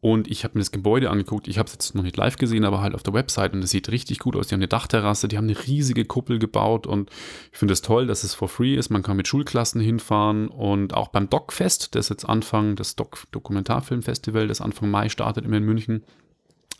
und 0.00 0.30
ich 0.30 0.44
habe 0.44 0.54
mir 0.54 0.60
das 0.60 0.72
Gebäude 0.72 1.10
angeguckt. 1.10 1.48
Ich 1.48 1.58
habe 1.58 1.66
es 1.66 1.72
jetzt 1.72 1.94
noch 1.94 2.02
nicht 2.02 2.16
live 2.16 2.36
gesehen, 2.36 2.64
aber 2.64 2.80
halt 2.80 2.94
auf 2.94 3.02
der 3.02 3.14
Website. 3.14 3.54
Und 3.54 3.64
es 3.64 3.70
sieht 3.70 3.88
richtig 3.88 4.18
gut 4.18 4.36
aus. 4.36 4.46
Die 4.46 4.54
haben 4.54 4.60
eine 4.60 4.68
Dachterrasse, 4.68 5.26
die 5.26 5.36
haben 5.36 5.48
eine 5.48 5.66
riesige 5.66 6.04
Kuppel 6.04 6.38
gebaut. 6.38 6.86
Und 6.86 7.10
ich 7.50 7.58
finde 7.58 7.72
es 7.72 7.80
das 7.80 7.88
toll, 7.88 8.06
dass 8.06 8.22
es 8.22 8.34
for 8.34 8.48
free 8.48 8.76
ist. 8.76 8.90
Man 8.90 9.02
kann 9.02 9.16
mit 9.16 9.26
Schulklassen 9.26 9.80
hinfahren. 9.80 10.48
Und 10.48 10.94
auch 10.94 11.08
beim 11.08 11.30
Doc-Fest, 11.30 11.94
das 11.94 12.10
jetzt 12.10 12.24
Anfang, 12.24 12.76
das 12.76 12.94
Doc-Dokumentarfilmfestival, 12.96 14.46
das 14.46 14.60
Anfang 14.60 14.90
Mai 14.90 15.08
startet 15.08 15.44
immer 15.44 15.56
in 15.56 15.64
München, 15.64 16.04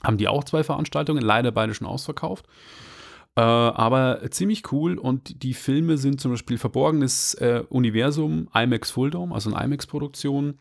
haben 0.04 0.18
die 0.18 0.28
auch 0.28 0.44
zwei 0.44 0.62
Veranstaltungen. 0.62 1.22
Leider 1.22 1.50
beide 1.50 1.74
schon 1.74 1.86
ausverkauft. 1.86 2.44
Äh, 3.36 3.40
aber 3.40 4.22
ziemlich 4.30 4.72
cool 4.72 4.98
und 4.98 5.42
die 5.42 5.52
Filme 5.52 5.98
sind 5.98 6.20
zum 6.20 6.30
Beispiel 6.30 6.56
Verborgenes 6.56 7.34
äh, 7.34 7.62
Universum, 7.68 8.48
IMAX 8.54 8.90
Full 8.90 9.10
Dome, 9.10 9.34
also 9.34 9.54
eine 9.54 9.64
IMAX-Produktion. 9.64 10.58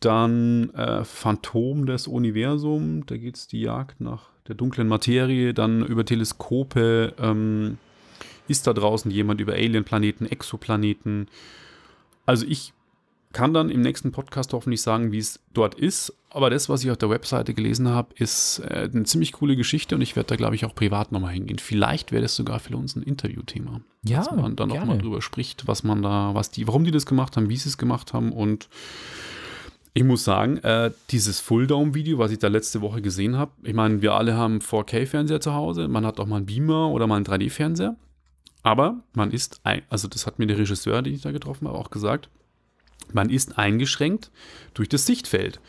Dann 0.00 0.70
äh, 0.70 1.04
Phantom 1.04 1.86
des 1.86 2.08
Universums, 2.08 3.04
da 3.06 3.16
geht 3.16 3.36
es 3.36 3.46
die 3.46 3.60
Jagd 3.60 4.00
nach 4.00 4.30
der 4.48 4.56
dunklen 4.56 4.88
Materie, 4.88 5.54
dann 5.54 5.86
über 5.86 6.04
Teleskope, 6.04 7.14
ähm, 7.18 7.78
ist 8.48 8.66
da 8.66 8.72
draußen 8.72 9.10
jemand 9.10 9.40
über 9.40 9.54
Alienplaneten, 9.54 10.30
Exoplaneten. 10.30 11.28
Also 12.26 12.44
ich 12.46 12.74
kann 13.34 13.52
dann 13.52 13.68
im 13.68 13.82
nächsten 13.82 14.12
Podcast 14.12 14.54
hoffentlich 14.54 14.80
sagen, 14.80 15.12
wie 15.12 15.18
es 15.18 15.40
dort 15.52 15.74
ist. 15.74 16.14
Aber 16.30 16.48
das, 16.48 16.68
was 16.68 16.82
ich 16.82 16.90
auf 16.90 16.96
der 16.96 17.10
Webseite 17.10 17.52
gelesen 17.52 17.88
habe, 17.88 18.14
ist 18.16 18.60
äh, 18.60 18.88
eine 18.90 19.04
ziemlich 19.04 19.32
coole 19.32 19.56
Geschichte 19.56 19.94
und 19.94 20.00
ich 20.00 20.16
werde 20.16 20.28
da, 20.28 20.36
glaube 20.36 20.54
ich, 20.54 20.64
auch 20.64 20.74
privat 20.74 21.12
nochmal 21.12 21.34
hingehen. 21.34 21.58
Vielleicht 21.58 22.12
wäre 22.12 22.22
das 22.22 22.34
sogar 22.34 22.58
für 22.60 22.76
uns 22.76 22.96
ein 22.96 23.02
Interviewthema. 23.02 23.82
Ja, 24.04 24.18
dass 24.18 24.34
man 24.34 24.56
dann 24.56 24.70
nochmal 24.70 24.98
drüber 24.98 25.20
spricht, 25.20 25.68
was 25.68 25.84
man 25.84 26.02
da, 26.02 26.30
was 26.34 26.50
die, 26.50 26.66
warum 26.66 26.84
die 26.84 26.90
das 26.90 27.04
gemacht 27.04 27.36
haben, 27.36 27.50
wie 27.50 27.56
sie 27.56 27.68
es 27.68 27.76
gemacht 27.76 28.14
haben 28.14 28.32
und 28.32 28.68
ich 29.96 30.02
muss 30.02 30.24
sagen, 30.24 30.58
äh, 30.58 30.90
dieses 31.10 31.38
Full-Dome-Video, 31.38 32.18
was 32.18 32.32
ich 32.32 32.40
da 32.40 32.48
letzte 32.48 32.80
Woche 32.80 33.00
gesehen 33.00 33.36
habe, 33.36 33.52
ich 33.62 33.74
meine, 33.74 34.02
wir 34.02 34.14
alle 34.14 34.36
haben 34.36 34.58
4K-Fernseher 34.58 35.40
zu 35.40 35.54
Hause, 35.54 35.86
man 35.86 36.04
hat 36.04 36.18
auch 36.18 36.26
mal 36.26 36.38
einen 36.38 36.46
Beamer 36.46 36.90
oder 36.90 37.06
mal 37.06 37.14
einen 37.16 37.24
3D-Fernseher, 37.24 37.94
aber 38.64 39.04
man 39.12 39.30
ist, 39.30 39.60
ein, 39.62 39.82
also 39.90 40.08
das 40.08 40.26
hat 40.26 40.40
mir 40.40 40.48
der 40.48 40.58
Regisseur, 40.58 41.00
den 41.00 41.14
ich 41.14 41.22
da 41.22 41.30
getroffen 41.30 41.68
habe, 41.68 41.78
auch 41.78 41.90
gesagt, 41.90 42.28
man 43.12 43.30
ist 43.30 43.58
eingeschränkt 43.58 44.30
durch 44.74 44.88
das 44.88 45.06
Sichtfeld. 45.06 45.60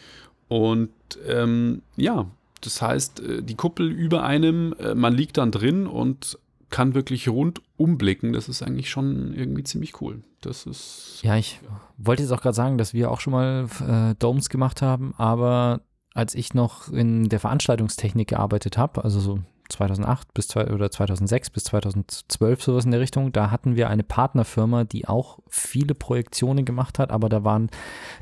Und 0.47 0.91
ähm, 1.27 1.81
ja, 1.95 2.27
das 2.61 2.81
heißt, 2.81 3.19
äh, 3.19 3.43
die 3.43 3.55
Kuppel 3.55 3.91
über 3.91 4.23
einem, 4.23 4.73
äh, 4.79 4.95
man 4.95 5.13
liegt 5.13 5.37
dann 5.37 5.51
drin 5.51 5.87
und 5.87 6.37
kann 6.69 6.93
wirklich 6.93 7.29
rund 7.29 7.61
umblicken. 7.77 8.33
Das 8.33 8.49
ist 8.49 8.61
eigentlich 8.61 8.89
schon 8.89 9.33
irgendwie 9.33 9.63
ziemlich 9.63 10.01
cool. 10.01 10.21
Das 10.41 10.65
ist. 10.65 11.19
Ja, 11.23 11.37
ich 11.37 11.59
wollte 11.97 12.23
jetzt 12.23 12.31
auch 12.31 12.41
gerade 12.41 12.55
sagen, 12.55 12.77
dass 12.77 12.93
wir 12.93 13.11
auch 13.11 13.19
schon 13.19 13.33
mal 13.33 13.67
äh, 13.87 14.15
Domes 14.19 14.49
gemacht 14.49 14.81
haben, 14.81 15.13
aber 15.17 15.81
als 16.13 16.33
ich 16.33 16.53
noch 16.53 16.89
in 16.89 17.29
der 17.29 17.39
Veranstaltungstechnik 17.39 18.29
gearbeitet 18.29 18.77
habe, 18.77 19.03
also 19.03 19.19
so 19.19 19.39
2008 19.69 20.33
bis 20.33 20.55
oder 20.55 20.91
2006 20.91 21.49
bis 21.49 21.63
2012 21.65 22.63
sowas 22.63 22.85
in 22.85 22.91
der 22.91 22.99
Richtung, 22.99 23.31
da 23.31 23.51
hatten 23.51 23.75
wir 23.75 23.89
eine 23.89 24.03
Partnerfirma, 24.03 24.83
die 24.83 25.07
auch 25.07 25.39
viele 25.47 25.95
Projektionen 25.95 26.65
gemacht 26.65 26.99
hat, 26.99 27.11
aber 27.11 27.29
da 27.29 27.43
waren, 27.43 27.69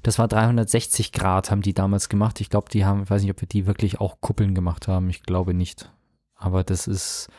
das 0.04 0.20
war 0.20 0.28
360 0.28 1.12
Grad, 1.12 1.52
haben 1.52 1.62
die 1.62 1.74
damals 1.74 2.10
gemacht. 2.10 2.42
Ich 2.42 2.50
glaube, 2.50 2.70
die 2.72 2.86
haben, 2.86 3.04
ich 3.04 3.10
weiß 3.10 3.22
nicht, 3.22 3.32
ob 3.32 3.42
wir 3.42 3.48
die 3.48 3.66
wirklich 3.66 4.00
auch 4.00 4.22
Kuppeln 4.22 4.56
gemacht 4.56 4.88
haben. 4.88 5.10
Ich 5.10 5.24
glaube 5.24 5.54
nicht. 5.54 5.90
Aber 6.36 6.64
das 6.64 6.88
ist, 6.88 7.30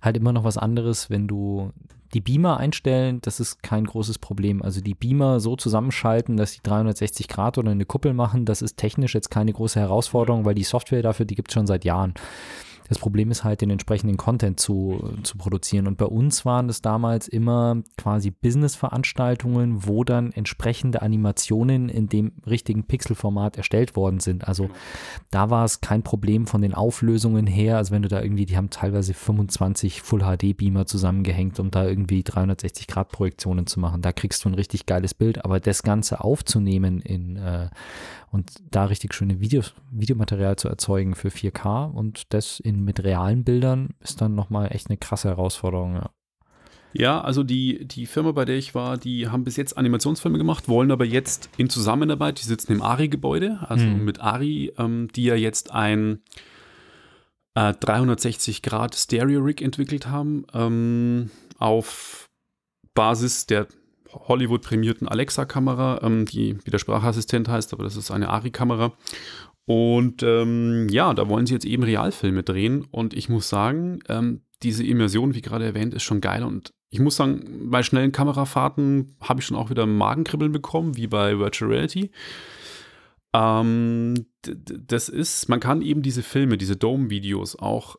halt 0.00 0.16
immer 0.16 0.32
noch 0.32 0.44
was 0.44 0.58
anderes, 0.58 1.10
wenn 1.10 1.28
du 1.28 1.72
die 2.14 2.20
Beamer 2.20 2.56
einstellen, 2.56 3.20
das 3.22 3.38
ist 3.38 3.62
kein 3.62 3.84
großes 3.84 4.18
Problem. 4.18 4.62
Also 4.62 4.80
die 4.80 4.94
Beamer 4.94 5.38
so 5.38 5.54
zusammenschalten, 5.54 6.36
dass 6.36 6.52
sie 6.52 6.60
360 6.62 7.28
Grad 7.28 7.56
oder 7.56 7.70
eine 7.70 7.84
Kuppel 7.84 8.14
machen, 8.14 8.44
das 8.44 8.62
ist 8.62 8.76
technisch 8.76 9.14
jetzt 9.14 9.30
keine 9.30 9.52
große 9.52 9.78
Herausforderung, 9.78 10.44
weil 10.44 10.54
die 10.54 10.64
Software 10.64 11.02
dafür, 11.02 11.26
die 11.26 11.36
gibt 11.36 11.50
es 11.50 11.54
schon 11.54 11.68
seit 11.68 11.84
Jahren. 11.84 12.14
Das 12.90 12.98
Problem 12.98 13.30
ist 13.30 13.44
halt, 13.44 13.60
den 13.60 13.70
entsprechenden 13.70 14.16
Content 14.16 14.58
zu, 14.58 15.14
zu 15.22 15.38
produzieren. 15.38 15.86
Und 15.86 15.96
bei 15.96 16.06
uns 16.06 16.44
waren 16.44 16.66
das 16.66 16.82
damals 16.82 17.28
immer 17.28 17.84
quasi 17.96 18.32
Business-Veranstaltungen, 18.32 19.86
wo 19.86 20.02
dann 20.02 20.32
entsprechende 20.32 21.00
Animationen 21.00 21.88
in 21.88 22.08
dem 22.08 22.32
richtigen 22.48 22.82
Pixelformat 22.82 23.56
erstellt 23.56 23.94
worden 23.94 24.18
sind. 24.18 24.48
Also 24.48 24.64
genau. 24.64 24.74
da 25.30 25.50
war 25.50 25.64
es 25.64 25.80
kein 25.80 26.02
Problem 26.02 26.48
von 26.48 26.62
den 26.62 26.74
Auflösungen 26.74 27.46
her. 27.46 27.76
Also 27.76 27.94
wenn 27.94 28.02
du 28.02 28.08
da 28.08 28.20
irgendwie, 28.20 28.44
die 28.44 28.56
haben 28.56 28.70
teilweise 28.70 29.14
25 29.14 30.02
Full-HD-Beamer 30.02 30.84
zusammengehängt, 30.84 31.60
um 31.60 31.70
da 31.70 31.86
irgendwie 31.86 32.22
360-Grad-Projektionen 32.22 33.68
zu 33.68 33.78
machen. 33.78 34.02
Da 34.02 34.12
kriegst 34.12 34.44
du 34.44 34.48
ein 34.48 34.54
richtig 34.54 34.86
geiles 34.86 35.14
Bild. 35.14 35.44
Aber 35.44 35.60
das 35.60 35.84
Ganze 35.84 36.24
aufzunehmen 36.24 37.00
in 37.00 37.36
äh, 37.36 37.68
und 38.32 38.52
da 38.70 38.84
richtig 38.84 39.12
schöne 39.12 39.40
Videos, 39.40 39.74
Videomaterial 39.90 40.56
zu 40.56 40.68
erzeugen 40.68 41.14
für 41.14 41.28
4K 41.28 41.90
und 41.90 42.32
das 42.32 42.60
in, 42.60 42.79
mit 42.84 43.04
realen 43.04 43.44
Bildern 43.44 43.90
ist 44.00 44.20
dann 44.20 44.34
nochmal 44.34 44.68
echt 44.72 44.88
eine 44.88 44.98
krasse 44.98 45.28
Herausforderung, 45.28 45.94
ja. 45.94 46.10
Ja, 46.92 47.20
also 47.20 47.44
die, 47.44 47.86
die 47.86 48.06
Firma, 48.06 48.32
bei 48.32 48.44
der 48.44 48.56
ich 48.56 48.74
war, 48.74 48.98
die 48.98 49.28
haben 49.28 49.44
bis 49.44 49.56
jetzt 49.56 49.78
Animationsfilme 49.78 50.38
gemacht, 50.38 50.68
wollen 50.68 50.90
aber 50.90 51.04
jetzt 51.04 51.48
in 51.56 51.70
Zusammenarbeit, 51.70 52.40
die 52.40 52.46
sitzen 52.46 52.72
im 52.72 52.82
ARI-Gebäude, 52.82 53.60
also 53.68 53.86
mhm. 53.86 54.04
mit 54.04 54.20
ARI, 54.20 54.72
ähm, 54.76 55.08
die 55.14 55.24
ja 55.24 55.36
jetzt 55.36 55.70
ein 55.70 56.20
äh, 57.54 57.74
360 57.74 58.62
Grad 58.62 58.96
Stereo-Rig 58.96 59.62
entwickelt 59.62 60.08
haben, 60.08 60.44
ähm, 60.52 61.30
auf 61.58 62.28
Basis 62.94 63.46
der 63.46 63.68
Hollywood-prämierten 64.12 65.06
Alexa-Kamera, 65.06 66.00
ähm, 66.02 66.26
die 66.26 66.58
wie 66.64 66.70
der 66.70 66.78
Sprachassistent 66.78 67.48
heißt, 67.48 67.72
aber 67.72 67.84
das 67.84 67.96
ist 67.96 68.10
eine 68.10 68.28
ARI-Kamera. 68.28 68.92
Und 69.70 70.24
ähm, 70.24 70.88
ja, 70.90 71.14
da 71.14 71.28
wollen 71.28 71.46
sie 71.46 71.54
jetzt 71.54 71.64
eben 71.64 71.84
Realfilme 71.84 72.42
drehen. 72.42 72.88
Und 72.90 73.14
ich 73.14 73.28
muss 73.28 73.48
sagen, 73.48 74.00
ähm, 74.08 74.40
diese 74.64 74.84
Immersion, 74.84 75.32
wie 75.32 75.42
gerade 75.42 75.64
erwähnt, 75.64 75.94
ist 75.94 76.02
schon 76.02 76.20
geil. 76.20 76.42
Und 76.42 76.74
ich 76.88 76.98
muss 76.98 77.14
sagen, 77.14 77.70
bei 77.70 77.84
schnellen 77.84 78.10
Kamerafahrten 78.10 79.14
habe 79.20 79.38
ich 79.38 79.46
schon 79.46 79.56
auch 79.56 79.70
wieder 79.70 79.86
Magenkribbeln 79.86 80.50
bekommen, 80.50 80.96
wie 80.96 81.06
bei 81.06 81.38
Virtual 81.38 81.70
Reality. 81.70 82.10
Ähm, 83.32 84.26
das 84.42 85.08
ist, 85.08 85.48
man 85.48 85.60
kann 85.60 85.82
eben 85.82 86.02
diese 86.02 86.24
Filme, 86.24 86.58
diese 86.58 86.74
Dome-Videos 86.74 87.54
auch 87.56 87.94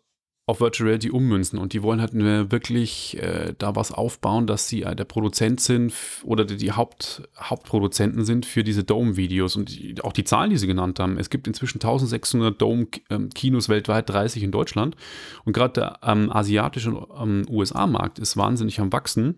auf 0.52 0.60
Virtual 0.60 0.88
Reality 0.88 1.10
ummünzen 1.10 1.58
und 1.58 1.72
die 1.72 1.82
wollen 1.82 2.02
halt 2.02 2.12
wirklich 2.14 3.18
äh, 3.22 3.54
da 3.58 3.74
was 3.78 3.94
aufbauen, 3.94 4.48
dass 4.48 4.68
sie 4.68 4.84
äh, 4.84 4.98
der 4.98 5.06
Produzent 5.06 5.62
sind 5.62 5.94
oder 6.26 6.44
die, 6.44 6.58
die 6.58 6.74
Haupt, 6.74 7.24
Hauptproduzenten 7.40 8.26
sind 8.26 8.46
für 8.46 8.62
diese 8.62 8.84
Dome-Videos 8.84 9.56
und 9.56 9.70
die, 9.70 9.96
auch 10.02 10.12
die 10.12 10.26
Zahlen, 10.26 10.50
die 10.50 10.58
sie 10.58 10.68
genannt 10.68 11.00
haben. 11.00 11.18
Es 11.18 11.30
gibt 11.30 11.48
inzwischen 11.48 11.78
1600 11.78 12.62
Dome-Kinos 12.62 13.70
weltweit, 13.70 14.10
30 14.10 14.44
in 14.44 14.52
Deutschland 14.52 14.98
und 15.46 15.54
gerade 15.54 15.74
der 15.74 16.00
ähm, 16.04 16.30
asiatische 16.30 17.08
ähm, 17.18 17.46
USA-Markt 17.50 18.20
ist 18.20 18.36
wahnsinnig 18.36 18.82
am 18.82 18.92
Wachsen. 18.92 19.38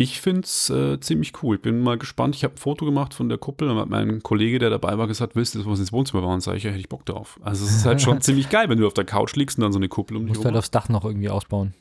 Ich 0.00 0.20
finde 0.20 0.42
es 0.42 0.70
äh, 0.70 1.00
ziemlich 1.00 1.42
cool. 1.42 1.56
Ich 1.56 1.62
bin 1.62 1.80
mal 1.80 1.98
gespannt. 1.98 2.36
Ich 2.36 2.44
habe 2.44 2.54
ein 2.54 2.58
Foto 2.58 2.84
gemacht 2.84 3.14
von 3.14 3.28
der 3.28 3.36
Kuppel 3.36 3.68
und 3.68 3.78
hat 3.78 3.88
mein 3.88 4.22
Kollege, 4.22 4.60
der 4.60 4.70
dabei 4.70 4.96
war, 4.96 5.08
gesagt, 5.08 5.34
willst 5.34 5.56
du 5.56 5.58
das 5.58 5.66
was 5.66 5.80
ins 5.80 5.92
Wohnzimmer 5.92 6.22
bauen? 6.22 6.40
Sag 6.40 6.54
ich, 6.54 6.62
ja, 6.62 6.70
hätte 6.70 6.78
ich 6.78 6.88
Bock 6.88 7.04
drauf. 7.04 7.40
Also 7.42 7.64
es 7.64 7.74
ist 7.74 7.84
halt 7.84 8.00
schon 8.00 8.20
ziemlich 8.22 8.48
geil, 8.48 8.68
wenn 8.68 8.78
du 8.78 8.86
auf 8.86 8.94
der 8.94 9.04
Couch 9.04 9.34
liegst 9.34 9.58
und 9.58 9.62
dann 9.62 9.72
so 9.72 9.78
eine 9.80 9.88
Kuppel 9.88 10.16
um 10.16 10.26
dich 10.26 10.36
Musst 10.36 10.44
halt 10.44 10.56
aufs 10.56 10.70
Dach 10.70 10.88
noch 10.88 11.04
irgendwie 11.04 11.28
ausbauen. 11.28 11.74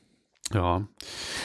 Ja. 0.51 0.87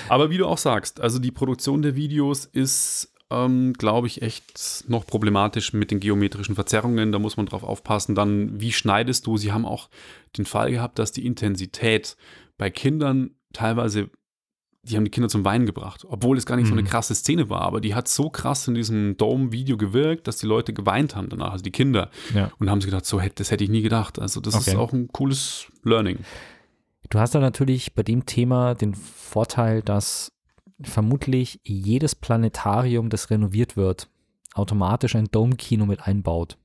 Aber 0.08 0.30
wie 0.30 0.38
du 0.38 0.46
auch 0.46 0.56
sagst, 0.56 0.98
also 1.02 1.18
die 1.18 1.30
Produktion 1.30 1.82
der 1.82 1.94
Videos 1.94 2.46
ist, 2.46 3.12
ähm, 3.28 3.74
glaube 3.74 4.06
ich, 4.06 4.22
echt 4.22 4.84
noch 4.88 5.04
problematisch 5.04 5.74
mit 5.74 5.90
den 5.90 6.00
geometrischen 6.00 6.54
Verzerrungen. 6.54 7.12
Da 7.12 7.18
muss 7.18 7.36
man 7.36 7.44
drauf 7.44 7.64
aufpassen. 7.64 8.14
Dann, 8.14 8.58
wie 8.62 8.72
schneidest 8.72 9.26
du? 9.26 9.36
Sie 9.36 9.52
haben 9.52 9.66
auch 9.66 9.90
den 10.38 10.46
Fall 10.46 10.70
gehabt, 10.70 10.98
dass 10.98 11.12
die 11.12 11.26
Intensität 11.26 12.16
bei 12.56 12.70
Kindern 12.70 13.32
teilweise 13.52 14.08
die 14.84 14.96
haben 14.96 15.04
die 15.04 15.10
Kinder 15.10 15.28
zum 15.28 15.44
Weinen 15.44 15.64
gebracht, 15.64 16.04
obwohl 16.08 16.36
es 16.36 16.44
gar 16.44 16.56
nicht 16.56 16.64
mhm. 16.64 16.68
so 16.68 16.74
eine 16.74 16.82
mhm. 16.82 16.86
krasse 16.86 17.14
Szene 17.14 17.48
war, 17.48 17.62
aber 17.62 17.80
die 17.80 17.94
hat 17.94 18.08
so 18.08 18.30
krass 18.30 18.66
in 18.66 18.74
diesem 18.74 19.16
Dome-Video 19.16 19.76
gewirkt, 19.76 20.26
dass 20.26 20.38
die 20.38 20.46
Leute 20.46 20.72
geweint 20.72 21.14
haben 21.14 21.28
danach, 21.28 21.52
also 21.52 21.62
die 21.62 21.70
Kinder. 21.70 22.10
Ja. 22.34 22.50
Und 22.58 22.68
haben 22.68 22.80
sich 22.80 22.90
gedacht, 22.90 23.06
so 23.06 23.20
das 23.34 23.50
hätte 23.50 23.62
ich 23.62 23.70
nie 23.70 23.82
gedacht. 23.82 24.18
Also 24.18 24.40
das 24.40 24.54
okay. 24.54 24.70
ist 24.70 24.76
auch 24.76 24.92
ein 24.92 25.08
cooles 25.08 25.68
Learning. 25.84 26.18
Du 27.10 27.18
hast 27.20 27.34
da 27.34 27.40
natürlich 27.40 27.94
bei 27.94 28.02
dem 28.02 28.26
Thema 28.26 28.74
den 28.74 28.94
Vorteil, 28.94 29.82
dass 29.82 30.32
vermutlich 30.82 31.60
jedes 31.62 32.14
Planetarium, 32.16 33.08
das 33.08 33.30
renoviert 33.30 33.76
wird, 33.76 34.08
automatisch 34.54 35.14
ein 35.14 35.28
Dome-Kino 35.30 35.86
mit 35.86 36.06
einbaut. 36.06 36.58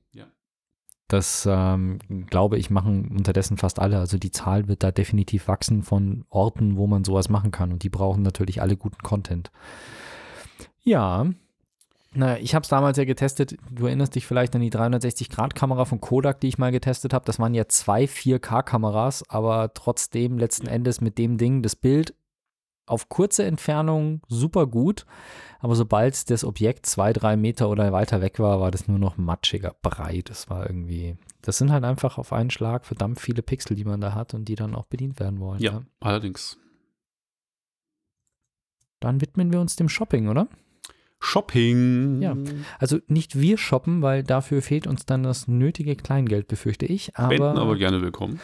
Das 1.08 1.48
ähm, 1.50 1.98
glaube 2.26 2.58
ich, 2.58 2.68
machen 2.68 3.08
unterdessen 3.08 3.56
fast 3.56 3.78
alle. 3.78 3.98
Also 3.98 4.18
die 4.18 4.30
Zahl 4.30 4.68
wird 4.68 4.82
da 4.82 4.90
definitiv 4.90 5.48
wachsen 5.48 5.82
von 5.82 6.26
Orten, 6.28 6.76
wo 6.76 6.86
man 6.86 7.02
sowas 7.02 7.30
machen 7.30 7.50
kann. 7.50 7.72
Und 7.72 7.82
die 7.82 7.88
brauchen 7.88 8.22
natürlich 8.22 8.60
alle 8.60 8.76
guten 8.76 9.02
Content. 9.02 9.50
Ja. 10.82 11.26
Na, 12.12 12.38
ich 12.38 12.54
habe 12.54 12.62
es 12.62 12.68
damals 12.68 12.98
ja 12.98 13.04
getestet. 13.04 13.56
Du 13.70 13.86
erinnerst 13.86 14.14
dich 14.14 14.26
vielleicht 14.26 14.54
an 14.54 14.60
die 14.60 14.70
360-Grad-Kamera 14.70 15.86
von 15.86 16.00
Kodak, 16.00 16.40
die 16.40 16.48
ich 16.48 16.58
mal 16.58 16.72
getestet 16.72 17.14
habe. 17.14 17.24
Das 17.24 17.38
waren 17.38 17.54
ja 17.54 17.68
zwei 17.68 18.04
4K-Kameras, 18.04 19.24
aber 19.28 19.72
trotzdem 19.72 20.36
letzten 20.36 20.66
Endes 20.66 21.00
mit 21.00 21.16
dem 21.16 21.38
Ding 21.38 21.62
das 21.62 21.74
Bild 21.74 22.14
auf 22.88 23.08
kurze 23.08 23.44
Entfernung 23.44 24.20
super 24.28 24.66
gut, 24.66 25.06
aber 25.60 25.74
sobald 25.74 26.30
das 26.30 26.44
Objekt 26.44 26.86
zwei, 26.86 27.12
drei 27.12 27.36
Meter 27.36 27.68
oder 27.68 27.92
weiter 27.92 28.20
weg 28.20 28.38
war, 28.38 28.60
war 28.60 28.70
das 28.70 28.88
nur 28.88 28.98
noch 28.98 29.16
matschiger 29.16 29.74
Brei. 29.82 30.22
Das 30.24 30.48
war 30.48 30.66
irgendwie, 30.66 31.16
das 31.42 31.58
sind 31.58 31.72
halt 31.72 31.84
einfach 31.84 32.18
auf 32.18 32.32
einen 32.32 32.50
Schlag 32.50 32.84
verdammt 32.84 33.20
viele 33.20 33.42
Pixel, 33.42 33.76
die 33.76 33.84
man 33.84 34.00
da 34.00 34.14
hat 34.14 34.34
und 34.34 34.46
die 34.46 34.54
dann 34.54 34.74
auch 34.74 34.86
bedient 34.86 35.18
werden 35.18 35.40
wollen. 35.40 35.60
Ja, 35.60 35.72
ja. 35.72 35.82
allerdings. 36.00 36.58
Dann 39.00 39.20
widmen 39.20 39.52
wir 39.52 39.60
uns 39.60 39.76
dem 39.76 39.88
Shopping, 39.88 40.28
oder? 40.28 40.48
Shopping. 41.20 42.22
Ja, 42.22 42.36
also 42.78 42.98
nicht 43.08 43.40
wir 43.40 43.58
shoppen, 43.58 44.02
weil 44.02 44.22
dafür 44.22 44.62
fehlt 44.62 44.86
uns 44.86 45.04
dann 45.04 45.24
das 45.24 45.48
nötige 45.48 45.96
Kleingeld, 45.96 46.46
befürchte 46.46 46.86
ich. 46.86 47.16
Aber, 47.16 47.34
Spenden 47.34 47.58
aber 47.58 47.76
gerne 47.76 48.00
willkommen. 48.00 48.40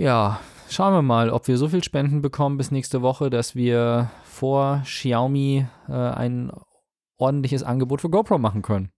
Ja, 0.00 0.40
schauen 0.70 0.94
wir 0.94 1.02
mal, 1.02 1.28
ob 1.28 1.46
wir 1.46 1.58
so 1.58 1.68
viel 1.68 1.84
Spenden 1.84 2.22
bekommen 2.22 2.56
bis 2.56 2.70
nächste 2.70 3.02
Woche, 3.02 3.28
dass 3.28 3.54
wir 3.54 4.10
vor 4.24 4.80
Xiaomi 4.82 5.66
äh, 5.88 5.92
ein 5.92 6.50
ordentliches 7.18 7.62
Angebot 7.62 8.00
für 8.00 8.08
GoPro 8.08 8.38
machen 8.38 8.62
können. 8.62 8.90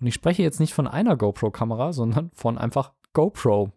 Und 0.00 0.06
ich 0.06 0.14
spreche 0.14 0.42
jetzt 0.42 0.58
nicht 0.58 0.72
von 0.72 0.88
einer 0.88 1.18
GoPro-Kamera, 1.18 1.92
sondern 1.92 2.30
von 2.32 2.56
einfach 2.56 2.94
GoPro. 3.12 3.72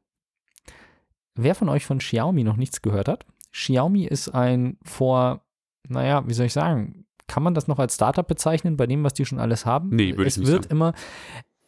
Wer 1.35 1.55
von 1.55 1.67
euch 1.67 1.85
von 1.85 1.97
Xiaomi 1.97 2.45
noch 2.45 2.55
nichts 2.55 2.81
gehört 2.81 3.09
hat, 3.09 3.25
Xiaomi 3.51 4.05
ist 4.05 4.29
ein 4.29 4.77
vor, 4.85 5.41
naja, 5.89 6.25
wie 6.25 6.33
soll 6.33 6.45
ich 6.45 6.53
sagen, 6.53 7.05
kann 7.27 7.43
man 7.43 7.53
das 7.53 7.67
noch 7.67 7.79
als 7.79 7.95
Startup 7.95 8.25
bezeichnen, 8.25 8.77
bei 8.77 8.87
dem, 8.87 9.03
was 9.03 9.13
die 9.13 9.25
schon 9.25 9.39
alles 9.39 9.65
haben? 9.65 9.89
Nee, 9.89 10.15
würde 10.15 10.29
ich 10.29 10.37
nicht 10.37 10.47
wird 10.47 10.63
sagen. 10.63 10.71
immer, 10.73 10.93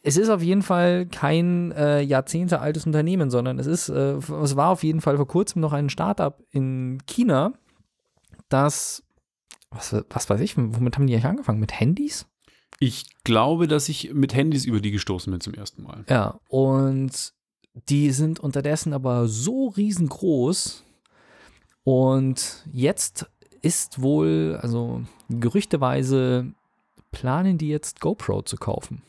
es 0.06 0.16
ist 0.16 0.28
auf 0.28 0.40
jeden 0.40 0.62
Fall 0.62 1.06
kein 1.06 1.72
äh, 1.72 2.00
Jahrzehnte 2.00 2.60
altes 2.60 2.86
Unternehmen, 2.86 3.28
sondern 3.28 3.58
es 3.58 3.66
ist, 3.66 3.88
äh, 3.88 4.12
es 4.14 4.54
war 4.54 4.70
auf 4.70 4.84
jeden 4.84 5.00
Fall 5.00 5.16
vor 5.16 5.26
kurzem 5.26 5.60
noch 5.60 5.72
ein 5.72 5.90
Startup 5.90 6.40
in 6.52 7.02
China, 7.06 7.54
das, 8.48 9.02
was, 9.70 9.96
was 10.08 10.30
weiß 10.30 10.40
ich, 10.40 10.56
womit 10.56 10.94
haben 10.94 11.08
die 11.08 11.14
eigentlich 11.14 11.26
angefangen? 11.26 11.58
Mit 11.58 11.80
Handys? 11.80 12.26
Ich 12.78 13.06
glaube, 13.24 13.66
dass 13.66 13.88
ich 13.88 14.14
mit 14.14 14.32
Handys 14.32 14.64
über 14.64 14.78
die 14.78 14.92
gestoßen 14.92 15.28
bin 15.28 15.40
zum 15.40 15.54
ersten 15.54 15.82
Mal. 15.82 16.04
Ja, 16.08 16.38
und 16.48 17.32
die 17.88 18.12
sind 18.12 18.38
unterdessen 18.38 18.92
aber 18.92 19.26
so 19.26 19.68
riesengroß 19.70 20.84
und 21.82 22.64
jetzt 22.70 23.28
ist 23.60 24.00
wohl, 24.00 24.56
also 24.62 25.02
gerüchteweise 25.28 26.52
planen 27.10 27.58
die 27.58 27.70
jetzt 27.70 28.00
GoPro 28.00 28.42
zu 28.42 28.56
kaufen. 28.56 29.02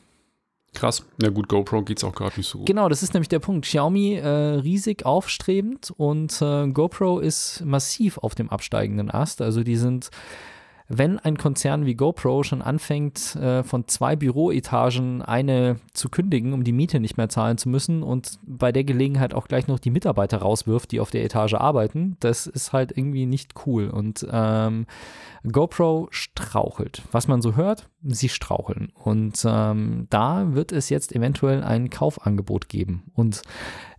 Krass. 0.78 1.03
Ja 1.19 1.30
gut, 1.30 1.49
GoPro 1.49 1.82
geht 1.82 1.97
es 1.97 2.03
auch 2.03 2.13
gerade 2.13 2.38
nicht 2.38 2.47
so 2.47 2.59
gut. 2.59 2.67
Genau, 2.67 2.88
das 2.88 3.01
ist 3.01 3.15
nämlich 3.15 3.30
der 3.30 3.39
Punkt. 3.39 3.65
Xiaomi 3.65 4.13
äh, 4.13 4.28
riesig 4.28 5.07
aufstrebend 5.07 5.91
und 5.97 6.39
äh, 6.39 6.67
GoPro 6.67 7.19
ist 7.19 7.63
massiv 7.65 8.19
auf 8.19 8.36
dem 8.36 8.51
absteigenden 8.51 9.09
Ast. 9.09 9.41
Also 9.41 9.63
die 9.63 9.75
sind 9.75 10.11
wenn 10.89 11.19
ein 11.19 11.38
Konzern 11.38 11.85
wie 11.85 11.95
GoPro 11.95 12.43
schon 12.43 12.61
anfängt, 12.61 13.35
äh, 13.35 13.63
von 13.63 13.88
zwei 13.88 14.15
Büroetagen 14.15 15.21
eine 15.21 15.77
zu 15.93 16.07
kündigen, 16.09 16.53
um 16.53 16.63
die 16.63 16.71
Miete 16.71 16.99
nicht 16.99 17.17
mehr 17.17 17.27
zahlen 17.27 17.57
zu 17.57 17.67
müssen 17.67 18.03
und 18.03 18.39
bei 18.43 18.71
der 18.71 18.85
Gelegenheit 18.85 19.33
auch 19.33 19.47
gleich 19.47 19.67
noch 19.67 19.79
die 19.79 19.89
Mitarbeiter 19.89 20.38
rauswirft, 20.38 20.91
die 20.91 21.01
auf 21.01 21.11
der 21.11 21.25
Etage 21.25 21.55
arbeiten, 21.55 22.15
das 22.21 22.47
ist 22.47 22.71
halt 22.71 22.97
irgendwie 22.97 23.25
nicht 23.25 23.53
cool. 23.65 23.89
Und 23.89 24.25
ähm, 24.31 24.85
GoPro 25.43 26.07
strauchelt. 26.11 27.03
Was 27.11 27.27
man 27.27 27.41
so 27.41 27.55
hört, 27.55 27.89
sie 28.03 28.29
straucheln. 28.29 28.91
Und 28.93 29.43
ähm, 29.45 30.07
da 30.09 30.53
wird 30.53 30.71
es 30.71 30.89
jetzt 30.89 31.13
eventuell 31.13 31.63
ein 31.63 31.89
Kaufangebot 31.89 32.69
geben. 32.69 33.11
Und 33.13 33.41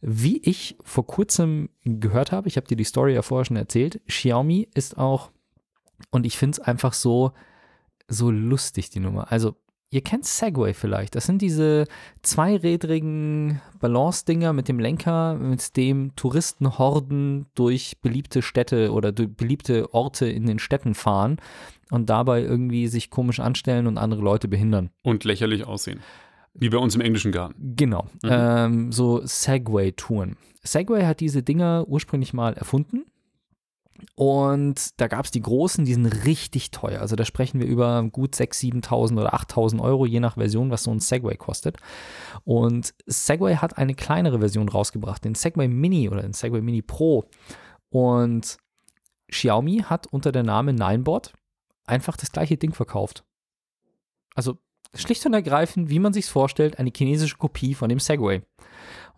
wie 0.01 0.39
ich 0.39 0.77
vor 0.85 1.07
kurzem 1.07 1.69
gehört 1.85 2.33
habe, 2.33 2.49
ich 2.49 2.57
habe 2.57 2.67
dir 2.67 2.77
die 2.77 2.85
Story 2.85 3.15
ja 3.15 3.23
vorher 3.23 3.45
schon 3.45 3.57
erzählt, 3.57 4.01
Xiaomi 4.07 4.69
ist 4.75 4.97
auch 4.97 5.31
und 6.11 6.27
ich 6.27 6.39
finde 6.39 6.59
es 6.59 6.61
einfach 6.61 6.93
so, 6.93 7.33
so 8.09 8.31
lustig, 8.31 8.91
die 8.91 9.01
Nummer. 9.01 9.31
Also, 9.31 9.57
ihr 9.91 10.03
kennt 10.03 10.25
Segway 10.25 10.75
vielleicht. 10.75 11.15
Das 11.15 11.27
sind 11.27 11.43
diese 11.43 11.87
zweirädrigen 12.23 13.61
Balance-Dinger 13.81 14.53
mit 14.53 14.69
dem 14.69 14.79
Lenker, 14.79 15.35
mit 15.35 15.77
dem 15.77 16.15
Touristenhorden 16.17 17.47
durch 17.55 17.99
beliebte 18.01 18.43
Städte 18.43 18.93
oder 18.93 19.13
durch 19.13 19.35
beliebte 19.35 19.93
Orte 19.95 20.27
in 20.27 20.47
den 20.47 20.59
Städten 20.59 20.95
fahren 20.95 21.39
und 21.91 22.11
dabei 22.11 22.43
irgendwie 22.43 22.89
sich 22.89 23.11
komisch 23.11 23.41
anstellen 23.41 23.87
und 23.87 23.99
andere 23.99 24.21
Leute 24.21 24.49
behindern. 24.49 24.91
Und 25.03 25.25
lächerlich 25.25 25.67
aussehen. 25.67 26.01
Wie 26.55 26.71
bei 26.71 26.79
uns 26.79 26.95
im 26.95 27.01
englischen 27.01 27.33
Garten. 27.33 27.75
Genau. 27.77 28.05
Mhm. 28.23 28.31
Ähm, 28.31 28.93
so 28.93 29.21
Segway-Touren. 29.25 30.37
Segway 30.63 31.05
hat 31.05 31.21
diese 31.21 31.43
Dinger 31.43 31.85
ursprünglich 31.87 32.35
mal 32.35 32.55
erfunden 32.55 33.05
und 34.15 35.01
da 35.01 35.09
gab 35.09 35.25
es 35.25 35.31
die 35.31 35.41
großen, 35.43 35.85
die 35.85 35.95
sind 35.95 36.07
richtig 36.25 36.71
teuer. 36.71 37.01
Also 37.01 37.17
da 37.17 37.25
sprechen 37.25 37.61
wir 37.61 37.67
über 37.67 38.03
gut 38.05 38.35
6.000, 38.35 38.85
7.000 38.85 39.21
oder 39.21 39.35
8.000 39.35 39.81
Euro, 39.81 40.07
je 40.07 40.21
nach 40.21 40.35
Version, 40.35 40.71
was 40.71 40.85
so 40.85 40.91
ein 40.91 41.01
Segway 41.01 41.37
kostet. 41.37 41.79
Und 42.45 42.95
Segway 43.07 43.57
hat 43.57 43.79
eine 43.79 43.95
kleinere 43.95 44.39
Version 44.39 44.69
rausgebracht, 44.69 45.25
den 45.25 45.35
Segway 45.35 45.69
Mini 45.69 46.09
oder 46.09 46.23
den 46.23 46.33
Segway 46.33 46.61
Mini 46.61 46.83
Pro. 46.83 47.25
Und 47.91 48.59
Xiaomi 49.29 49.85
hat 49.85 50.07
unter 50.09 50.33
der 50.33 50.43
Name 50.43 50.73
Ninebot 50.73 51.33
einfach 51.85 52.17
das 52.17 52.33
gleiche 52.33 52.57
Ding 52.57 52.73
verkauft. 52.73 53.25
Also 54.35 54.59
schlicht 54.95 55.25
und 55.27 55.35
ergreifend, 55.35 55.91
wie 55.91 55.99
man 55.99 56.13
sich 56.13 56.27
vorstellt, 56.27 56.79
eine 56.79 56.93
chinesische 56.95 57.37
Kopie 57.37 57.75
von 57.75 57.89
dem 57.89 57.99
Segway. 57.99 58.43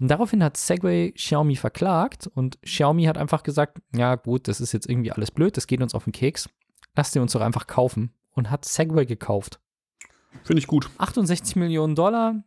Und 0.01 0.09
daraufhin 0.11 0.43
hat 0.43 0.57
Segway 0.57 1.13
Xiaomi 1.13 1.57
verklagt 1.57 2.27
und 2.35 2.61
Xiaomi 2.63 3.05
hat 3.05 3.19
einfach 3.19 3.43
gesagt, 3.43 3.83
ja 3.95 4.15
gut, 4.15 4.49
das 4.49 4.61
ist 4.61 4.73
jetzt 4.73 4.89
irgendwie 4.89 5.13
alles 5.13 5.31
blöd, 5.31 5.57
das 5.57 5.67
geht 5.67 5.83
uns 5.83 5.95
auf 5.95 6.05
den 6.05 6.13
Keks. 6.13 6.49
Lasst 6.97 7.15
ihr 7.15 7.23
uns 7.23 7.33
doch 7.33 7.43
einfach 7.43 7.67
kaufen. 7.67 8.13
Und 8.33 8.51
hat 8.51 8.65
Segway 8.65 9.05
gekauft. 9.05 9.61
Finde 10.45 10.61
ich 10.61 10.67
gut. 10.67 10.89
68 10.99 11.57
Millionen 11.57 11.95
Dollar, 11.95 12.43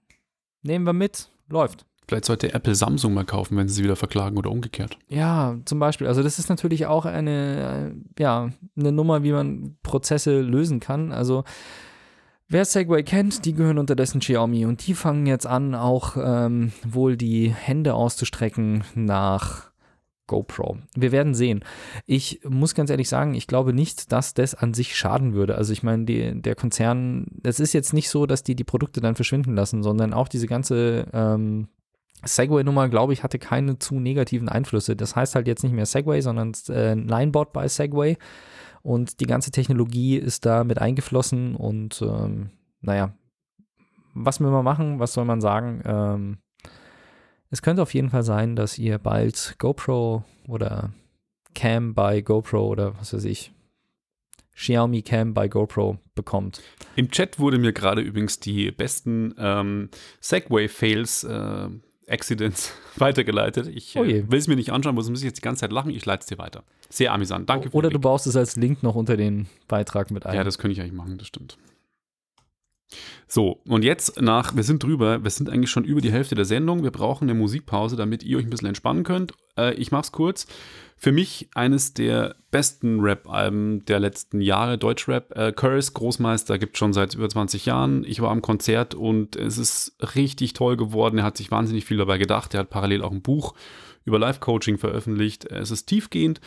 nehmen 0.63 0.85
wir 0.85 0.93
mit, 0.93 1.29
läuft. 1.49 1.85
Vielleicht 2.07 2.25
sollte 2.25 2.53
Apple 2.53 2.73
Samsung 2.73 3.13
mal 3.13 3.25
kaufen, 3.25 3.57
wenn 3.57 3.67
sie 3.67 3.75
sie 3.75 3.83
wieder 3.83 3.95
verklagen 3.95 4.37
oder 4.37 4.49
umgekehrt. 4.49 4.97
Ja, 5.07 5.57
zum 5.65 5.79
Beispiel. 5.79 6.07
Also 6.07 6.23
das 6.23 6.39
ist 6.39 6.49
natürlich 6.49 6.85
auch 6.85 7.05
eine, 7.05 7.95
ja, 8.17 8.49
eine 8.77 8.91
Nummer, 8.91 9.23
wie 9.23 9.31
man 9.31 9.77
Prozesse 9.83 10.41
lösen 10.41 10.79
kann. 10.79 11.11
Also 11.11 11.43
Wer 12.53 12.65
Segway 12.65 13.01
kennt, 13.01 13.45
die 13.45 13.53
gehören 13.53 13.79
unterdessen 13.79 14.19
Xiaomi 14.19 14.67
und 14.67 14.85
die 14.85 14.93
fangen 14.93 15.25
jetzt 15.25 15.47
an, 15.47 15.73
auch 15.73 16.17
ähm, 16.23 16.71
wohl 16.87 17.17
die 17.17 17.49
Hände 17.49 17.95
auszustrecken 17.95 18.83
nach 18.93 19.71
GoPro. 20.27 20.77
Wir 20.93 21.11
werden 21.11 21.33
sehen. 21.33 21.65
Ich 22.05 22.41
muss 22.47 22.75
ganz 22.75 22.91
ehrlich 22.91 23.09
sagen, 23.09 23.33
ich 23.33 23.47
glaube 23.47 23.73
nicht, 23.73 24.11
dass 24.11 24.35
das 24.35 24.53
an 24.53 24.75
sich 24.75 24.95
schaden 24.95 25.33
würde. 25.33 25.55
Also 25.55 25.73
ich 25.73 25.81
meine, 25.81 26.05
die, 26.05 26.39
der 26.39 26.53
Konzern, 26.53 27.25
es 27.41 27.59
ist 27.59 27.73
jetzt 27.73 27.91
nicht 27.91 28.07
so, 28.07 28.27
dass 28.27 28.43
die 28.43 28.53
die 28.53 28.63
Produkte 28.63 29.01
dann 29.01 29.15
verschwinden 29.15 29.55
lassen, 29.55 29.81
sondern 29.81 30.13
auch 30.13 30.27
diese 30.27 30.45
ganze 30.45 31.07
ähm, 31.11 31.69
Segway-Nummer, 32.23 32.87
glaube 32.87 33.13
ich, 33.13 33.23
hatte 33.23 33.39
keine 33.39 33.79
zu 33.79 33.99
negativen 33.99 34.47
Einflüsse. 34.47 34.95
Das 34.95 35.15
heißt 35.15 35.33
halt 35.33 35.47
jetzt 35.47 35.63
nicht 35.63 35.73
mehr 35.73 35.87
Segway, 35.87 36.21
sondern 36.21 36.51
äh, 36.69 36.93
Linebot 36.93 37.51
bei 37.51 37.67
Segway. 37.67 38.15
Und 38.83 39.21
die 39.21 39.25
ganze 39.25 39.51
Technologie 39.51 40.17
ist 40.17 40.45
da 40.45 40.63
mit 40.63 40.77
eingeflossen 40.77 41.55
und 41.55 42.01
ähm, 42.01 42.51
naja, 42.81 43.15
was 44.13 44.39
will 44.39 44.51
man 44.51 44.65
machen? 44.65 44.99
Was 44.99 45.13
soll 45.13 45.25
man 45.25 45.41
sagen? 45.41 45.81
Ähm, 45.85 46.37
es 47.49 47.61
könnte 47.61 47.81
auf 47.81 47.93
jeden 47.93 48.09
Fall 48.09 48.23
sein, 48.23 48.55
dass 48.55 48.77
ihr 48.77 48.97
bald 48.97 49.55
GoPro 49.57 50.23
oder 50.47 50.93
Cam 51.55 51.93
bei 51.93 52.21
GoPro 52.21 52.67
oder 52.67 52.99
was 52.99 53.13
weiß 53.13 53.23
ich, 53.25 53.53
Xiaomi 54.55 55.01
Cam 55.01 55.33
bei 55.33 55.47
GoPro 55.47 55.97
bekommt. 56.13 56.61
Im 56.95 57.09
Chat 57.09 57.39
wurde 57.39 57.57
mir 57.57 57.73
gerade 57.73 58.01
übrigens 58.01 58.39
die 58.39 58.71
besten 58.71 59.33
ähm, 59.37 59.89
Segway-Fails, 60.19 61.23
äh, 61.23 61.69
Accidents 62.07 62.73
weitergeleitet. 62.97 63.67
Ich 63.67 63.95
Oh 63.97 64.03
äh, 64.03 64.29
will 64.29 64.39
es 64.39 64.47
mir 64.47 64.55
nicht 64.55 64.71
anschauen, 64.71 64.95
muss 64.95 65.09
ich 65.09 65.23
jetzt 65.23 65.37
die 65.37 65.41
ganze 65.41 65.61
Zeit 65.61 65.71
lachen. 65.71 65.91
Ich 65.91 66.05
leite 66.05 66.21
es 66.21 66.27
dir 66.27 66.37
weiter. 66.37 66.63
Sehr 66.93 67.11
amüsant. 67.11 67.49
Danke 67.49 67.71
für 67.71 67.77
Oder 67.77 67.89
du 67.89 67.97
baust 67.97 68.27
es 68.27 68.35
als 68.35 68.55
Link 68.55 68.83
noch 68.83 68.93
unter 68.93 69.17
den 69.17 69.47
Beitrag 69.67 70.11
mit 70.11 70.27
ein. 70.27 70.35
Ja, 70.35 70.43
das 70.43 70.59
könnte 70.59 70.73
ich 70.73 70.79
eigentlich 70.79 70.93
machen, 70.93 71.17
das 71.17 71.25
stimmt. 71.25 71.57
So, 73.27 73.61
und 73.67 73.83
jetzt 73.83 74.21
nach, 74.21 74.55
wir 74.55 74.61
sind 74.61 74.83
drüber, 74.83 75.23
wir 75.23 75.31
sind 75.31 75.49
eigentlich 75.49 75.71
schon 75.71 75.85
über 75.85 76.01
die 76.01 76.11
Hälfte 76.11 76.35
der 76.35 76.45
Sendung. 76.45 76.83
Wir 76.83 76.91
brauchen 76.91 77.27
eine 77.27 77.33
Musikpause, 77.33 77.95
damit 77.95 78.21
ihr 78.21 78.37
euch 78.37 78.43
ein 78.43 78.51
bisschen 78.51 78.67
entspannen 78.67 79.03
könnt. 79.03 79.33
Äh, 79.57 79.73
ich 79.73 79.91
mach's 79.91 80.11
kurz. 80.11 80.45
Für 80.95 81.11
mich 81.11 81.49
eines 81.55 81.95
der 81.95 82.35
besten 82.51 82.99
Rap-Alben 82.99 83.85
der 83.85 83.99
letzten 83.99 84.39
Jahre, 84.39 84.77
Deutschrap. 84.77 85.35
Äh, 85.35 85.51
Curse, 85.51 85.93
Großmeister, 85.93 86.59
gibt 86.59 86.77
schon 86.77 86.93
seit 86.93 87.15
über 87.15 87.27
20 87.27 87.65
Jahren. 87.65 88.03
Ich 88.03 88.21
war 88.21 88.29
am 88.29 88.43
Konzert 88.43 88.93
und 88.93 89.35
es 89.35 89.57
ist 89.57 89.95
richtig 90.15 90.53
toll 90.53 90.77
geworden. 90.77 91.17
Er 91.17 91.23
hat 91.23 91.37
sich 91.37 91.49
wahnsinnig 91.49 91.85
viel 91.85 91.97
dabei 91.97 92.19
gedacht. 92.19 92.53
Er 92.53 92.59
hat 92.59 92.69
parallel 92.69 93.01
auch 93.01 93.11
ein 93.11 93.23
Buch 93.23 93.55
über 94.05 94.19
Live-Coaching 94.19 94.77
veröffentlicht. 94.77 95.45
Es 95.45 95.71
ist 95.71 95.85
tiefgehend. 95.85 96.39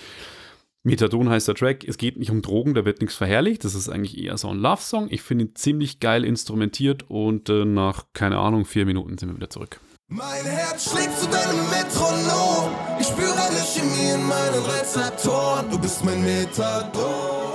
Methadon 0.87 1.28
heißt 1.28 1.49
der 1.49 1.57
Track. 1.57 1.82
Es 1.82 1.99
geht 1.99 2.16
nicht 2.16 2.30
um 2.30 2.43
Drogen, 2.43 2.74
da 2.74 2.84
wird 2.84 3.01
nichts 3.01 3.16
verherrlicht. 3.16 3.64
Das 3.64 3.74
ist 3.74 3.89
eigentlich 3.89 4.18
eher 4.18 4.39
so 4.39 4.49
ein 4.49 4.59
Love-Song. 4.59 5.09
Ich 5.11 5.20
finde 5.20 5.47
ihn 5.47 5.55
ziemlich 5.57 5.99
geil 5.99 6.24
instrumentiert 6.24 7.11
und 7.11 7.49
äh, 7.49 7.64
nach, 7.64 8.05
keine 8.12 8.39
Ahnung, 8.39 8.64
vier 8.64 8.87
Minuten 8.87 9.18
sind 9.18 9.30
wir 9.30 9.37
wieder 9.37 9.51
zurück. 9.51 9.80
Mein 10.07 10.45
Herz 10.45 10.93
schlägt 10.93 11.18
zu 11.18 11.26
deinem 11.26 11.68
Metronom. 11.70 12.70
Ich 13.01 13.09
spüre 13.09 13.34
eine 13.34 13.59
Chemie 13.59 14.14
in 14.14 14.26
meinen 14.28 14.64
Rezeptoren. 14.64 15.68
Du 15.70 15.78
bist 15.80 16.05
mein 16.05 16.22
Methadon. 16.22 17.45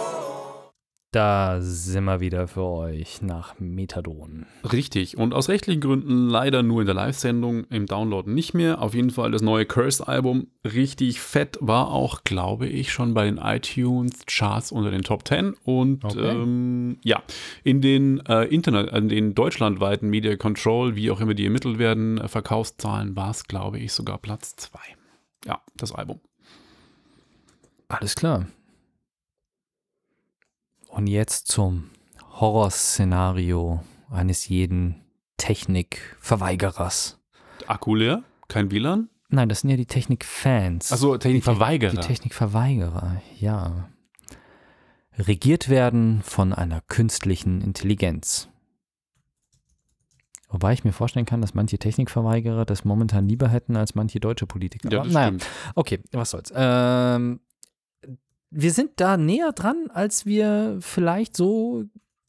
Da 1.13 1.59
sind 1.59 2.05
wir 2.05 2.21
wieder 2.21 2.47
für 2.47 2.63
euch 2.63 3.21
nach 3.21 3.59
Methadon. 3.59 4.45
Richtig. 4.71 5.17
Und 5.17 5.33
aus 5.33 5.49
rechtlichen 5.49 5.81
Gründen 5.81 6.29
leider 6.29 6.63
nur 6.63 6.79
in 6.79 6.85
der 6.85 6.95
Live-Sendung, 6.95 7.65
im 7.65 7.85
Download 7.85 8.31
nicht 8.31 8.53
mehr. 8.53 8.81
Auf 8.81 8.93
jeden 8.93 9.09
Fall 9.09 9.29
das 9.31 9.41
neue 9.41 9.65
Curse-Album. 9.65 10.47
Richtig 10.63 11.19
fett 11.19 11.57
war 11.59 11.91
auch, 11.91 12.23
glaube 12.23 12.67
ich, 12.69 12.93
schon 12.93 13.13
bei 13.13 13.25
den 13.25 13.37
iTunes-Charts 13.39 14.71
unter 14.71 14.89
den 14.89 15.01
Top 15.01 15.27
10. 15.27 15.53
Und 15.65 16.05
Okay. 16.05 16.29
ähm, 16.29 16.97
ja, 17.03 17.21
in 17.65 17.81
den 17.81 18.25
äh, 18.27 18.45
Internet, 18.45 18.91
in 18.93 19.09
den 19.09 19.35
deutschlandweiten 19.35 20.09
Media 20.09 20.37
Control, 20.37 20.95
wie 20.95 21.11
auch 21.11 21.19
immer 21.19 21.33
die 21.33 21.43
ermittelt 21.43 21.77
werden, 21.77 22.19
äh, 22.19 22.29
Verkaufszahlen 22.29 23.17
war 23.17 23.31
es, 23.31 23.43
glaube 23.49 23.79
ich, 23.79 23.91
sogar 23.91 24.17
Platz 24.17 24.55
2. 24.55 24.79
Ja, 25.45 25.59
das 25.75 25.91
Album. 25.91 26.21
Alles 27.89 28.15
klar. 28.15 28.47
Und 30.91 31.07
jetzt 31.07 31.47
zum 31.47 31.89
Horrorszenario 32.33 33.81
eines 34.09 34.47
jeden 34.49 35.01
Technikverweigerers. 35.37 37.17
Akku 37.65 37.95
leer, 37.95 38.23
kein 38.49 38.71
WLAN. 38.71 39.09
Nein, 39.29 39.47
das 39.47 39.61
sind 39.61 39.69
ja 39.69 39.77
die 39.77 39.85
Technikfans. 39.85 40.91
Also 40.91 41.17
Technikverweigerer. 41.17 41.91
Die 41.91 41.97
Technikverweigerer, 42.05 43.21
ja. 43.39 43.89
Regiert 45.17 45.69
werden 45.69 46.21
von 46.23 46.51
einer 46.51 46.81
künstlichen 46.81 47.61
Intelligenz. 47.61 48.49
Wobei 50.49 50.73
ich 50.73 50.83
mir 50.83 50.91
vorstellen 50.91 51.25
kann, 51.25 51.39
dass 51.39 51.53
manche 51.53 51.77
Technikverweigerer 51.77 52.65
das 52.65 52.83
momentan 52.83 53.29
lieber 53.29 53.47
hätten 53.47 53.77
als 53.77 53.95
manche 53.95 54.19
deutsche 54.19 54.45
Politiker. 54.45 54.91
ja, 54.91 55.03
das 55.03 55.13
naja, 55.13 55.27
stimmt. 55.27 55.47
Okay, 55.75 55.99
was 56.11 56.31
soll's. 56.31 56.51
Ähm, 56.53 57.39
wir 58.51 58.71
sind 58.71 58.91
da 58.97 59.17
näher 59.17 59.53
dran, 59.53 59.89
als 59.91 60.25
wir 60.25 60.77
vielleicht 60.81 61.35
so 61.35 61.85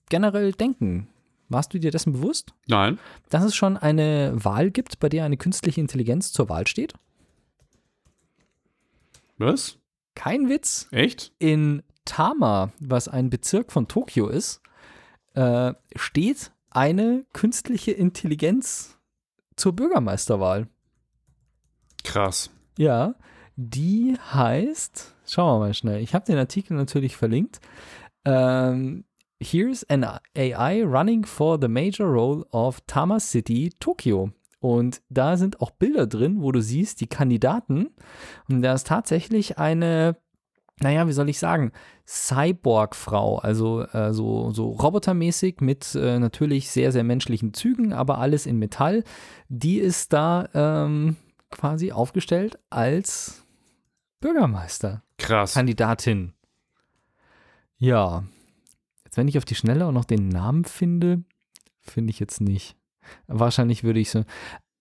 generell 0.08 0.52
denken. 0.52 1.08
Warst 1.48 1.74
du 1.74 1.78
dir 1.78 1.90
dessen 1.90 2.12
bewusst? 2.12 2.54
Nein. 2.66 2.98
Dass 3.28 3.44
es 3.44 3.54
schon 3.54 3.76
eine 3.76 4.32
Wahl 4.36 4.70
gibt, 4.70 5.00
bei 5.00 5.08
der 5.08 5.24
eine 5.24 5.36
künstliche 5.36 5.80
Intelligenz 5.80 6.32
zur 6.32 6.48
Wahl 6.48 6.66
steht? 6.66 6.94
Was? 9.36 9.78
Kein 10.14 10.48
Witz. 10.48 10.88
Echt? 10.92 11.32
In 11.38 11.82
Tama, 12.04 12.72
was 12.80 13.08
ein 13.08 13.28
Bezirk 13.28 13.72
von 13.72 13.88
Tokio 13.88 14.28
ist, 14.28 14.62
äh, 15.34 15.74
steht 15.96 16.52
eine 16.70 17.26
künstliche 17.32 17.92
Intelligenz 17.92 18.98
zur 19.56 19.74
Bürgermeisterwahl. 19.74 20.68
Krass. 22.04 22.50
Ja, 22.78 23.14
die 23.56 24.16
heißt, 24.32 25.14
schauen 25.32 25.60
wir 25.60 25.66
mal 25.66 25.74
schnell, 25.74 26.02
ich 26.02 26.14
habe 26.14 26.24
den 26.24 26.38
Artikel 26.38 26.74
natürlich 26.74 27.16
verlinkt. 27.16 27.60
Ähm, 28.24 29.04
Here's 29.42 29.82
an 29.90 30.06
AI 30.36 30.84
running 30.84 31.24
for 31.24 31.58
the 31.60 31.66
major 31.66 32.06
role 32.06 32.44
of 32.52 32.80
Tama 32.86 33.18
City, 33.18 33.72
Tokyo. 33.80 34.30
Und 34.60 35.02
da 35.08 35.36
sind 35.36 35.60
auch 35.60 35.72
Bilder 35.72 36.06
drin, 36.06 36.42
wo 36.42 36.52
du 36.52 36.62
siehst, 36.62 37.00
die 37.00 37.08
Kandidaten. 37.08 37.90
Und 38.48 38.62
da 38.62 38.74
ist 38.74 38.86
tatsächlich 38.86 39.58
eine, 39.58 40.16
naja, 40.78 41.08
wie 41.08 41.12
soll 41.12 41.28
ich 41.28 41.40
sagen, 41.40 41.72
Cyborg-Frau, 42.06 43.38
also 43.38 43.82
äh, 43.82 44.12
so, 44.12 44.52
so 44.52 44.70
robotermäßig 44.70 45.56
mit 45.60 45.92
äh, 45.96 46.20
natürlich 46.20 46.70
sehr, 46.70 46.92
sehr 46.92 47.02
menschlichen 47.02 47.52
Zügen, 47.52 47.92
aber 47.92 48.18
alles 48.18 48.46
in 48.46 48.60
Metall. 48.60 49.02
Die 49.48 49.78
ist 49.78 50.12
da 50.12 50.48
ähm, 50.54 51.16
quasi 51.50 51.90
aufgestellt 51.90 52.60
als 52.70 53.44
Bürgermeister. 54.20 55.02
Krass. 55.22 55.54
Kandidatin. 55.54 56.32
Ja. 57.78 58.24
Jetzt, 59.04 59.16
wenn 59.16 59.28
ich 59.28 59.38
auf 59.38 59.44
die 59.44 59.54
Schnelle 59.54 59.86
auch 59.86 59.92
noch 59.92 60.04
den 60.04 60.28
Namen 60.28 60.64
finde, 60.64 61.24
finde 61.80 62.10
ich 62.10 62.18
jetzt 62.18 62.40
nicht. 62.40 62.76
Wahrscheinlich 63.26 63.84
würde 63.84 64.00
ich 64.00 64.10
so. 64.10 64.24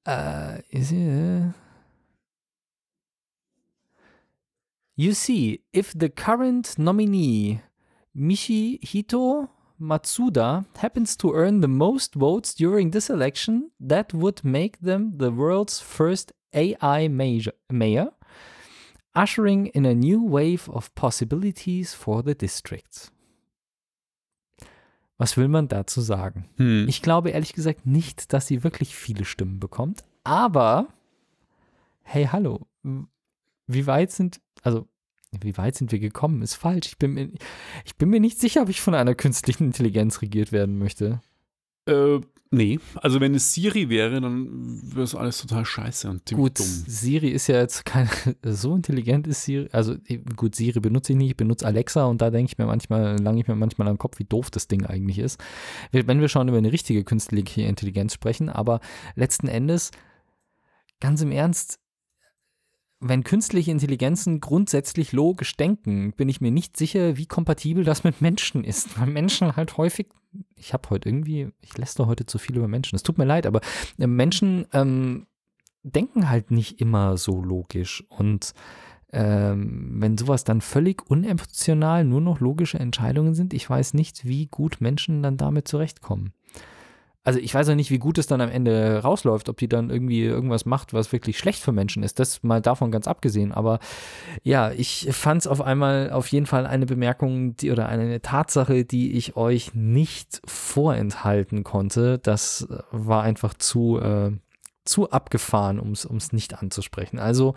Äh, 0.07 0.59
äh, 0.71 1.51
You 4.95 5.13
see, 5.13 5.63
if 5.75 5.93
the 5.97 6.09
current 6.09 6.77
nominee, 6.77 7.61
Michihito 8.15 9.47
Matsuda, 9.79 10.65
happens 10.77 11.17
to 11.17 11.33
earn 11.33 11.61
the 11.61 11.67
most 11.67 12.15
votes 12.15 12.53
during 12.53 12.91
this 12.91 13.09
election, 13.09 13.71
that 13.79 14.13
would 14.13 14.43
make 14.43 14.79
them 14.81 15.13
the 15.17 15.31
world's 15.31 15.79
first 15.79 16.33
AI 16.53 17.07
major, 17.07 17.53
mayor, 17.71 18.11
ushering 19.15 19.67
in 19.67 19.85
a 19.85 19.93
new 19.93 20.21
wave 20.21 20.69
of 20.69 20.93
possibilities 20.95 21.93
for 21.93 22.23
the 22.23 22.35
districts. 22.35 23.11
Was 25.17 25.37
will 25.37 25.49
man 25.49 25.67
dazu 25.67 26.01
sagen? 26.01 26.49
Hm. 26.57 26.87
Ich 26.87 27.01
glaube 27.01 27.29
ehrlich 27.29 27.53
gesagt 27.53 27.85
nicht, 27.85 28.33
dass 28.33 28.47
sie 28.47 28.63
wirklich 28.63 28.95
viele 28.95 29.25
Stimmen 29.25 29.59
bekommt, 29.59 30.03
aber 30.23 30.87
hey, 32.01 32.27
hallo, 32.31 32.65
wie 33.67 33.87
weit 33.87 34.11
sind, 34.11 34.41
also 34.63 34.87
wie 35.39 35.57
weit 35.57 35.75
sind 35.75 35.91
wir 35.91 35.99
gekommen, 35.99 36.41
ist 36.41 36.55
falsch. 36.55 36.87
Ich 36.87 36.97
bin, 36.97 37.13
mir, 37.13 37.29
ich 37.85 37.95
bin 37.95 38.09
mir 38.09 38.19
nicht 38.19 38.39
sicher, 38.39 38.63
ob 38.63 38.69
ich 38.69 38.81
von 38.81 38.95
einer 38.95 39.15
künstlichen 39.15 39.65
Intelligenz 39.65 40.21
regiert 40.21 40.51
werden 40.51 40.77
möchte. 40.77 41.21
Äh, 41.85 42.19
nee. 42.51 42.79
Also 42.95 43.19
wenn 43.19 43.33
es 43.33 43.53
Siri 43.53 43.89
wäre, 43.89 44.21
dann 44.21 44.81
wäre 44.83 45.03
es 45.03 45.15
alles 45.15 45.39
total 45.39 45.65
scheiße 45.65 46.09
und 46.09 46.27
ziemlich 46.27 46.43
Gut, 46.43 46.59
dumm. 46.59 46.83
Siri 46.87 47.29
ist 47.29 47.47
ja 47.47 47.59
jetzt 47.59 47.85
kein, 47.85 48.09
so 48.43 48.75
intelligent 48.75 49.27
ist 49.27 49.43
Siri, 49.43 49.69
also 49.71 49.95
gut, 50.35 50.55
Siri 50.55 50.79
benutze 50.79 51.13
ich 51.13 51.17
nicht, 51.17 51.31
ich 51.31 51.37
benutze 51.37 51.65
Alexa 51.65 52.05
und 52.05 52.21
da 52.21 52.29
denke 52.29 52.51
ich 52.51 52.57
mir 52.57 52.65
manchmal, 52.65 53.19
lange 53.19 53.41
ich 53.41 53.47
mir 53.47 53.55
manchmal 53.55 53.87
am 53.87 53.97
Kopf, 53.97 54.19
wie 54.19 54.25
doof 54.25 54.51
das 54.51 54.67
Ding 54.67 54.85
eigentlich 54.85 55.19
ist. 55.19 55.41
Wenn 55.91 56.21
wir 56.21 56.29
schon 56.29 56.47
über 56.47 56.57
eine 56.57 56.71
richtige 56.71 57.03
künstliche 57.03 57.63
Intelligenz 57.63 58.13
sprechen, 58.13 58.49
aber 58.49 58.79
letzten 59.15 59.47
Endes, 59.47 59.91
ganz 60.99 61.21
im 61.21 61.31
Ernst, 61.31 61.79
wenn 63.01 63.23
künstliche 63.23 63.71
Intelligenzen 63.71 64.39
grundsätzlich 64.39 65.11
logisch 65.11 65.57
denken, 65.57 66.13
bin 66.13 66.29
ich 66.29 66.39
mir 66.39 66.51
nicht 66.51 66.77
sicher, 66.77 67.17
wie 67.17 67.25
kompatibel 67.25 67.83
das 67.83 68.03
mit 68.03 68.21
Menschen 68.21 68.63
ist. 68.63 68.99
Weil 68.99 69.07
Menschen 69.07 69.55
halt 69.55 69.77
häufig, 69.77 70.07
ich 70.55 70.73
habe 70.73 70.89
heute 70.89 71.09
irgendwie, 71.09 71.49
ich 71.61 71.77
lästere 71.77 72.07
heute 72.07 72.25
zu 72.25 72.37
viel 72.37 72.57
über 72.57 72.67
Menschen. 72.67 72.95
Es 72.95 73.03
tut 73.03 73.17
mir 73.17 73.25
leid, 73.25 73.45
aber 73.45 73.61
äh, 73.97 74.07
Menschen 74.07 74.65
ähm, 74.73 75.27
denken 75.83 76.29
halt 76.29 76.51
nicht 76.51 76.79
immer 76.79 77.17
so 77.17 77.41
logisch. 77.41 78.03
Und 78.09 78.53
ähm, 79.11 79.95
wenn 79.99 80.17
sowas 80.17 80.43
dann 80.43 80.61
völlig 80.61 81.09
unemotional 81.09 82.05
nur 82.05 82.21
noch 82.21 82.39
logische 82.39 82.79
Entscheidungen 82.79 83.33
sind, 83.33 83.53
ich 83.53 83.69
weiß 83.69 83.93
nicht, 83.93 84.25
wie 84.25 84.47
gut 84.47 84.77
Menschen 84.79 85.21
dann 85.21 85.37
damit 85.37 85.67
zurechtkommen. 85.67 86.33
Also 87.23 87.39
ich 87.39 87.53
weiß 87.53 87.69
auch 87.69 87.75
nicht, 87.75 87.91
wie 87.91 87.99
gut 87.99 88.17
es 88.17 88.25
dann 88.25 88.41
am 88.41 88.49
Ende 88.49 88.99
rausläuft, 89.03 89.47
ob 89.47 89.57
die 89.57 89.69
dann 89.69 89.91
irgendwie 89.91 90.23
irgendwas 90.23 90.65
macht, 90.65 90.91
was 90.93 91.11
wirklich 91.11 91.37
schlecht 91.37 91.61
für 91.61 91.71
Menschen 91.71 92.01
ist. 92.01 92.19
Das 92.19 92.41
mal 92.41 92.61
davon 92.61 92.91
ganz 92.91 93.07
abgesehen. 93.07 93.51
Aber 93.51 93.79
ja, 94.41 94.71
ich 94.71 95.07
fand 95.11 95.41
es 95.41 95.47
auf 95.47 95.61
einmal 95.61 96.09
auf 96.11 96.27
jeden 96.27 96.47
Fall 96.47 96.65
eine 96.65 96.87
Bemerkung 96.87 97.55
die, 97.55 97.71
oder 97.71 97.87
eine 97.87 98.21
Tatsache, 98.23 98.85
die 98.85 99.13
ich 99.13 99.35
euch 99.35 99.75
nicht 99.75 100.41
vorenthalten 100.45 101.63
konnte. 101.63 102.17
Das 102.17 102.67
war 102.91 103.21
einfach 103.21 103.53
zu, 103.53 103.99
äh, 103.99 104.31
zu 104.83 105.11
abgefahren, 105.11 105.79
um 105.79 105.91
es 105.91 106.33
nicht 106.33 106.59
anzusprechen. 106.59 107.19
Also 107.19 107.53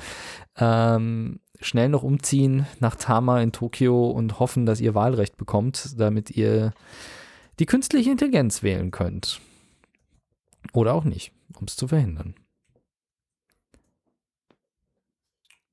ähm, 0.58 1.40
schnell 1.58 1.88
noch 1.88 2.02
umziehen 2.02 2.66
nach 2.80 2.96
Tama 2.96 3.40
in 3.40 3.52
Tokio 3.52 4.10
und 4.10 4.38
hoffen, 4.40 4.66
dass 4.66 4.82
ihr 4.82 4.94
Wahlrecht 4.94 5.38
bekommt, 5.38 5.98
damit 5.98 6.30
ihr 6.30 6.74
die 7.58 7.66
künstliche 7.66 8.10
Intelligenz 8.10 8.62
wählen 8.62 8.90
könnt. 8.90 9.40
Oder 10.72 10.94
auch 10.94 11.04
nicht, 11.04 11.32
um 11.58 11.66
es 11.66 11.76
zu 11.76 11.88
verhindern. 11.88 12.34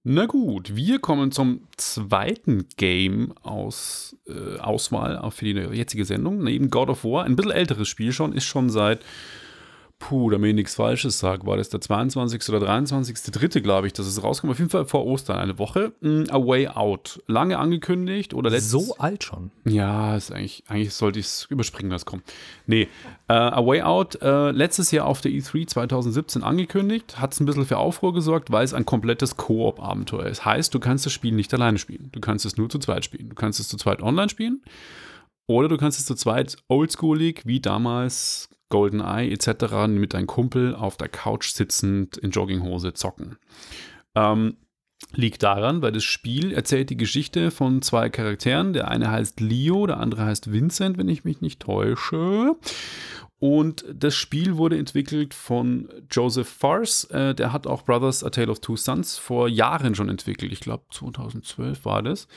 Na 0.03 0.25
gut, 0.25 0.75
wir 0.75 0.97
kommen 0.97 1.31
zum 1.31 1.67
zweiten 1.77 2.67
Game 2.75 3.33
aus 3.43 4.17
äh, 4.27 4.57
Auswahl 4.57 5.29
für 5.29 5.45
die 5.45 5.51
jetzige 5.77 6.05
Sendung. 6.05 6.43
Neben 6.43 6.71
God 6.71 6.89
of 6.89 7.03
War, 7.03 7.23
ein 7.25 7.35
bisschen 7.35 7.51
älteres 7.51 7.87
Spiel 7.87 8.11
schon, 8.11 8.33
ist 8.33 8.45
schon 8.45 8.71
seit 8.71 9.05
Puh, 10.01 10.31
damit 10.31 10.49
ich 10.49 10.55
nichts 10.55 10.75
Falsches 10.75 11.19
sage, 11.19 11.45
war 11.45 11.57
das 11.57 11.69
der 11.69 11.79
22. 11.79 12.49
oder 12.49 12.61
23. 12.61 13.31
Dritte, 13.31 13.61
glaube 13.61 13.85
ich, 13.85 13.93
dass 13.93 14.07
es 14.07 14.23
rauskommt. 14.23 14.51
Auf 14.51 14.57
jeden 14.57 14.71
Fall 14.71 14.85
vor 14.85 15.05
Ostern, 15.05 15.37
eine 15.37 15.59
Woche. 15.59 15.93
Mm, 16.01 16.23
A 16.31 16.39
Way 16.39 16.69
Out. 16.69 17.21
Lange 17.27 17.59
angekündigt 17.59 18.33
oder 18.33 18.49
letztes. 18.49 18.71
So 18.71 18.95
alt 18.97 19.23
schon. 19.23 19.51
Ja, 19.63 20.17
ist 20.17 20.31
eigentlich, 20.31 20.63
eigentlich 20.67 20.95
sollte 20.95 21.19
ich 21.19 21.27
es 21.27 21.45
überspringen, 21.51 21.91
was 21.91 22.07
kommt. 22.07 22.23
Nee, 22.65 22.87
äh, 23.27 23.33
A 23.33 23.63
Way 23.63 23.83
Out, 23.83 24.19
äh, 24.23 24.49
letztes 24.49 24.89
Jahr 24.89 25.05
auf 25.05 25.21
der 25.21 25.31
E3 25.31 25.67
2017 25.67 26.43
angekündigt, 26.43 27.21
hat 27.21 27.33
es 27.33 27.39
ein 27.39 27.45
bisschen 27.45 27.67
für 27.67 27.77
Aufruhr 27.77 28.11
gesorgt, 28.11 28.51
weil 28.51 28.65
es 28.65 28.73
ein 28.73 28.87
komplettes 28.87 29.37
Koop-Abenteuer 29.37 30.25
ist. 30.25 30.43
Heißt, 30.43 30.73
du 30.73 30.79
kannst 30.79 31.05
das 31.05 31.13
Spiel 31.13 31.33
nicht 31.33 31.53
alleine 31.53 31.77
spielen. 31.77 32.09
Du 32.11 32.19
kannst 32.19 32.43
es 32.45 32.57
nur 32.57 32.69
zu 32.69 32.79
zweit 32.79 33.05
spielen. 33.05 33.29
Du 33.29 33.35
kannst 33.35 33.59
es 33.59 33.67
zu 33.67 33.77
zweit 33.77 34.01
online 34.01 34.29
spielen. 34.29 34.63
Oder 35.45 35.67
du 35.67 35.77
kannst 35.77 35.99
es 35.99 36.05
zu 36.05 36.15
zweit 36.15 36.57
oldschoolig, 36.69 37.43
wie 37.45 37.59
damals 37.59 38.49
GoldenEye 38.71 39.31
etc. 39.31 39.87
mit 39.87 40.15
deinem 40.15 40.25
Kumpel 40.25 40.73
auf 40.73 40.97
der 40.97 41.09
Couch 41.09 41.51
sitzend 41.51 42.17
in 42.17 42.31
Jogginghose 42.31 42.93
zocken. 42.93 43.37
Ähm, 44.15 44.57
liegt 45.13 45.43
daran, 45.43 45.81
weil 45.81 45.91
das 45.91 46.03
Spiel 46.03 46.51
erzählt 46.53 46.89
die 46.89 46.97
Geschichte 46.97 47.51
von 47.51 47.81
zwei 47.81 48.09
Charakteren. 48.09 48.73
Der 48.73 48.87
eine 48.87 49.11
heißt 49.11 49.39
Leo, 49.39 49.85
der 49.85 49.97
andere 49.97 50.25
heißt 50.25 50.51
Vincent, 50.51 50.97
wenn 50.97 51.09
ich 51.09 51.23
mich 51.23 51.41
nicht 51.41 51.59
täusche. 51.59 52.55
Und 53.39 53.83
das 53.91 54.15
Spiel 54.15 54.57
wurde 54.57 54.77
entwickelt 54.77 55.33
von 55.33 55.89
Joseph 56.11 56.47
Farce. 56.47 57.05
Äh, 57.05 57.33
der 57.33 57.51
hat 57.51 57.65
auch 57.65 57.83
Brothers 57.83 58.23
A 58.23 58.29
Tale 58.29 58.51
of 58.51 58.59
Two 58.59 58.75
Sons 58.75 59.17
vor 59.17 59.47
Jahren 59.47 59.95
schon 59.95 60.09
entwickelt. 60.09 60.51
Ich 60.51 60.59
glaube 60.59 60.83
2012 60.91 61.83
war 61.83 62.03
das. 62.03 62.27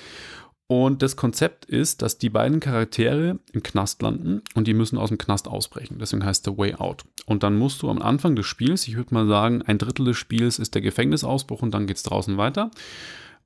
Und 0.66 1.02
das 1.02 1.16
Konzept 1.16 1.66
ist, 1.66 2.00
dass 2.00 2.16
die 2.16 2.30
beiden 2.30 2.58
Charaktere 2.58 3.38
im 3.52 3.62
Knast 3.62 4.00
landen 4.00 4.40
und 4.54 4.66
die 4.66 4.72
müssen 4.72 4.96
aus 4.96 5.10
dem 5.10 5.18
Knast 5.18 5.46
ausbrechen. 5.46 5.98
Deswegen 5.98 6.24
heißt 6.24 6.46
der 6.46 6.56
Way 6.56 6.76
Out. 6.76 7.04
Und 7.26 7.42
dann 7.42 7.58
musst 7.58 7.82
du 7.82 7.90
am 7.90 8.00
Anfang 8.00 8.34
des 8.34 8.46
Spiels, 8.46 8.88
ich 8.88 8.96
würde 8.96 9.12
mal 9.12 9.26
sagen, 9.26 9.60
ein 9.62 9.76
Drittel 9.76 10.06
des 10.06 10.16
Spiels 10.16 10.58
ist 10.58 10.74
der 10.74 10.80
Gefängnisausbruch 10.80 11.60
und 11.60 11.72
dann 11.72 11.86
geht 11.86 11.98
es 11.98 12.02
draußen 12.02 12.38
weiter. 12.38 12.70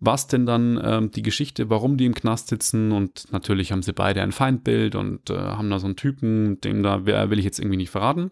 Was 0.00 0.28
denn 0.28 0.46
dann 0.46 0.80
ähm, 0.80 1.10
die 1.10 1.22
Geschichte, 1.22 1.70
warum 1.70 1.96
die 1.96 2.06
im 2.06 2.14
Knast 2.14 2.48
sitzen 2.48 2.92
und 2.92 3.32
natürlich 3.32 3.72
haben 3.72 3.82
sie 3.82 3.92
beide 3.92 4.22
ein 4.22 4.30
Feindbild 4.30 4.94
und 4.94 5.28
äh, 5.28 5.36
haben 5.36 5.70
da 5.70 5.80
so 5.80 5.86
einen 5.86 5.96
Typen, 5.96 6.60
dem 6.60 6.84
da 6.84 7.04
wer 7.04 7.30
will 7.30 7.40
ich 7.40 7.44
jetzt 7.44 7.58
irgendwie 7.58 7.78
nicht 7.78 7.90
verraten. 7.90 8.30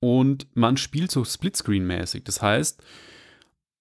Und 0.00 0.48
man 0.54 0.76
spielt 0.76 1.10
so 1.10 1.22
Splitscreen-mäßig. 1.22 2.24
Das 2.24 2.42
heißt, 2.42 2.82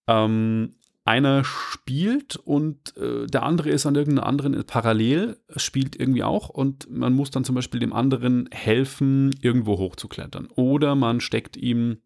ähm, 0.08 0.76
einer 1.04 1.44
spielt 1.44 2.36
und 2.36 2.96
äh, 2.98 3.26
der 3.26 3.44
andere 3.44 3.70
ist 3.70 3.86
an 3.86 3.96
irgendeiner 3.96 4.28
anderen 4.28 4.64
parallel, 4.66 5.38
spielt 5.56 5.96
irgendwie 6.00 6.24
auch 6.24 6.50
und 6.50 6.90
man 6.90 7.14
muss 7.14 7.32
dann 7.32 7.44
zum 7.44 7.56
Beispiel 7.56 7.80
dem 7.80 7.94
anderen 7.94 8.48
helfen, 8.52 9.36
irgendwo 9.42 9.78
hochzuklettern. 9.78 10.48
Oder 10.56 10.96
man 10.96 11.20
steckt 11.20 11.58
ihm 11.58 11.98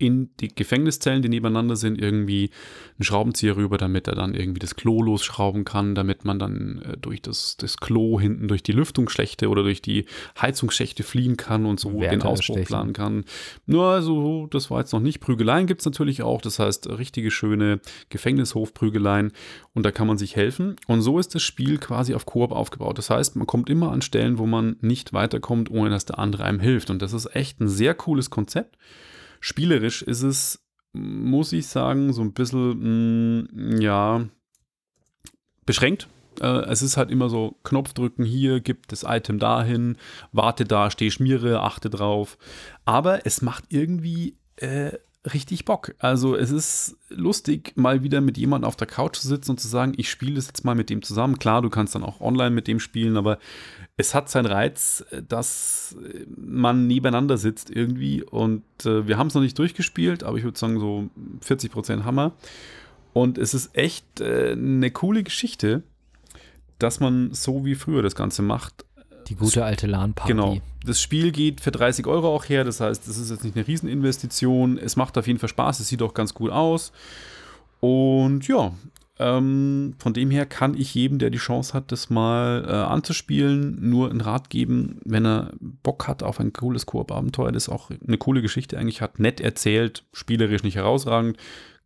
in 0.00 0.30
die 0.40 0.48
Gefängniszellen, 0.48 1.20
die 1.20 1.28
nebeneinander 1.28 1.76
sind, 1.76 2.00
irgendwie 2.00 2.50
einen 2.98 3.04
Schraubenzieher 3.04 3.56
rüber, 3.56 3.76
damit 3.76 4.08
er 4.08 4.14
dann 4.14 4.34
irgendwie 4.34 4.58
das 4.58 4.74
Klo 4.74 5.02
losschrauben 5.02 5.64
kann, 5.64 5.94
damit 5.94 6.24
man 6.24 6.38
dann 6.38 6.82
äh, 6.82 6.96
durch 6.96 7.20
das, 7.20 7.56
das 7.58 7.76
Klo 7.76 8.18
hinten 8.18 8.48
durch 8.48 8.62
die 8.62 8.72
Lüftungsschächte 8.72 9.48
oder 9.48 9.62
durch 9.62 9.82
die 9.82 10.06
Heizungsschächte 10.40 11.02
fliehen 11.02 11.36
kann 11.36 11.66
und 11.66 11.78
so 11.78 12.00
Werte 12.00 12.16
den 12.16 12.22
Ausbruch 12.22 12.56
erstechen. 12.56 12.66
planen 12.66 12.92
kann. 12.94 13.24
Nur 13.66 13.86
also, 13.86 14.46
das 14.50 14.70
war 14.70 14.80
jetzt 14.80 14.92
noch 14.92 15.00
nicht. 15.00 15.20
Prügeleien 15.20 15.66
gibt 15.66 15.82
es 15.82 15.84
natürlich 15.84 16.22
auch, 16.22 16.40
das 16.40 16.58
heißt 16.58 16.88
richtige 16.88 17.30
schöne 17.30 17.80
Gefängnishofprügeleien 18.08 19.32
und 19.74 19.84
da 19.84 19.90
kann 19.90 20.06
man 20.06 20.16
sich 20.16 20.34
helfen. 20.34 20.76
Und 20.86 21.02
so 21.02 21.18
ist 21.18 21.34
das 21.34 21.42
Spiel 21.42 21.76
quasi 21.76 22.14
auf 22.14 22.24
Koop 22.24 22.52
aufgebaut. 22.52 22.96
Das 22.96 23.10
heißt, 23.10 23.36
man 23.36 23.46
kommt 23.46 23.68
immer 23.68 23.92
an 23.92 24.00
Stellen, 24.00 24.38
wo 24.38 24.46
man 24.46 24.76
nicht 24.80 25.12
weiterkommt, 25.12 25.70
ohne 25.70 25.90
dass 25.90 26.06
der 26.06 26.18
andere 26.18 26.44
einem 26.44 26.60
hilft. 26.60 26.88
Und 26.88 27.02
das 27.02 27.12
ist 27.12 27.36
echt 27.36 27.60
ein 27.60 27.68
sehr 27.68 27.94
cooles 27.94 28.30
Konzept. 28.30 28.78
Spielerisch 29.40 30.02
ist 30.02 30.22
es, 30.22 30.62
muss 30.92 31.52
ich 31.52 31.66
sagen, 31.66 32.12
so 32.12 32.22
ein 32.22 32.32
bisschen, 32.32 33.46
mh, 33.48 33.48
mm, 33.52 33.80
ja, 33.80 34.26
beschränkt. 35.66 36.08
Äh, 36.40 36.64
es 36.70 36.82
ist 36.82 36.96
halt 36.96 37.10
immer 37.10 37.28
so, 37.28 37.56
Knopf 37.64 37.92
drücken 37.92 38.24
hier, 38.24 38.60
gib 38.60 38.88
das 38.88 39.04
Item 39.06 39.38
dahin, 39.38 39.96
warte 40.32 40.64
da, 40.64 40.90
steh 40.90 41.10
Schmiere, 41.10 41.60
achte 41.60 41.90
drauf. 41.90 42.38
Aber 42.84 43.26
es 43.26 43.42
macht 43.42 43.64
irgendwie 43.68 44.36
äh, 44.56 44.92
richtig 45.34 45.64
Bock. 45.64 45.94
Also 45.98 46.34
es 46.34 46.50
ist 46.50 46.96
lustig, 47.08 47.72
mal 47.76 48.02
wieder 48.02 48.20
mit 48.20 48.38
jemandem 48.38 48.68
auf 48.68 48.76
der 48.76 48.86
Couch 48.86 49.16
zu 49.16 49.28
sitzen 49.28 49.52
und 49.52 49.60
zu 49.60 49.68
sagen, 49.68 49.92
ich 49.96 50.10
spiele 50.10 50.34
das 50.34 50.46
jetzt 50.46 50.64
mal 50.64 50.74
mit 50.74 50.88
dem 50.88 51.02
zusammen. 51.02 51.38
Klar, 51.38 51.62
du 51.62 51.68
kannst 51.68 51.94
dann 51.94 52.04
auch 52.04 52.20
online 52.20 52.50
mit 52.50 52.66
dem 52.66 52.80
spielen, 52.80 53.16
aber 53.16 53.38
es 54.00 54.14
hat 54.14 54.28
seinen 54.28 54.46
Reiz, 54.46 55.04
dass 55.28 55.94
man 56.36 56.86
nebeneinander 56.86 57.36
sitzt 57.36 57.70
irgendwie. 57.70 58.22
Und 58.22 58.64
äh, 58.84 59.06
wir 59.06 59.18
haben 59.18 59.28
es 59.28 59.34
noch 59.34 59.42
nicht 59.42 59.58
durchgespielt, 59.58 60.24
aber 60.24 60.38
ich 60.38 60.44
würde 60.44 60.58
sagen, 60.58 60.80
so 60.80 61.08
40 61.42 61.70
Prozent 61.70 62.04
Hammer. 62.04 62.32
Und 63.12 63.38
es 63.38 63.54
ist 63.54 63.76
echt 63.76 64.20
äh, 64.20 64.52
eine 64.52 64.90
coole 64.90 65.22
Geschichte, 65.22 65.82
dass 66.78 66.98
man 66.98 67.34
so 67.34 67.64
wie 67.64 67.74
früher 67.74 68.02
das 68.02 68.14
Ganze 68.14 68.42
macht. 68.42 68.84
Die 69.28 69.34
gute 69.34 69.64
alte 69.64 69.86
LAN-Party. 69.86 70.32
Genau. 70.32 70.58
Das 70.84 71.00
Spiel 71.00 71.30
geht 71.30 71.60
für 71.60 71.70
30 71.70 72.06
Euro 72.06 72.34
auch 72.34 72.48
her, 72.48 72.64
das 72.64 72.80
heißt, 72.80 73.06
das 73.06 73.18
ist 73.18 73.30
jetzt 73.30 73.44
nicht 73.44 73.54
eine 73.54 73.66
Rieseninvestition. 73.66 74.78
Es 74.78 74.96
macht 74.96 75.18
auf 75.18 75.26
jeden 75.26 75.38
Fall 75.38 75.50
Spaß, 75.50 75.80
es 75.80 75.88
sieht 75.88 76.00
auch 76.00 76.14
ganz 76.14 76.32
gut 76.32 76.50
aus. 76.50 76.90
Und 77.80 78.48
ja, 78.48 78.72
ähm, 79.20 79.94
von 79.98 80.14
dem 80.14 80.30
her 80.30 80.46
kann 80.46 80.74
ich 80.74 80.94
jedem, 80.94 81.18
der 81.18 81.28
die 81.28 81.38
Chance 81.38 81.74
hat, 81.74 81.92
das 81.92 82.08
mal 82.08 82.64
äh, 82.66 82.72
anzuspielen, 82.72 83.76
nur 83.90 84.08
einen 84.08 84.22
Rat 84.22 84.48
geben, 84.48 85.00
wenn 85.04 85.26
er 85.26 85.52
Bock 85.60 86.08
hat 86.08 86.22
auf 86.22 86.40
ein 86.40 86.54
cooles 86.54 86.86
Koop-Abenteuer, 86.86 87.52
das 87.52 87.68
auch 87.68 87.90
eine 87.90 88.16
coole 88.16 88.40
Geschichte 88.40 88.78
eigentlich 88.78 89.02
hat, 89.02 89.18
nett 89.18 89.42
erzählt, 89.42 90.04
spielerisch 90.14 90.62
nicht 90.62 90.76
herausragend, 90.76 91.36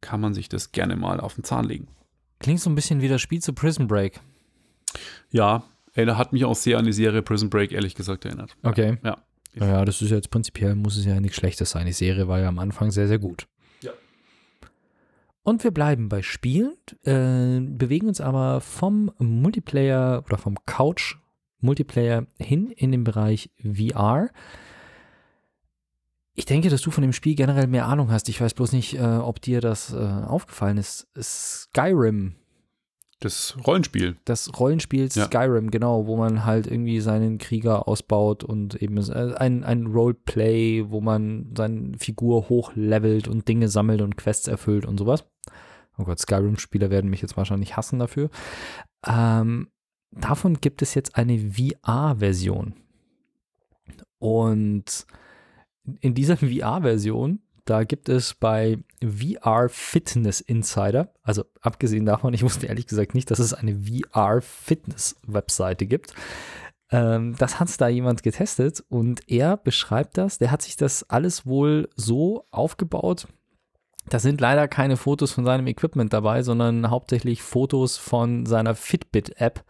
kann 0.01 0.20
man 0.20 0.32
sich 0.32 0.49
das 0.49 0.70
gerne 0.70 0.95
mal 0.95 1.18
auf 1.18 1.35
den 1.35 1.43
Zahn 1.43 1.64
legen. 1.64 1.89
Klingt 2.39 2.61
so 2.61 2.70
ein 2.70 2.76
bisschen 2.76 3.03
wie 3.03 3.09
das 3.09 3.20
Spiel 3.20 3.41
zu 3.41 3.53
Prison 3.53 3.89
Break. 3.89 4.20
Ja, 5.30 5.64
er 5.93 6.16
hat 6.16 6.32
mich 6.32 6.45
auch 6.45 6.55
sehr 6.55 6.78
an 6.78 6.85
die 6.85 6.93
Serie 6.93 7.22
Prison 7.22 7.51
Break, 7.51 7.72
ehrlich 7.72 7.97
gesagt, 7.97 8.24
erinnert. 8.24 8.57
Okay. 8.62 8.99
Ja. 9.03 9.18
Ja, 9.55 9.85
das 9.85 10.03
ist 10.03 10.11
jetzt 10.11 10.30
prinzipiell, 10.30 10.74
muss 10.74 10.97
es 10.97 11.05
ja 11.05 11.20
nichts 11.20 11.37
Schlechtes 11.37 11.70
sein. 11.70 11.87
Die 11.87 11.93
Serie 11.93 12.26
war 12.26 12.41
ja 12.41 12.49
am 12.49 12.59
Anfang 12.59 12.91
sehr, 12.91 13.07
sehr 13.07 13.18
gut. 13.18 13.47
Und 15.45 15.62
wir 15.62 15.70
bleiben 15.70 16.09
bei 16.09 16.22
Spielen, 16.22 16.74
äh, 17.05 17.61
bewegen 17.61 18.09
uns 18.09 18.20
aber 18.20 18.61
vom 18.61 19.12
Multiplayer 19.18 20.22
oder 20.26 20.38
vom 20.38 20.57
Couch-Multiplayer 20.66 22.26
hin 22.38 22.70
in 22.70 22.90
den 22.90 23.05
Bereich 23.05 23.51
VR. 23.59 24.30
Ich 26.34 26.47
denke, 26.47 26.70
dass 26.70 26.82
du 26.82 26.90
von 26.90 27.03
dem 27.03 27.12
Spiel 27.12 27.36
generell 27.36 27.68
mehr 27.68 27.86
Ahnung 27.86 28.11
hast. 28.11 28.28
Ich 28.28 28.40
weiß 28.40 28.55
bloß 28.55 28.72
nicht, 28.72 28.95
äh, 28.95 29.03
ob 29.03 29.40
dir 29.40 29.61
das 29.61 29.92
äh, 29.92 29.99
aufgefallen 29.99 30.78
ist. 30.78 31.07
Skyrim 31.16 32.34
das 33.24 33.57
Rollenspiel. 33.66 34.16
Das 34.24 34.51
Rollenspiel 34.59 35.09
ja. 35.12 35.24
Skyrim, 35.24 35.70
genau, 35.70 36.07
wo 36.07 36.16
man 36.16 36.45
halt 36.45 36.66
irgendwie 36.66 37.01
seinen 37.01 37.38
Krieger 37.38 37.88
ausbaut 37.88 38.45
und 38.45 38.74
eben 38.82 38.99
äh, 38.99 39.34
ein, 39.36 39.64
ein 39.64 39.86
Roleplay, 39.86 40.90
wo 40.90 41.01
man 41.01 41.53
seine 41.57 41.97
Figur 41.99 42.49
hochlevelt 42.49 43.26
und 43.26 43.49
Dinge 43.49 43.68
sammelt 43.68 44.03
und 44.03 44.16
Quests 44.16 44.47
erfüllt 44.47 44.84
und 44.84 44.99
sowas. 44.99 45.24
Oh 45.97 46.05
Gott, 46.05 46.18
Skyrim-Spieler 46.18 46.90
werden 46.90 47.11
mich 47.11 47.22
jetzt 47.22 47.36
wahrscheinlich 47.36 47.76
hassen 47.76 47.99
dafür. 47.99 48.30
Ähm, 49.07 49.68
davon 50.11 50.61
gibt 50.61 50.82
es 50.82 50.95
jetzt 50.95 51.16
eine 51.16 51.38
VR-Version. 51.38 52.74
Und 54.18 55.07
in 56.01 56.14
dieser 56.14 56.36
VR-Version 56.38 57.40
Da 57.66 57.84
gibt 57.84 58.09
es 58.11 58.34
bei 58.34 58.78
VR 59.03 59.68
Fitness 59.70 60.40
Insider, 60.42 61.12
also 61.22 61.45
abgesehen 61.62 62.05
davon, 62.05 62.34
ich 62.34 62.42
wusste 62.42 62.66
ehrlich 62.66 62.86
gesagt 62.86 63.14
nicht, 63.14 63.30
dass 63.30 63.38
es 63.38 63.55
eine 63.55 63.74
VR 63.74 64.42
Fitness 64.42 65.16
Webseite 65.26 65.86
gibt. 65.86 66.14
Ähm, 66.90 67.34
das 67.38 67.61
hat 67.61 67.80
da 67.80 67.88
jemand 67.88 68.22
getestet 68.22 68.84
und 68.88 69.28
er 69.30 69.57
beschreibt 69.57 70.18
das. 70.18 70.36
Der 70.38 70.51
hat 70.51 70.61
sich 70.61 70.76
das 70.76 71.09
alles 71.09 71.47
wohl 71.47 71.88
so 71.97 72.47
aufgebaut. 72.51 73.28
Da 74.09 74.18
sind 74.18 74.40
leider 74.40 74.68
keine 74.68 74.96
Fotos 74.96 75.32
von 75.32 75.44
seinem 75.44 75.66
Equipment 75.66 76.12
dabei, 76.12 76.42
sondern 76.42 76.90
hauptsächlich 76.90 77.42
Fotos 77.42 77.96
von 77.96 78.46
seiner 78.46 78.74
Fitbit-App. 78.74 79.64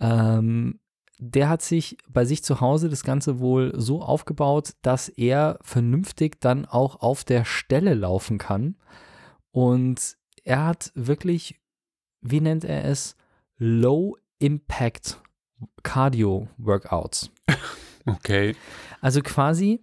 Ähm, 0.00 0.80
der 1.18 1.48
hat 1.48 1.62
sich 1.62 1.96
bei 2.08 2.24
sich 2.24 2.44
zu 2.44 2.60
Hause 2.60 2.88
das 2.88 3.02
Ganze 3.02 3.38
wohl 3.40 3.72
so 3.76 4.02
aufgebaut, 4.02 4.74
dass 4.82 5.08
er 5.08 5.58
vernünftig 5.62 6.40
dann 6.40 6.66
auch 6.66 7.00
auf 7.00 7.24
der 7.24 7.44
Stelle 7.44 7.94
laufen 7.94 8.38
kann. 8.38 8.76
Und 9.50 10.16
er 10.44 10.66
hat 10.66 10.92
wirklich, 10.94 11.60
wie 12.20 12.40
nennt 12.40 12.64
er 12.64 12.84
es, 12.84 13.16
Low 13.56 14.16
Impact 14.38 15.20
Cardio 15.82 16.48
Workouts. 16.58 17.30
Okay. 18.08 18.54
Also 19.00 19.20
quasi 19.20 19.82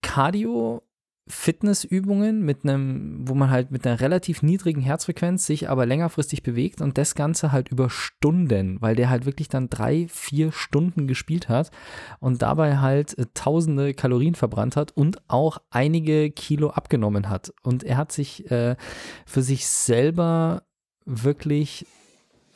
Cardio 0.00 0.82
Fitnessübungen 1.30 2.44
mit 2.44 2.64
einem, 2.64 3.26
wo 3.26 3.34
man 3.34 3.50
halt 3.50 3.70
mit 3.70 3.86
einer 3.86 4.00
relativ 4.00 4.42
niedrigen 4.42 4.80
Herzfrequenz 4.80 5.46
sich 5.46 5.70
aber 5.70 5.86
längerfristig 5.86 6.42
bewegt 6.42 6.80
und 6.80 6.98
das 6.98 7.14
Ganze 7.14 7.52
halt 7.52 7.68
über 7.70 7.88
Stunden, 7.88 8.82
weil 8.82 8.96
der 8.96 9.08
halt 9.08 9.26
wirklich 9.26 9.48
dann 9.48 9.70
drei, 9.70 10.06
vier 10.08 10.52
Stunden 10.52 11.06
gespielt 11.06 11.48
hat 11.48 11.70
und 12.18 12.42
dabei 12.42 12.78
halt 12.78 13.16
äh, 13.16 13.26
tausende 13.32 13.94
Kalorien 13.94 14.34
verbrannt 14.34 14.76
hat 14.76 14.90
und 14.96 15.22
auch 15.28 15.58
einige 15.70 16.30
Kilo 16.30 16.70
abgenommen 16.70 17.28
hat. 17.28 17.52
Und 17.62 17.84
er 17.84 17.96
hat 17.96 18.12
sich 18.12 18.50
äh, 18.50 18.76
für 19.24 19.42
sich 19.42 19.66
selber 19.66 20.64
wirklich 21.06 21.86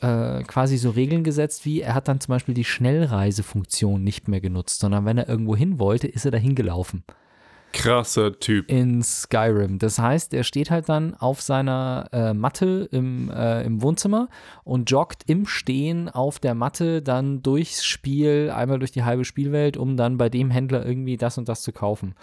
äh, 0.01 0.43
quasi 0.43 0.77
so 0.77 0.89
Regeln 0.89 1.23
gesetzt, 1.23 1.65
wie 1.65 1.81
er 1.81 1.95
hat 1.95 2.09
dann 2.09 2.19
zum 2.19 2.33
Beispiel 2.33 2.53
die 2.53 2.65
Schnellreisefunktion 2.65 4.03
nicht 4.03 4.27
mehr 4.27 4.41
genutzt, 4.41 4.79
sondern 4.81 5.05
wenn 5.05 5.17
er 5.17 5.29
irgendwo 5.29 5.55
hin 5.55 5.79
wollte, 5.79 6.07
ist 6.07 6.25
er 6.25 6.31
dahin 6.31 6.55
gelaufen 6.55 7.05
krasser 7.75 8.39
Typ. 8.39 8.69
in 8.69 9.03
Skyrim. 9.03 9.79
Das 9.79 9.99
heißt, 9.99 10.33
er 10.33 10.43
steht 10.43 10.71
halt 10.71 10.89
dann 10.89 11.13
auf 11.13 11.41
seiner 11.41 12.07
äh, 12.11 12.33
Matte 12.33 12.87
im, 12.91 13.29
äh, 13.29 13.63
im 13.63 13.81
Wohnzimmer 13.81 14.29
und 14.63 14.89
joggt 14.89 15.23
im 15.27 15.45
Stehen 15.45 16.09
auf 16.09 16.39
der 16.39 16.55
Matte 16.55 17.01
dann 17.01 17.43
durchs 17.43 17.85
Spiel, 17.85 18.51
einmal 18.53 18.79
durch 18.79 18.91
die 18.91 19.03
halbe 19.03 19.25
Spielwelt, 19.25 19.77
um 19.77 19.97
dann 19.97 20.17
bei 20.17 20.29
dem 20.29 20.49
Händler 20.49 20.85
irgendwie 20.85 21.17
das 21.17 21.37
und 21.37 21.49
das 21.49 21.61
zu 21.61 21.71
kaufen. 21.71 22.15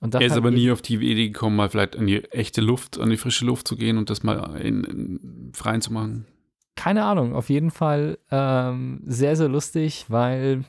Er 0.00 0.20
ist 0.20 0.36
aber 0.36 0.50
nie 0.50 0.70
auf 0.70 0.82
die 0.82 0.96
Idee 0.96 1.28
gekommen, 1.28 1.56
mal 1.56 1.70
vielleicht 1.70 1.96
an 1.96 2.06
die 2.06 2.22
echte 2.24 2.60
Luft, 2.60 2.98
an 2.98 3.08
die 3.08 3.16
frische 3.16 3.46
Luft 3.46 3.66
zu 3.66 3.76
gehen 3.76 3.96
und 3.96 4.10
das 4.10 4.22
mal 4.22 4.60
in, 4.60 4.84
in 4.84 5.50
freien 5.54 5.80
zu 5.80 5.92
machen. 5.92 6.26
keine 6.74 7.04
Ahnung, 7.04 7.34
auf 7.34 7.48
jeden 7.48 7.70
Fall 7.70 8.18
ähm, 8.30 9.00
sehr, 9.06 9.36
sehr 9.36 9.48
lustig, 9.48 10.04
weil 10.08 10.64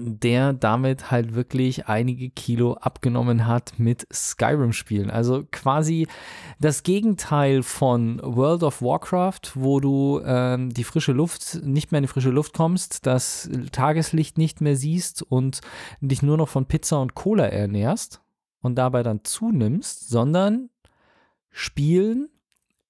der 0.00 0.52
damit 0.52 1.10
halt 1.10 1.34
wirklich 1.34 1.86
einige 1.86 2.30
Kilo 2.30 2.74
abgenommen 2.74 3.46
hat 3.46 3.78
mit 3.78 4.06
Skyrim-Spielen. 4.12 5.10
Also 5.10 5.44
quasi 5.50 6.06
das 6.60 6.82
Gegenteil 6.82 7.62
von 7.62 8.20
World 8.22 8.62
of 8.62 8.82
Warcraft, 8.82 9.52
wo 9.54 9.80
du 9.80 10.20
ähm, 10.24 10.70
die 10.70 10.84
frische 10.84 11.12
Luft, 11.12 11.60
nicht 11.62 11.92
mehr 11.92 11.98
in 11.98 12.04
die 12.04 12.08
frische 12.08 12.30
Luft 12.30 12.54
kommst, 12.54 13.06
das 13.06 13.48
Tageslicht 13.72 14.38
nicht 14.38 14.60
mehr 14.60 14.76
siehst 14.76 15.22
und 15.22 15.60
dich 16.00 16.22
nur 16.22 16.36
noch 16.36 16.48
von 16.48 16.66
Pizza 16.66 17.00
und 17.00 17.14
Cola 17.14 17.46
ernährst 17.46 18.20
und 18.62 18.76
dabei 18.76 19.02
dann 19.02 19.24
zunimmst, 19.24 20.08
sondern 20.08 20.70
Spielen 21.50 22.28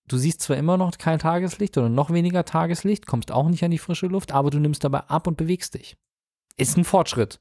Du 0.08 0.18
siehst 0.18 0.40
zwar 0.40 0.56
immer 0.56 0.76
noch 0.76 0.96
kein 0.98 1.18
Tageslicht 1.18 1.76
oder 1.78 1.88
noch 1.88 2.12
weniger 2.12 2.44
Tageslicht, 2.44 3.06
kommst 3.06 3.32
auch 3.32 3.48
nicht 3.48 3.64
an 3.64 3.72
die 3.72 3.78
frische 3.78 4.06
Luft, 4.06 4.32
aber 4.32 4.50
du 4.50 4.60
nimmst 4.60 4.84
dabei 4.84 5.00
ab 5.00 5.26
und 5.26 5.36
bewegst 5.36 5.74
dich. 5.74 5.96
Ist 6.56 6.76
ein 6.76 6.84
Fortschritt. 6.84 7.40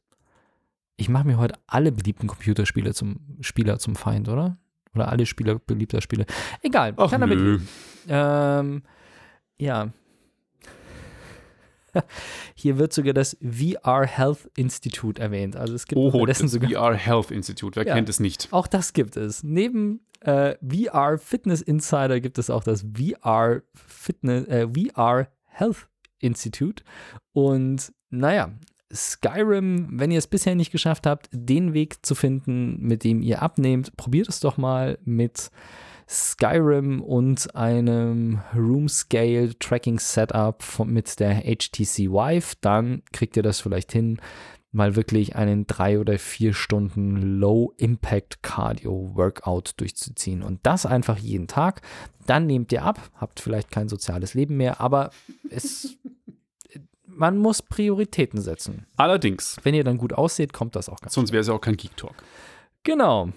Ich 0.98 1.10
mache 1.10 1.28
mir 1.28 1.38
heute 1.38 1.56
alle 1.68 1.92
beliebten 1.92 2.28
Computerspiele 2.28 2.94
zum 2.94 3.20
Spieler 3.42 3.80
zum 3.80 3.96
Feind, 3.96 4.30
oder? 4.30 4.58
Oder 4.94 5.10
alle 5.10 5.26
Spieler 5.26 5.60
beliebter 5.60 6.02
Spiele. 6.02 6.26
Egal, 6.62 6.94
Ach 6.98 7.10
kann 7.12 7.22
damit 7.22 7.38
nö. 7.40 7.60
ähm, 8.08 8.84
ja. 9.58 9.90
Hier 12.56 12.78
wird 12.78 12.94
sogar 12.94 13.14
das 13.14 13.38
VR 13.42 14.06
Health 14.06 14.50
Institute 14.56 15.22
erwähnt. 15.22 15.56
Also 15.56 15.74
es 15.76 15.86
gibt 15.88 15.98
Oh, 15.98 16.08
unterdessen 16.08 16.44
das 16.44 16.52
sogar 16.52 16.70
VR 16.70 16.94
Health 16.96 17.32
Institute. 17.32 17.76
Wer 17.78 17.88
Ja. 17.88 17.94
kennt 17.96 18.10
es 18.10 18.20
nicht? 18.20 18.48
auch 18.52 18.68
das 18.68 18.94
gibt 18.94 19.16
es. 19.18 19.44
Neben 19.44 20.02
äh, 20.22 20.56
VR 20.66 21.18
Fitness 21.18 21.62
Insider 21.62 22.20
gibt 22.20 22.38
es 22.38 22.50
auch 22.50 22.64
das 22.64 22.86
VR 22.98 23.62
Fitness, 23.74 24.48
äh, 24.48 24.68
VR 24.68 25.28
Health 25.46 25.88
Institute. 26.20 26.84
Und 27.34 27.94
naja, 28.10 28.52
Skyrim, 28.94 29.88
wenn 29.92 30.12
ihr 30.12 30.20
es 30.20 30.28
bisher 30.28 30.56
nicht 30.56 30.72
geschafft 30.72 31.08
habt, 31.08 31.30
den 31.32 31.74
Weg 31.74 32.06
zu 32.06 32.16
finden, 32.16 32.80
mit 32.80 33.04
dem 33.04 33.22
ihr 33.22 33.42
abnehmt, 33.42 33.96
probiert 33.98 34.30
es 34.30 34.40
doch 34.40 34.58
mal 34.58 34.98
mit 35.04 35.50
Skyrim 36.08 37.02
und 37.02 37.56
einem 37.56 38.42
Room 38.56 38.88
Scale 38.88 39.58
Tracking 39.58 40.00
Setup 40.00 40.62
von, 40.62 40.92
mit 40.92 41.20
der 41.20 41.42
HTC 41.42 42.12
Vive. 42.12 42.56
Dann 42.62 43.02
kriegt 43.12 43.36
ihr 43.38 43.44
das 43.44 43.60
vielleicht 43.60 43.92
hin, 43.92 44.20
mal 44.72 44.96
wirklich 44.96 45.36
einen 45.36 45.66
drei 45.66 46.00
oder 46.00 46.20
vier 46.20 46.54
Stunden 46.54 47.40
Low 47.40 47.74
Impact 47.78 48.44
Cardio 48.44 49.12
Workout 49.16 49.74
durchzuziehen 49.78 50.44
und 50.44 50.60
das 50.64 50.86
einfach 50.86 51.18
jeden 51.18 51.48
Tag. 51.48 51.82
Dann 52.28 52.46
nehmt 52.46 52.72
ihr 52.72 52.84
ab, 52.84 53.00
habt 53.16 53.40
vielleicht 53.40 53.72
kein 53.72 53.88
soziales 53.88 54.34
Leben 54.34 54.58
mehr, 54.58 54.82
aber 54.82 55.10
es, 55.50 55.98
man 57.16 57.38
muss 57.38 57.62
Prioritäten 57.62 58.42
setzen. 58.42 58.86
Allerdings, 58.98 59.58
Wenn 59.64 59.74
ihr 59.74 59.84
dann 59.84 59.98
gut 59.98 60.14
aussieht, 60.14 60.54
kommt 60.54 60.76
das 60.76 60.90
auch 60.90 61.00
ganz 61.00 61.14
sonst 61.14 61.32
wäre 61.32 61.42
es 61.42 61.48
ja 61.48 61.54
auch 61.54 61.62
kein 61.62 61.78
Geek 61.78 61.96
Talk. 61.98 62.16
Genau. 62.84 63.30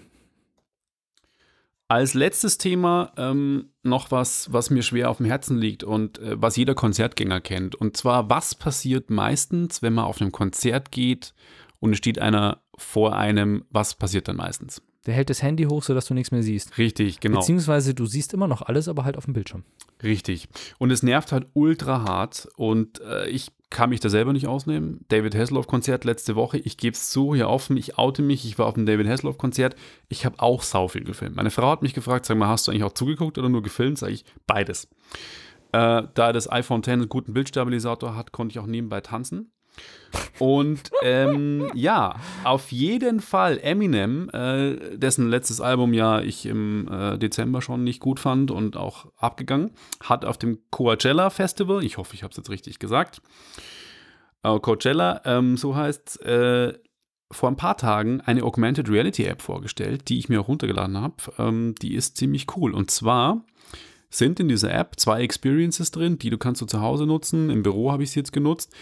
Als 1.87 2.13
letztes 2.13 2.59
Thema 2.59 3.13
ähm, 3.17 3.71
noch 3.81 4.11
was, 4.11 4.53
was 4.53 4.69
mir 4.69 4.83
schwer 4.83 5.09
auf 5.09 5.17
dem 5.17 5.25
Herzen 5.25 5.57
liegt 5.57 5.83
und 5.83 6.19
äh, 6.19 6.39
was 6.39 6.55
jeder 6.55 6.75
Konzertgänger 6.75 7.41
kennt. 7.41 7.73
Und 7.73 7.97
zwar, 7.97 8.29
was 8.29 8.53
passiert 8.53 9.09
meistens, 9.09 9.81
wenn 9.81 9.93
man 9.93 10.05
auf 10.05 10.21
einem 10.21 10.31
Konzert 10.31 10.91
geht 10.91 11.33
und 11.79 11.93
es 11.93 11.97
steht 11.97 12.19
einer 12.19 12.61
vor 12.77 13.15
einem, 13.15 13.65
was 13.71 13.95
passiert 13.95 14.27
dann 14.27 14.35
meistens? 14.35 14.83
Der 15.09 15.15
hält 15.15 15.31
das 15.31 15.41
Handy 15.41 15.63
hoch, 15.63 15.81
sodass 15.81 16.05
du 16.05 16.13
nichts 16.13 16.29
mehr 16.29 16.43
siehst. 16.43 16.77
Richtig, 16.77 17.19
genau. 17.19 17.39
Beziehungsweise 17.39 17.95
du 17.95 18.05
siehst 18.05 18.31
immer 18.35 18.47
noch 18.47 18.61
alles, 18.61 18.87
aber 18.87 19.05
halt 19.05 19.17
auf 19.17 19.25
dem 19.25 19.33
Bildschirm. 19.33 19.63
Richtig. 20.03 20.47
Und 20.77 20.91
es 20.91 21.01
nervt 21.01 21.31
halt 21.31 21.47
ultra 21.53 22.03
hart 22.03 22.47
und 22.57 23.01
äh, 23.01 23.27
ich 23.27 23.47
kann 23.71 23.89
mich 23.89 24.01
da 24.01 24.09
selber 24.09 24.33
nicht 24.33 24.45
ausnehmen. 24.45 25.03
David 25.07 25.33
Hasselhoff-Konzert 25.33 26.05
letzte 26.05 26.35
Woche, 26.35 26.59
ich 26.59 26.77
gebe 26.77 26.93
es 26.93 27.09
zu, 27.09 27.33
hier 27.33 27.49
offen, 27.49 27.75
ich 27.75 27.97
oute 27.97 28.21
mich, 28.21 28.45
ich 28.45 28.59
war 28.59 28.67
auf 28.67 28.75
dem 28.75 28.85
David 28.85 29.07
Hasselhoff-Konzert, 29.07 29.75
ich 30.09 30.27
habe 30.27 30.39
auch 30.39 30.61
sau 30.61 30.87
viel 30.87 31.03
gefilmt. 31.03 31.35
Meine 31.35 31.49
Frau 31.49 31.71
hat 31.71 31.81
mich 31.81 31.95
gefragt, 31.95 32.27
sag 32.27 32.37
mal, 32.37 32.49
hast 32.49 32.67
du 32.67 32.71
eigentlich 32.71 32.83
auch 32.83 32.93
zugeguckt 32.93 33.39
oder 33.39 33.49
nur 33.49 33.63
gefilmt? 33.63 33.97
Sag 33.97 34.11
ich, 34.11 34.25
beides. 34.45 34.87
Äh, 35.71 36.03
da 36.13 36.33
das 36.33 36.51
iPhone 36.51 36.81
X 36.81 36.89
einen 36.89 37.09
guten 37.09 37.33
Bildstabilisator 37.33 38.15
hat, 38.15 38.31
konnte 38.31 38.53
ich 38.53 38.59
auch 38.59 38.67
nebenbei 38.67 39.01
tanzen. 39.01 39.49
Und 40.39 40.91
ähm, 41.03 41.69
ja, 41.75 42.15
auf 42.43 42.71
jeden 42.71 43.19
Fall 43.19 43.59
Eminem, 43.61 44.29
äh, 44.29 44.97
dessen 44.97 45.29
letztes 45.29 45.61
Album 45.61 45.93
ja 45.93 46.21
ich 46.21 46.45
im 46.45 46.87
äh, 46.91 47.17
Dezember 47.17 47.61
schon 47.61 47.83
nicht 47.83 47.99
gut 47.99 48.19
fand 48.19 48.49
und 48.49 48.75
auch 48.75 49.11
abgegangen, 49.17 49.71
hat 50.01 50.25
auf 50.25 50.37
dem 50.37 50.59
Coachella 50.71 51.29
Festival, 51.29 51.83
ich 51.83 51.97
hoffe, 51.97 52.15
ich 52.15 52.23
habe 52.23 52.31
es 52.31 52.37
jetzt 52.37 52.49
richtig 52.49 52.79
gesagt, 52.79 53.21
äh, 54.43 54.59
Coachella, 54.59 55.21
ähm, 55.25 55.57
so 55.57 55.75
heißt 55.75 56.21
äh, 56.21 56.73
vor 57.31 57.49
ein 57.49 57.57
paar 57.57 57.77
Tagen 57.77 58.21
eine 58.21 58.43
Augmented 58.43 58.89
Reality 58.89 59.25
App 59.25 59.41
vorgestellt, 59.41 60.09
die 60.09 60.17
ich 60.17 60.29
mir 60.29 60.41
auch 60.41 60.47
runtergeladen 60.47 60.97
habe. 60.97 61.15
Ähm, 61.37 61.75
die 61.81 61.93
ist 61.93 62.17
ziemlich 62.17 62.47
cool. 62.55 62.73
Und 62.73 62.89
zwar 62.89 63.45
sind 64.09 64.39
in 64.39 64.47
dieser 64.47 64.73
App 64.73 64.99
zwei 64.99 65.21
Experiences 65.21 65.91
drin, 65.91 66.17
die 66.17 66.31
du 66.31 66.39
kannst 66.39 66.61
du 66.61 66.65
zu 66.65 66.81
Hause 66.81 67.05
nutzen. 67.05 67.51
Im 67.51 67.61
Büro 67.61 67.91
habe 67.91 68.01
ich 68.01 68.11
sie 68.11 68.19
jetzt 68.19 68.33
genutzt. 68.33 68.73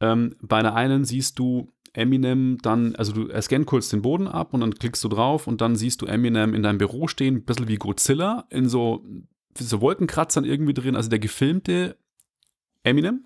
Ähm, 0.00 0.36
bei 0.40 0.62
der 0.62 0.74
einen 0.74 1.04
siehst 1.04 1.38
du 1.38 1.72
Eminem 1.94 2.58
dann, 2.60 2.96
also 2.96 3.12
du 3.12 3.40
scannt 3.40 3.66
kurz 3.66 3.88
den 3.88 4.02
Boden 4.02 4.26
ab 4.26 4.52
und 4.52 4.60
dann 4.60 4.74
klickst 4.74 5.02
du 5.04 5.08
drauf 5.08 5.46
und 5.46 5.60
dann 5.60 5.76
siehst 5.76 6.02
du 6.02 6.06
Eminem 6.06 6.54
in 6.54 6.62
deinem 6.62 6.78
Büro 6.78 7.06
stehen, 7.06 7.36
ein 7.36 7.44
bisschen 7.44 7.68
wie 7.68 7.76
Godzilla, 7.76 8.46
in 8.50 8.68
so, 8.68 9.04
so 9.56 9.80
Wolkenkratzern 9.80 10.44
irgendwie 10.44 10.74
drin. 10.74 10.96
Also 10.96 11.08
der 11.08 11.20
gefilmte 11.20 11.96
Eminem 12.82 13.24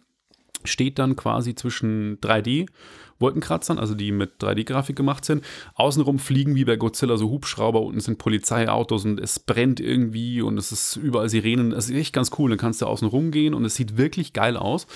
steht 0.65 0.99
dann 0.99 1.17
quasi 1.17 1.55
zwischen 1.55 2.19
3D-Wolkenkratzern, 2.21 3.79
also 3.79 3.95
die 3.95 4.13
mit 4.13 4.43
3D-Grafik 4.43 4.97
gemacht 4.97 5.25
sind. 5.25 5.45
Außenrum 5.75 6.19
fliegen 6.19 6.55
wie 6.55 6.65
bei 6.65 6.77
Godzilla 6.77 7.17
so 7.17 7.31
Hubschrauber, 7.31 7.81
unten 7.81 8.01
sind 8.01 8.19
Polizeiautos 8.19 9.05
und 9.05 9.21
es 9.21 9.39
brennt 9.39 9.81
irgendwie 9.81 10.43
und 10.43 10.59
es 10.59 10.73
ist 10.73 10.97
überall 10.97 11.29
Sirenen. 11.29 11.71
Das 11.71 11.89
ist 11.89 11.97
echt 11.97 12.13
ganz 12.13 12.31
cool. 12.39 12.51
Dann 12.51 12.59
kannst 12.59 12.83
du 12.83 12.87
außen 12.87 13.09
rumgehen 13.09 13.55
und 13.55 13.65
es 13.65 13.77
sieht 13.77 13.97
wirklich 13.97 14.33
geil 14.33 14.57
aus. 14.57 14.87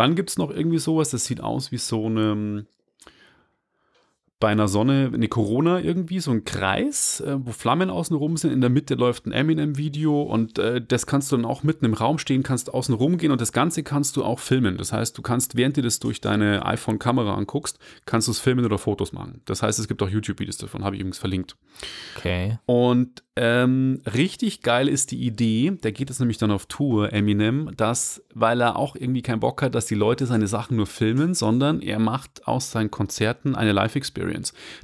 Dann 0.00 0.14
gibt 0.14 0.30
es 0.30 0.38
noch 0.38 0.50
irgendwie 0.50 0.78
sowas, 0.78 1.10
das 1.10 1.26
sieht 1.26 1.42
aus 1.42 1.72
wie 1.72 1.76
so 1.76 2.06
eine 2.06 2.64
bei 4.40 4.48
einer 4.48 4.68
Sonne 4.68 5.10
eine 5.12 5.28
Corona 5.28 5.80
irgendwie, 5.80 6.18
so 6.18 6.30
ein 6.30 6.44
Kreis, 6.44 7.20
äh, 7.20 7.36
wo 7.38 7.52
Flammen 7.52 7.90
außen 7.90 8.16
rum 8.16 8.38
sind. 8.38 8.52
In 8.52 8.62
der 8.62 8.70
Mitte 8.70 8.94
läuft 8.94 9.26
ein 9.26 9.32
Eminem-Video 9.32 10.22
und 10.22 10.58
äh, 10.58 10.80
das 10.80 11.06
kannst 11.06 11.30
du 11.30 11.36
dann 11.36 11.44
auch 11.44 11.62
mitten 11.62 11.84
im 11.84 11.92
Raum 11.92 12.18
stehen, 12.18 12.42
kannst 12.42 12.72
außen 12.72 12.94
rumgehen 12.94 13.32
und 13.32 13.40
das 13.40 13.52
Ganze 13.52 13.82
kannst 13.82 14.16
du 14.16 14.24
auch 14.24 14.38
filmen. 14.38 14.78
Das 14.78 14.94
heißt, 14.94 15.16
du 15.16 15.22
kannst, 15.22 15.56
während 15.56 15.76
du 15.76 15.82
das 15.82 16.00
durch 16.00 16.22
deine 16.22 16.64
iPhone-Kamera 16.64 17.34
anguckst, 17.34 17.78
kannst 18.06 18.28
du 18.28 18.32
es 18.32 18.40
filmen 18.40 18.64
oder 18.64 18.78
Fotos 18.78 19.12
machen. 19.12 19.42
Das 19.44 19.62
heißt, 19.62 19.78
es 19.78 19.86
gibt 19.86 20.02
auch 20.02 20.08
YouTube-Videos 20.08 20.56
davon, 20.56 20.84
habe 20.84 20.96
ich 20.96 21.00
übrigens 21.02 21.18
verlinkt. 21.18 21.56
Okay. 22.16 22.58
Und 22.64 23.22
ähm, 23.36 24.02
richtig 24.12 24.62
geil 24.62 24.88
ist 24.88 25.12
die 25.12 25.24
Idee, 25.24 25.70
der 25.82 25.92
geht 25.92 26.10
jetzt 26.10 26.18
nämlich 26.18 26.38
dann 26.38 26.50
auf 26.50 26.66
Tour, 26.66 27.12
Eminem, 27.12 27.70
dass, 27.76 28.22
weil 28.34 28.60
er 28.60 28.76
auch 28.76 28.96
irgendwie 28.96 29.22
keinen 29.22 29.40
Bock 29.40 29.62
hat, 29.62 29.74
dass 29.74 29.86
die 29.86 29.94
Leute 29.94 30.26
seine 30.26 30.46
Sachen 30.46 30.76
nur 30.76 30.86
filmen, 30.86 31.34
sondern 31.34 31.80
er 31.80 31.98
macht 31.98 32.46
aus 32.46 32.70
seinen 32.70 32.90
Konzerten 32.90 33.54
eine 33.54 33.72
Live-Experience. 33.72 34.29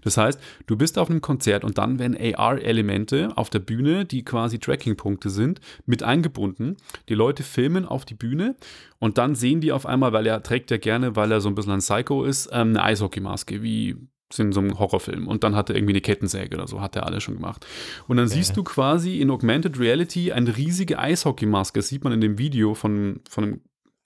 Das 0.03 0.16
heißt, 0.16 0.40
du 0.66 0.76
bist 0.76 0.99
auf 0.99 1.11
einem 1.11 1.20
Konzert 1.20 1.64
und 1.64 1.78
dann 1.78 1.99
werden 1.99 2.16
AR-Elemente 2.16 3.36
auf 3.36 3.51
der 3.51 3.61
Bühne, 3.61 4.05
die 4.05 4.24
quasi 4.24 4.59
Tracking-Punkte 4.59 5.30
sind, 5.30 5.61
mit 5.84 6.03
eingebunden. 6.03 6.76
Die 7.09 7.14
Leute 7.14 7.42
filmen 7.42 7.84
auf 7.84 8.05
die 8.05 8.14
Bühne 8.14 8.57
und 8.99 9.18
dann 9.18 9.34
sehen 9.34 9.61
die 9.61 9.72
auf 9.72 9.86
einmal, 9.86 10.12
weil 10.12 10.26
er 10.26 10.42
trägt 10.42 10.70
ja 10.70 10.78
gerne, 10.78 11.16
weil 11.16 11.32
er 11.32 11.40
so 11.40 11.49
ein 11.49 11.55
bisschen 11.55 11.72
ein 11.72 11.80
Psycho 11.80 12.24
ist, 12.24 12.49
ähm, 12.53 12.70
eine 12.70 12.82
Eishockeymaske, 12.82 13.62
wie 13.62 13.97
in 14.36 14.53
so 14.53 14.61
einem 14.61 14.78
Horrorfilm. 14.78 15.28
Und 15.28 15.44
dann 15.44 15.55
hat 15.55 15.70
er 15.70 15.76
irgendwie 15.76 15.92
eine 15.92 16.01
Kettensäge 16.01 16.57
oder 16.57 16.66
so, 16.66 16.80
hat 16.80 16.97
er 16.97 17.07
alles 17.07 17.22
schon 17.22 17.36
gemacht. 17.36 17.66
Und 18.09 18.16
dann 18.16 18.26
okay. 18.26 18.36
siehst 18.36 18.57
du 18.57 18.64
quasi 18.64 19.20
in 19.20 19.30
Augmented 19.30 19.78
Reality 19.78 20.32
eine 20.32 20.57
riesige 20.57 20.99
Eishockeymaske. 20.99 21.78
Das 21.78 21.88
sieht 21.88 22.05
man 22.05 22.12
in 22.12 22.20
dem 22.20 22.38
Video 22.38 22.74
von, 22.74 23.20
von 23.28 23.44
dem, 23.44 23.61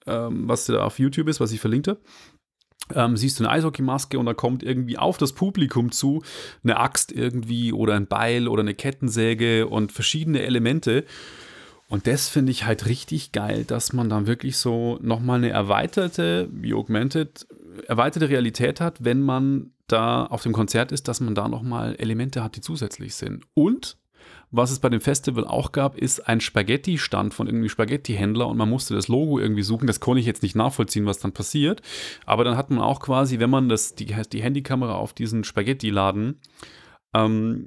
ähm, 0.06 0.48
was 0.48 0.66
da 0.66 0.84
auf 0.84 0.98
YouTube 0.98 1.28
ist, 1.28 1.40
was 1.40 1.52
ich 1.52 1.60
verlinkte. 1.60 2.00
Ähm, 2.94 3.16
siehst 3.16 3.38
du 3.38 3.44
eine 3.44 3.52
Eishockeymaske 3.52 4.18
und 4.18 4.26
da 4.26 4.34
kommt 4.34 4.62
irgendwie 4.62 4.98
auf 4.98 5.18
das 5.18 5.32
Publikum 5.32 5.92
zu 5.92 6.22
eine 6.64 6.78
Axt 6.78 7.12
irgendwie 7.12 7.72
oder 7.72 7.94
ein 7.94 8.06
Beil 8.06 8.48
oder 8.48 8.62
eine 8.62 8.74
Kettensäge 8.74 9.66
und 9.66 9.92
verschiedene 9.92 10.42
Elemente. 10.42 11.04
Und 11.88 12.06
das 12.06 12.28
finde 12.28 12.52
ich 12.52 12.66
halt 12.66 12.86
richtig 12.86 13.32
geil, 13.32 13.64
dass 13.64 13.92
man 13.92 14.08
dann 14.08 14.26
wirklich 14.26 14.56
so 14.56 14.98
nochmal 15.02 15.38
eine 15.38 15.50
erweiterte, 15.50 16.48
wie 16.52 16.72
Augmented, 16.72 17.48
erweiterte 17.88 18.28
Realität 18.28 18.80
hat, 18.80 19.04
wenn 19.04 19.20
man 19.20 19.72
da 19.88 20.24
auf 20.24 20.42
dem 20.42 20.52
Konzert 20.52 20.92
ist, 20.92 21.08
dass 21.08 21.20
man 21.20 21.34
da 21.34 21.48
nochmal 21.48 21.96
Elemente 21.96 22.44
hat, 22.44 22.54
die 22.54 22.60
zusätzlich 22.60 23.16
sind. 23.16 23.44
Und 23.54 23.96
was 24.50 24.70
es 24.70 24.80
bei 24.80 24.88
dem 24.88 25.00
Festival 25.00 25.46
auch 25.46 25.72
gab, 25.72 25.96
ist 25.96 26.26
ein 26.26 26.40
Spaghetti-Stand 26.40 27.34
von 27.34 27.46
irgendwie 27.46 27.68
Spaghetti-Händler 27.68 28.48
und 28.48 28.56
man 28.56 28.68
musste 28.68 28.94
das 28.94 29.08
Logo 29.08 29.38
irgendwie 29.38 29.62
suchen. 29.62 29.86
Das 29.86 30.00
konnte 30.00 30.20
ich 30.20 30.26
jetzt 30.26 30.42
nicht 30.42 30.56
nachvollziehen, 30.56 31.06
was 31.06 31.18
dann 31.18 31.32
passiert. 31.32 31.82
Aber 32.26 32.42
dann 32.42 32.56
hat 32.56 32.70
man 32.70 32.80
auch 32.80 33.00
quasi, 33.00 33.38
wenn 33.38 33.50
man 33.50 33.68
das, 33.68 33.94
die, 33.94 34.06
die 34.06 34.42
Handykamera 34.42 34.94
auf 34.94 35.12
diesen 35.12 35.44
Spaghetti-Laden 35.44 36.40
ähm, 37.12 37.66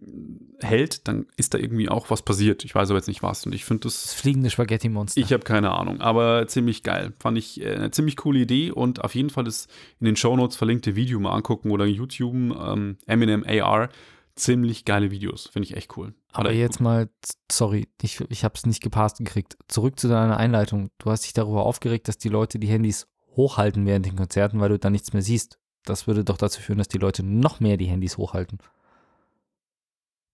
hält, 0.62 1.08
dann 1.08 1.28
ist 1.36 1.54
da 1.54 1.58
irgendwie 1.58 1.90
auch 1.90 2.10
was 2.10 2.22
passiert. 2.22 2.64
Ich 2.64 2.74
weiß 2.74 2.90
aber 2.90 3.00
jetzt 3.00 3.08
nicht 3.08 3.24
was. 3.24 3.46
Und 3.46 3.54
ich 3.54 3.66
finde 3.66 3.82
das. 3.88 4.04
Das 4.04 4.14
fliegende 4.14 4.50
Spaghetti-Monster. 4.50 5.20
Ich 5.20 5.34
habe 5.34 5.44
keine 5.44 5.72
Ahnung, 5.72 6.02
aber 6.02 6.48
ziemlich 6.48 6.84
geil. 6.84 7.14
Fand 7.20 7.38
ich 7.38 7.62
äh, 7.62 7.76
eine 7.76 7.92
ziemlich 7.92 8.18
coole 8.18 8.40
Idee 8.40 8.72
und 8.72 9.04
auf 9.04 9.16
jeden 9.16 9.30
Fall 9.30 9.44
das 9.44 9.68
in 10.00 10.06
den 10.06 10.16
Shownotes 10.16 10.56
verlinkte 10.56 10.96
Video 10.96 11.20
mal 11.20 11.34
angucken 11.34 11.72
oder 11.72 11.86
YouTube 11.86 12.34
ähm, 12.36 12.98
Eminem 13.06 13.46
AR. 13.48 13.90
Ziemlich 14.36 14.86
geile 14.86 15.12
Videos. 15.12 15.48
Finde 15.48 15.68
ich 15.68 15.78
echt 15.78 15.96
cool. 15.98 16.16
Aber 16.32 16.52
jetzt 16.52 16.80
cool. 16.80 16.84
mal, 16.84 17.10
sorry, 17.52 17.88
ich, 18.02 18.20
ich 18.30 18.44
habe 18.44 18.56
es 18.56 18.66
nicht 18.66 18.82
gepasst 18.82 19.18
gekriegt. 19.18 19.58
Zurück 19.68 20.00
zu 20.00 20.08
deiner 20.08 20.38
Einleitung. 20.38 20.90
Du 20.98 21.12
hast 21.12 21.26
dich 21.26 21.34
darüber 21.34 21.66
aufgeregt, 21.66 22.08
dass 22.08 22.18
die 22.18 22.30
Leute 22.30 22.58
die 22.58 22.68
Handys 22.68 23.08
hochhalten 23.36 23.86
während 23.86 24.06
den 24.06 24.16
Konzerten, 24.16 24.60
weil 24.60 24.70
du 24.70 24.80
dann 24.80 24.94
nichts 24.94 25.14
mehr 25.14 25.22
siehst. 25.22 25.60
Das 25.86 26.08
würde 26.08 26.24
doch 26.24 26.38
dazu 26.38 26.62
führen, 26.62 26.78
dass 26.78 26.88
die 26.88 26.98
Leute 26.98 27.24
noch 27.24 27.60
mehr 27.60 27.78
die 27.78 27.86
Handys 27.86 28.18
hochhalten. 28.18 28.60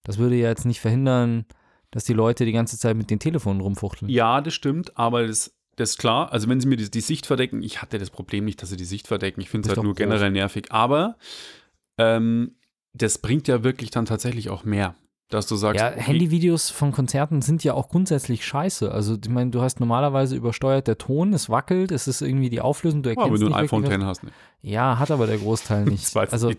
Das 0.03 0.17
würde 0.17 0.35
ja 0.35 0.47
jetzt 0.47 0.65
nicht 0.65 0.79
verhindern, 0.79 1.45
dass 1.91 2.05
die 2.05 2.13
Leute 2.13 2.45
die 2.45 2.51
ganze 2.51 2.77
Zeit 2.77 2.95
mit 2.95 3.09
den 3.09 3.19
Telefonen 3.19 3.61
rumfuchteln. 3.61 4.09
Ja, 4.09 4.41
das 4.41 4.53
stimmt, 4.53 4.97
aber 4.97 5.27
das, 5.27 5.53
das 5.75 5.91
ist 5.91 5.97
klar. 5.97 6.31
Also 6.31 6.47
wenn 6.47 6.61
sie 6.61 6.67
mir 6.67 6.77
die, 6.77 6.89
die 6.89 7.01
Sicht 7.01 7.25
verdecken, 7.25 7.63
ich 7.63 7.81
hatte 7.81 7.97
das 7.97 8.11
Problem 8.11 8.45
nicht, 8.45 8.61
dass 8.61 8.69
sie 8.69 8.77
die 8.77 8.85
Sicht 8.85 9.07
verdecken. 9.07 9.41
Ich 9.41 9.49
finde 9.49 9.69
es 9.69 9.75
halt 9.75 9.83
nur 9.83 9.93
groß. 9.93 9.97
generell 9.97 10.31
nervig. 10.31 10.71
Aber 10.71 11.17
ähm, 11.97 12.55
das 13.01 13.17
bringt 13.17 13.47
ja 13.47 13.63
wirklich 13.63 13.91
dann 13.91 14.05
tatsächlich 14.05 14.49
auch 14.49 14.63
mehr. 14.63 14.95
Dass 15.29 15.45
du 15.45 15.55
sagst, 15.55 15.79
ja, 15.79 15.91
okay. 15.91 16.01
Handyvideos 16.01 16.71
von 16.71 16.91
Konzerten 16.91 17.43
sind 17.43 17.63
ja 17.63 17.75
auch 17.75 17.89
grundsätzlich 17.89 18.43
scheiße. 18.43 18.91
Also, 18.91 19.15
ich 19.23 19.29
meine, 19.29 19.51
du 19.51 19.61
hast 19.61 19.79
normalerweise 19.79 20.35
übersteuert 20.35 20.87
der 20.87 20.97
Ton, 20.97 21.33
es 21.33 21.51
wackelt, 21.51 21.91
es 21.91 22.07
ist 22.07 22.21
irgendwie 22.21 22.49
die 22.49 22.61
Auflösung, 22.61 23.03
du 23.03 23.09
erkennst 23.09 23.27
ja, 23.27 23.33
wenn 23.33 23.51
du 23.51 23.55
ein 23.55 23.63
iPhone 23.63 23.83
X 23.83 24.03
hast, 24.03 24.23
nicht. 24.23 24.35
Ja, 24.63 24.97
hat 24.97 25.11
aber 25.11 25.27
der 25.27 25.37
Großteil 25.37 25.85
nicht. 25.85 26.15
also, 26.15 26.51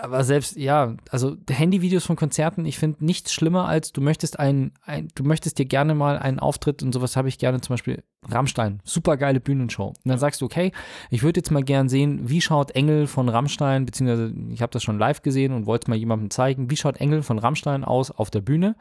aber 0.00 0.24
selbst, 0.24 0.56
ja, 0.56 0.94
also 1.10 1.36
Handyvideos 1.48 2.04
von 2.04 2.16
Konzerten, 2.16 2.64
ich 2.66 2.78
finde 2.78 3.04
nichts 3.04 3.32
schlimmer 3.32 3.66
als 3.66 3.92
du 3.92 4.00
möchtest 4.00 4.38
ein, 4.38 4.72
ein, 4.84 5.08
du 5.14 5.24
möchtest 5.24 5.58
dir 5.58 5.66
gerne 5.66 5.94
mal 5.94 6.18
einen 6.18 6.38
Auftritt 6.38 6.82
und 6.82 6.92
sowas 6.92 7.16
habe 7.16 7.28
ich 7.28 7.38
gerne, 7.38 7.60
zum 7.60 7.74
Beispiel 7.74 8.02
Rammstein, 8.28 8.80
super 8.84 9.16
geile 9.16 9.40
Bühnenshow. 9.40 9.88
Und 9.88 9.96
dann 10.04 10.18
sagst 10.18 10.40
du, 10.40 10.46
okay, 10.46 10.72
ich 11.10 11.22
würde 11.22 11.40
jetzt 11.40 11.50
mal 11.50 11.62
gern 11.62 11.88
sehen, 11.88 12.28
wie 12.28 12.40
schaut 12.40 12.72
Engel 12.72 13.06
von 13.06 13.28
Rammstein, 13.28 13.86
beziehungsweise 13.86 14.34
ich 14.50 14.62
habe 14.62 14.72
das 14.72 14.82
schon 14.82 14.98
live 14.98 15.22
gesehen 15.22 15.52
und 15.52 15.66
wollte 15.66 15.84
es 15.84 15.88
mal 15.88 15.96
jemandem 15.96 16.30
zeigen, 16.30 16.70
wie 16.70 16.76
schaut 16.76 16.98
Engel 16.98 17.22
von 17.22 17.38
Rammstein 17.38 17.84
aus 17.84 18.10
auf 18.10 18.30
der 18.30 18.40
Bühne. 18.40 18.76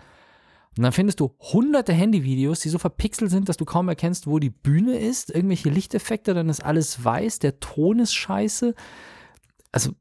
Und 0.75 0.83
dann 0.83 0.91
findest 0.91 1.19
du 1.19 1.35
hunderte 1.39 1.93
Handyvideos, 1.93 2.61
die 2.61 2.69
so 2.69 2.79
verpixelt 2.79 3.29
sind, 3.29 3.47
dass 3.47 3.57
du 3.57 3.65
kaum 3.65 3.89
erkennst, 3.89 4.25
wo 4.25 4.39
die 4.39 4.49
Bühne 4.49 4.97
ist, 4.97 5.29
irgendwelche 5.29 5.69
Lichteffekte, 5.69 6.33
dann 6.33 6.49
ist 6.49 6.65
alles 6.65 7.03
weiß, 7.03 7.39
der 7.39 7.59
Ton 7.59 7.99
ist 7.99 8.13
scheiße. 8.13 8.73
Also 9.71 9.91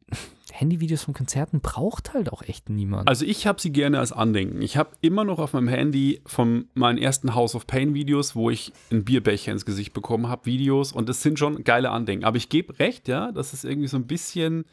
Handyvideos 0.53 1.03
von 1.03 1.15
Konzerten 1.15 1.61
braucht 1.61 2.13
halt 2.13 2.33
auch 2.33 2.43
echt 2.43 2.69
niemand. 2.69 3.09
Also 3.09 3.25
ich 3.25 3.47
habe 3.47 3.61
sie 3.61 3.73
gerne 3.73 3.99
als 3.99 4.13
Andenken. 4.13 4.63
Ich 4.63 4.77
habe 4.77 4.91
immer 5.01 5.25
noch 5.25 5.39
auf 5.39 5.55
meinem 5.55 5.69
Handy 5.69 6.21
von 6.27 6.67
meinen 6.75 6.99
ersten 6.99 7.35
House 7.35 7.55
of 7.55 7.67
Pain 7.67 7.95
Videos, 7.95 8.37
wo 8.37 8.51
ich 8.51 8.73
einen 8.91 9.05
Bierbecher 9.05 9.51
ins 9.51 9.65
Gesicht 9.65 9.95
bekommen 9.95 10.29
habe, 10.29 10.47
Videos 10.47 10.93
und 10.93 11.09
das 11.09 11.23
sind 11.23 11.39
schon 11.39 11.65
geile 11.65 11.91
Andenken. 11.91 12.25
Aber 12.25 12.37
ich 12.37 12.51
gebe 12.51 12.79
recht, 12.79 13.09
ja, 13.09 13.33
dass 13.33 13.53
es 13.53 13.65
irgendwie 13.65 13.89
so 13.89 13.97
ein 13.97 14.07
bisschen 14.07 14.65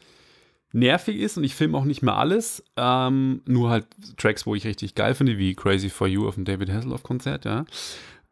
nervig 0.72 1.18
ist 1.18 1.36
und 1.36 1.44
ich 1.44 1.54
filme 1.54 1.76
auch 1.76 1.84
nicht 1.84 2.02
mehr 2.02 2.16
alles, 2.16 2.64
ähm, 2.76 3.42
nur 3.46 3.70
halt 3.70 3.86
Tracks, 4.16 4.46
wo 4.46 4.54
ich 4.54 4.66
richtig 4.66 4.94
geil 4.94 5.14
finde, 5.14 5.38
wie 5.38 5.54
Crazy 5.54 5.88
for 5.88 6.06
You 6.06 6.28
auf 6.28 6.36
dem 6.36 6.44
David 6.44 6.70
Hasselhoff 6.70 7.02
Konzert, 7.02 7.44
ja. 7.44 7.64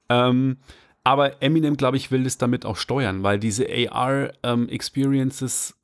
Ähm, 0.09 0.59
aber 1.05 1.43
Eminem, 1.43 1.77
glaube 1.77 1.97
ich, 1.97 2.11
will 2.11 2.25
das 2.25 2.39
damit 2.39 2.67
auch 2.67 2.77
steuern, 2.77 3.23
weil 3.23 3.39
diese 3.39 3.67
AR-Experiences 3.67 5.71
ähm, 5.71 5.78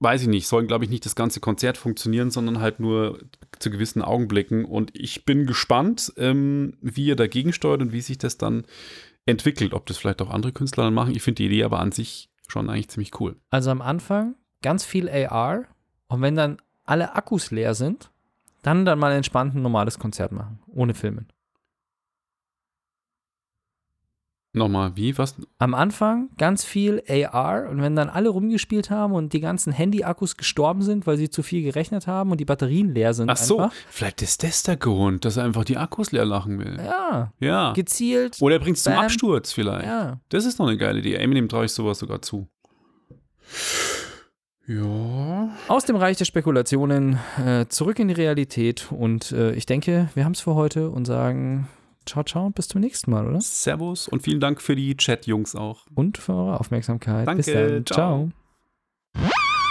weiß 0.00 0.22
ich 0.22 0.28
nicht, 0.28 0.46
sollen, 0.46 0.66
glaube 0.66 0.84
ich, 0.84 0.90
nicht 0.90 1.06
das 1.06 1.16
ganze 1.16 1.40
Konzert 1.40 1.78
funktionieren, 1.78 2.30
sondern 2.30 2.60
halt 2.60 2.80
nur 2.80 3.18
zu 3.58 3.70
gewissen 3.70 4.02
Augenblicken. 4.02 4.64
Und 4.64 4.90
ich 4.94 5.24
bin 5.24 5.46
gespannt, 5.46 6.12
ähm, 6.16 6.74
wie 6.80 7.06
ihr 7.06 7.16
dagegen 7.16 7.52
steuert 7.52 7.82
und 7.82 7.92
wie 7.92 8.00
sich 8.00 8.18
das 8.18 8.36
dann 8.36 8.64
entwickelt. 9.26 9.72
Ob 9.74 9.86
das 9.86 9.96
vielleicht 9.96 10.20
auch 10.22 10.30
andere 10.30 10.52
Künstler 10.52 10.84
dann 10.84 10.94
machen. 10.94 11.14
Ich 11.14 11.22
finde 11.22 11.36
die 11.36 11.46
Idee 11.46 11.64
aber 11.64 11.80
an 11.80 11.92
sich 11.92 12.30
schon 12.48 12.68
eigentlich 12.68 12.88
ziemlich 12.88 13.18
cool. 13.20 13.36
Also 13.50 13.70
am 13.70 13.80
Anfang 13.80 14.34
ganz 14.62 14.84
viel 14.84 15.08
AR 15.08 15.64
und 16.08 16.22
wenn 16.22 16.36
dann 16.36 16.58
alle 16.84 17.14
Akkus 17.14 17.50
leer 17.50 17.74
sind, 17.74 18.10
dann 18.62 18.84
dann 18.84 18.98
mal 18.98 19.12
entspannt 19.12 19.54
ein 19.54 19.62
normales 19.62 19.98
Konzert 19.98 20.32
machen, 20.32 20.58
ohne 20.66 20.94
Filmen. 20.94 21.28
Nochmal, 24.56 24.92
wie? 24.94 25.18
Was? 25.18 25.34
Am 25.58 25.74
Anfang 25.74 26.30
ganz 26.38 26.64
viel 26.64 27.02
AR 27.08 27.68
und 27.68 27.82
wenn 27.82 27.96
dann 27.96 28.08
alle 28.08 28.28
rumgespielt 28.28 28.88
haben 28.88 29.12
und 29.12 29.32
die 29.32 29.40
ganzen 29.40 29.72
Handy-Akkus 29.72 30.36
gestorben 30.36 30.80
sind, 30.80 31.08
weil 31.08 31.16
sie 31.16 31.28
zu 31.28 31.42
viel 31.42 31.64
gerechnet 31.64 32.06
haben 32.06 32.30
und 32.30 32.38
die 32.38 32.44
Batterien 32.44 32.94
leer 32.94 33.14
sind. 33.14 33.28
Ach 33.28 33.36
so, 33.36 33.58
einfach. 33.58 33.74
vielleicht 33.90 34.22
ist 34.22 34.44
das 34.44 34.62
der 34.62 34.76
Grund, 34.76 35.24
dass 35.24 35.38
er 35.38 35.44
einfach 35.44 35.64
die 35.64 35.76
Akkus 35.76 36.12
leer 36.12 36.24
lachen 36.24 36.60
will. 36.60 36.78
Ja. 36.78 37.32
Ja. 37.40 37.72
Gezielt. 37.72 38.36
Oder 38.40 38.54
er 38.54 38.58
bringt 38.60 38.76
es 38.76 38.84
zum 38.84 38.92
Absturz 38.92 39.52
vielleicht. 39.52 39.86
Ja. 39.86 40.20
Das 40.28 40.44
ist 40.44 40.60
noch 40.60 40.68
eine 40.68 40.78
geile 40.78 41.00
Idee. 41.00 41.16
Eminem 41.16 41.48
traue 41.48 41.64
ich 41.64 41.72
sowas 41.72 41.98
sogar 41.98 42.22
zu. 42.22 42.46
Ja. 44.68 45.50
Aus 45.66 45.84
dem 45.84 45.96
Reich 45.96 46.16
der 46.16 46.26
Spekulationen 46.26 47.18
äh, 47.44 47.66
zurück 47.66 47.98
in 47.98 48.06
die 48.06 48.14
Realität 48.14 48.86
und 48.92 49.32
äh, 49.32 49.52
ich 49.54 49.66
denke, 49.66 50.10
wir 50.14 50.24
haben 50.24 50.32
es 50.32 50.40
für 50.40 50.54
heute 50.54 50.90
und 50.90 51.06
sagen 51.06 51.68
ciao, 52.06 52.24
ciao 52.24 52.46
und 52.46 52.54
bis 52.54 52.68
zum 52.68 52.80
nächsten 52.80 53.10
Mal, 53.10 53.26
oder? 53.26 53.40
Servus 53.40 54.08
und 54.08 54.22
vielen 54.22 54.40
Dank 54.40 54.60
für 54.60 54.76
die 54.76 54.96
Chat-Jungs 54.96 55.54
auch. 55.54 55.86
Und 55.94 56.18
für 56.18 56.32
eure 56.32 56.60
Aufmerksamkeit. 56.60 57.26
Danke. 57.26 57.42
Bis 57.42 57.52
dann. 57.52 57.86
ciao. 57.86 58.30
ciao. 59.18 59.50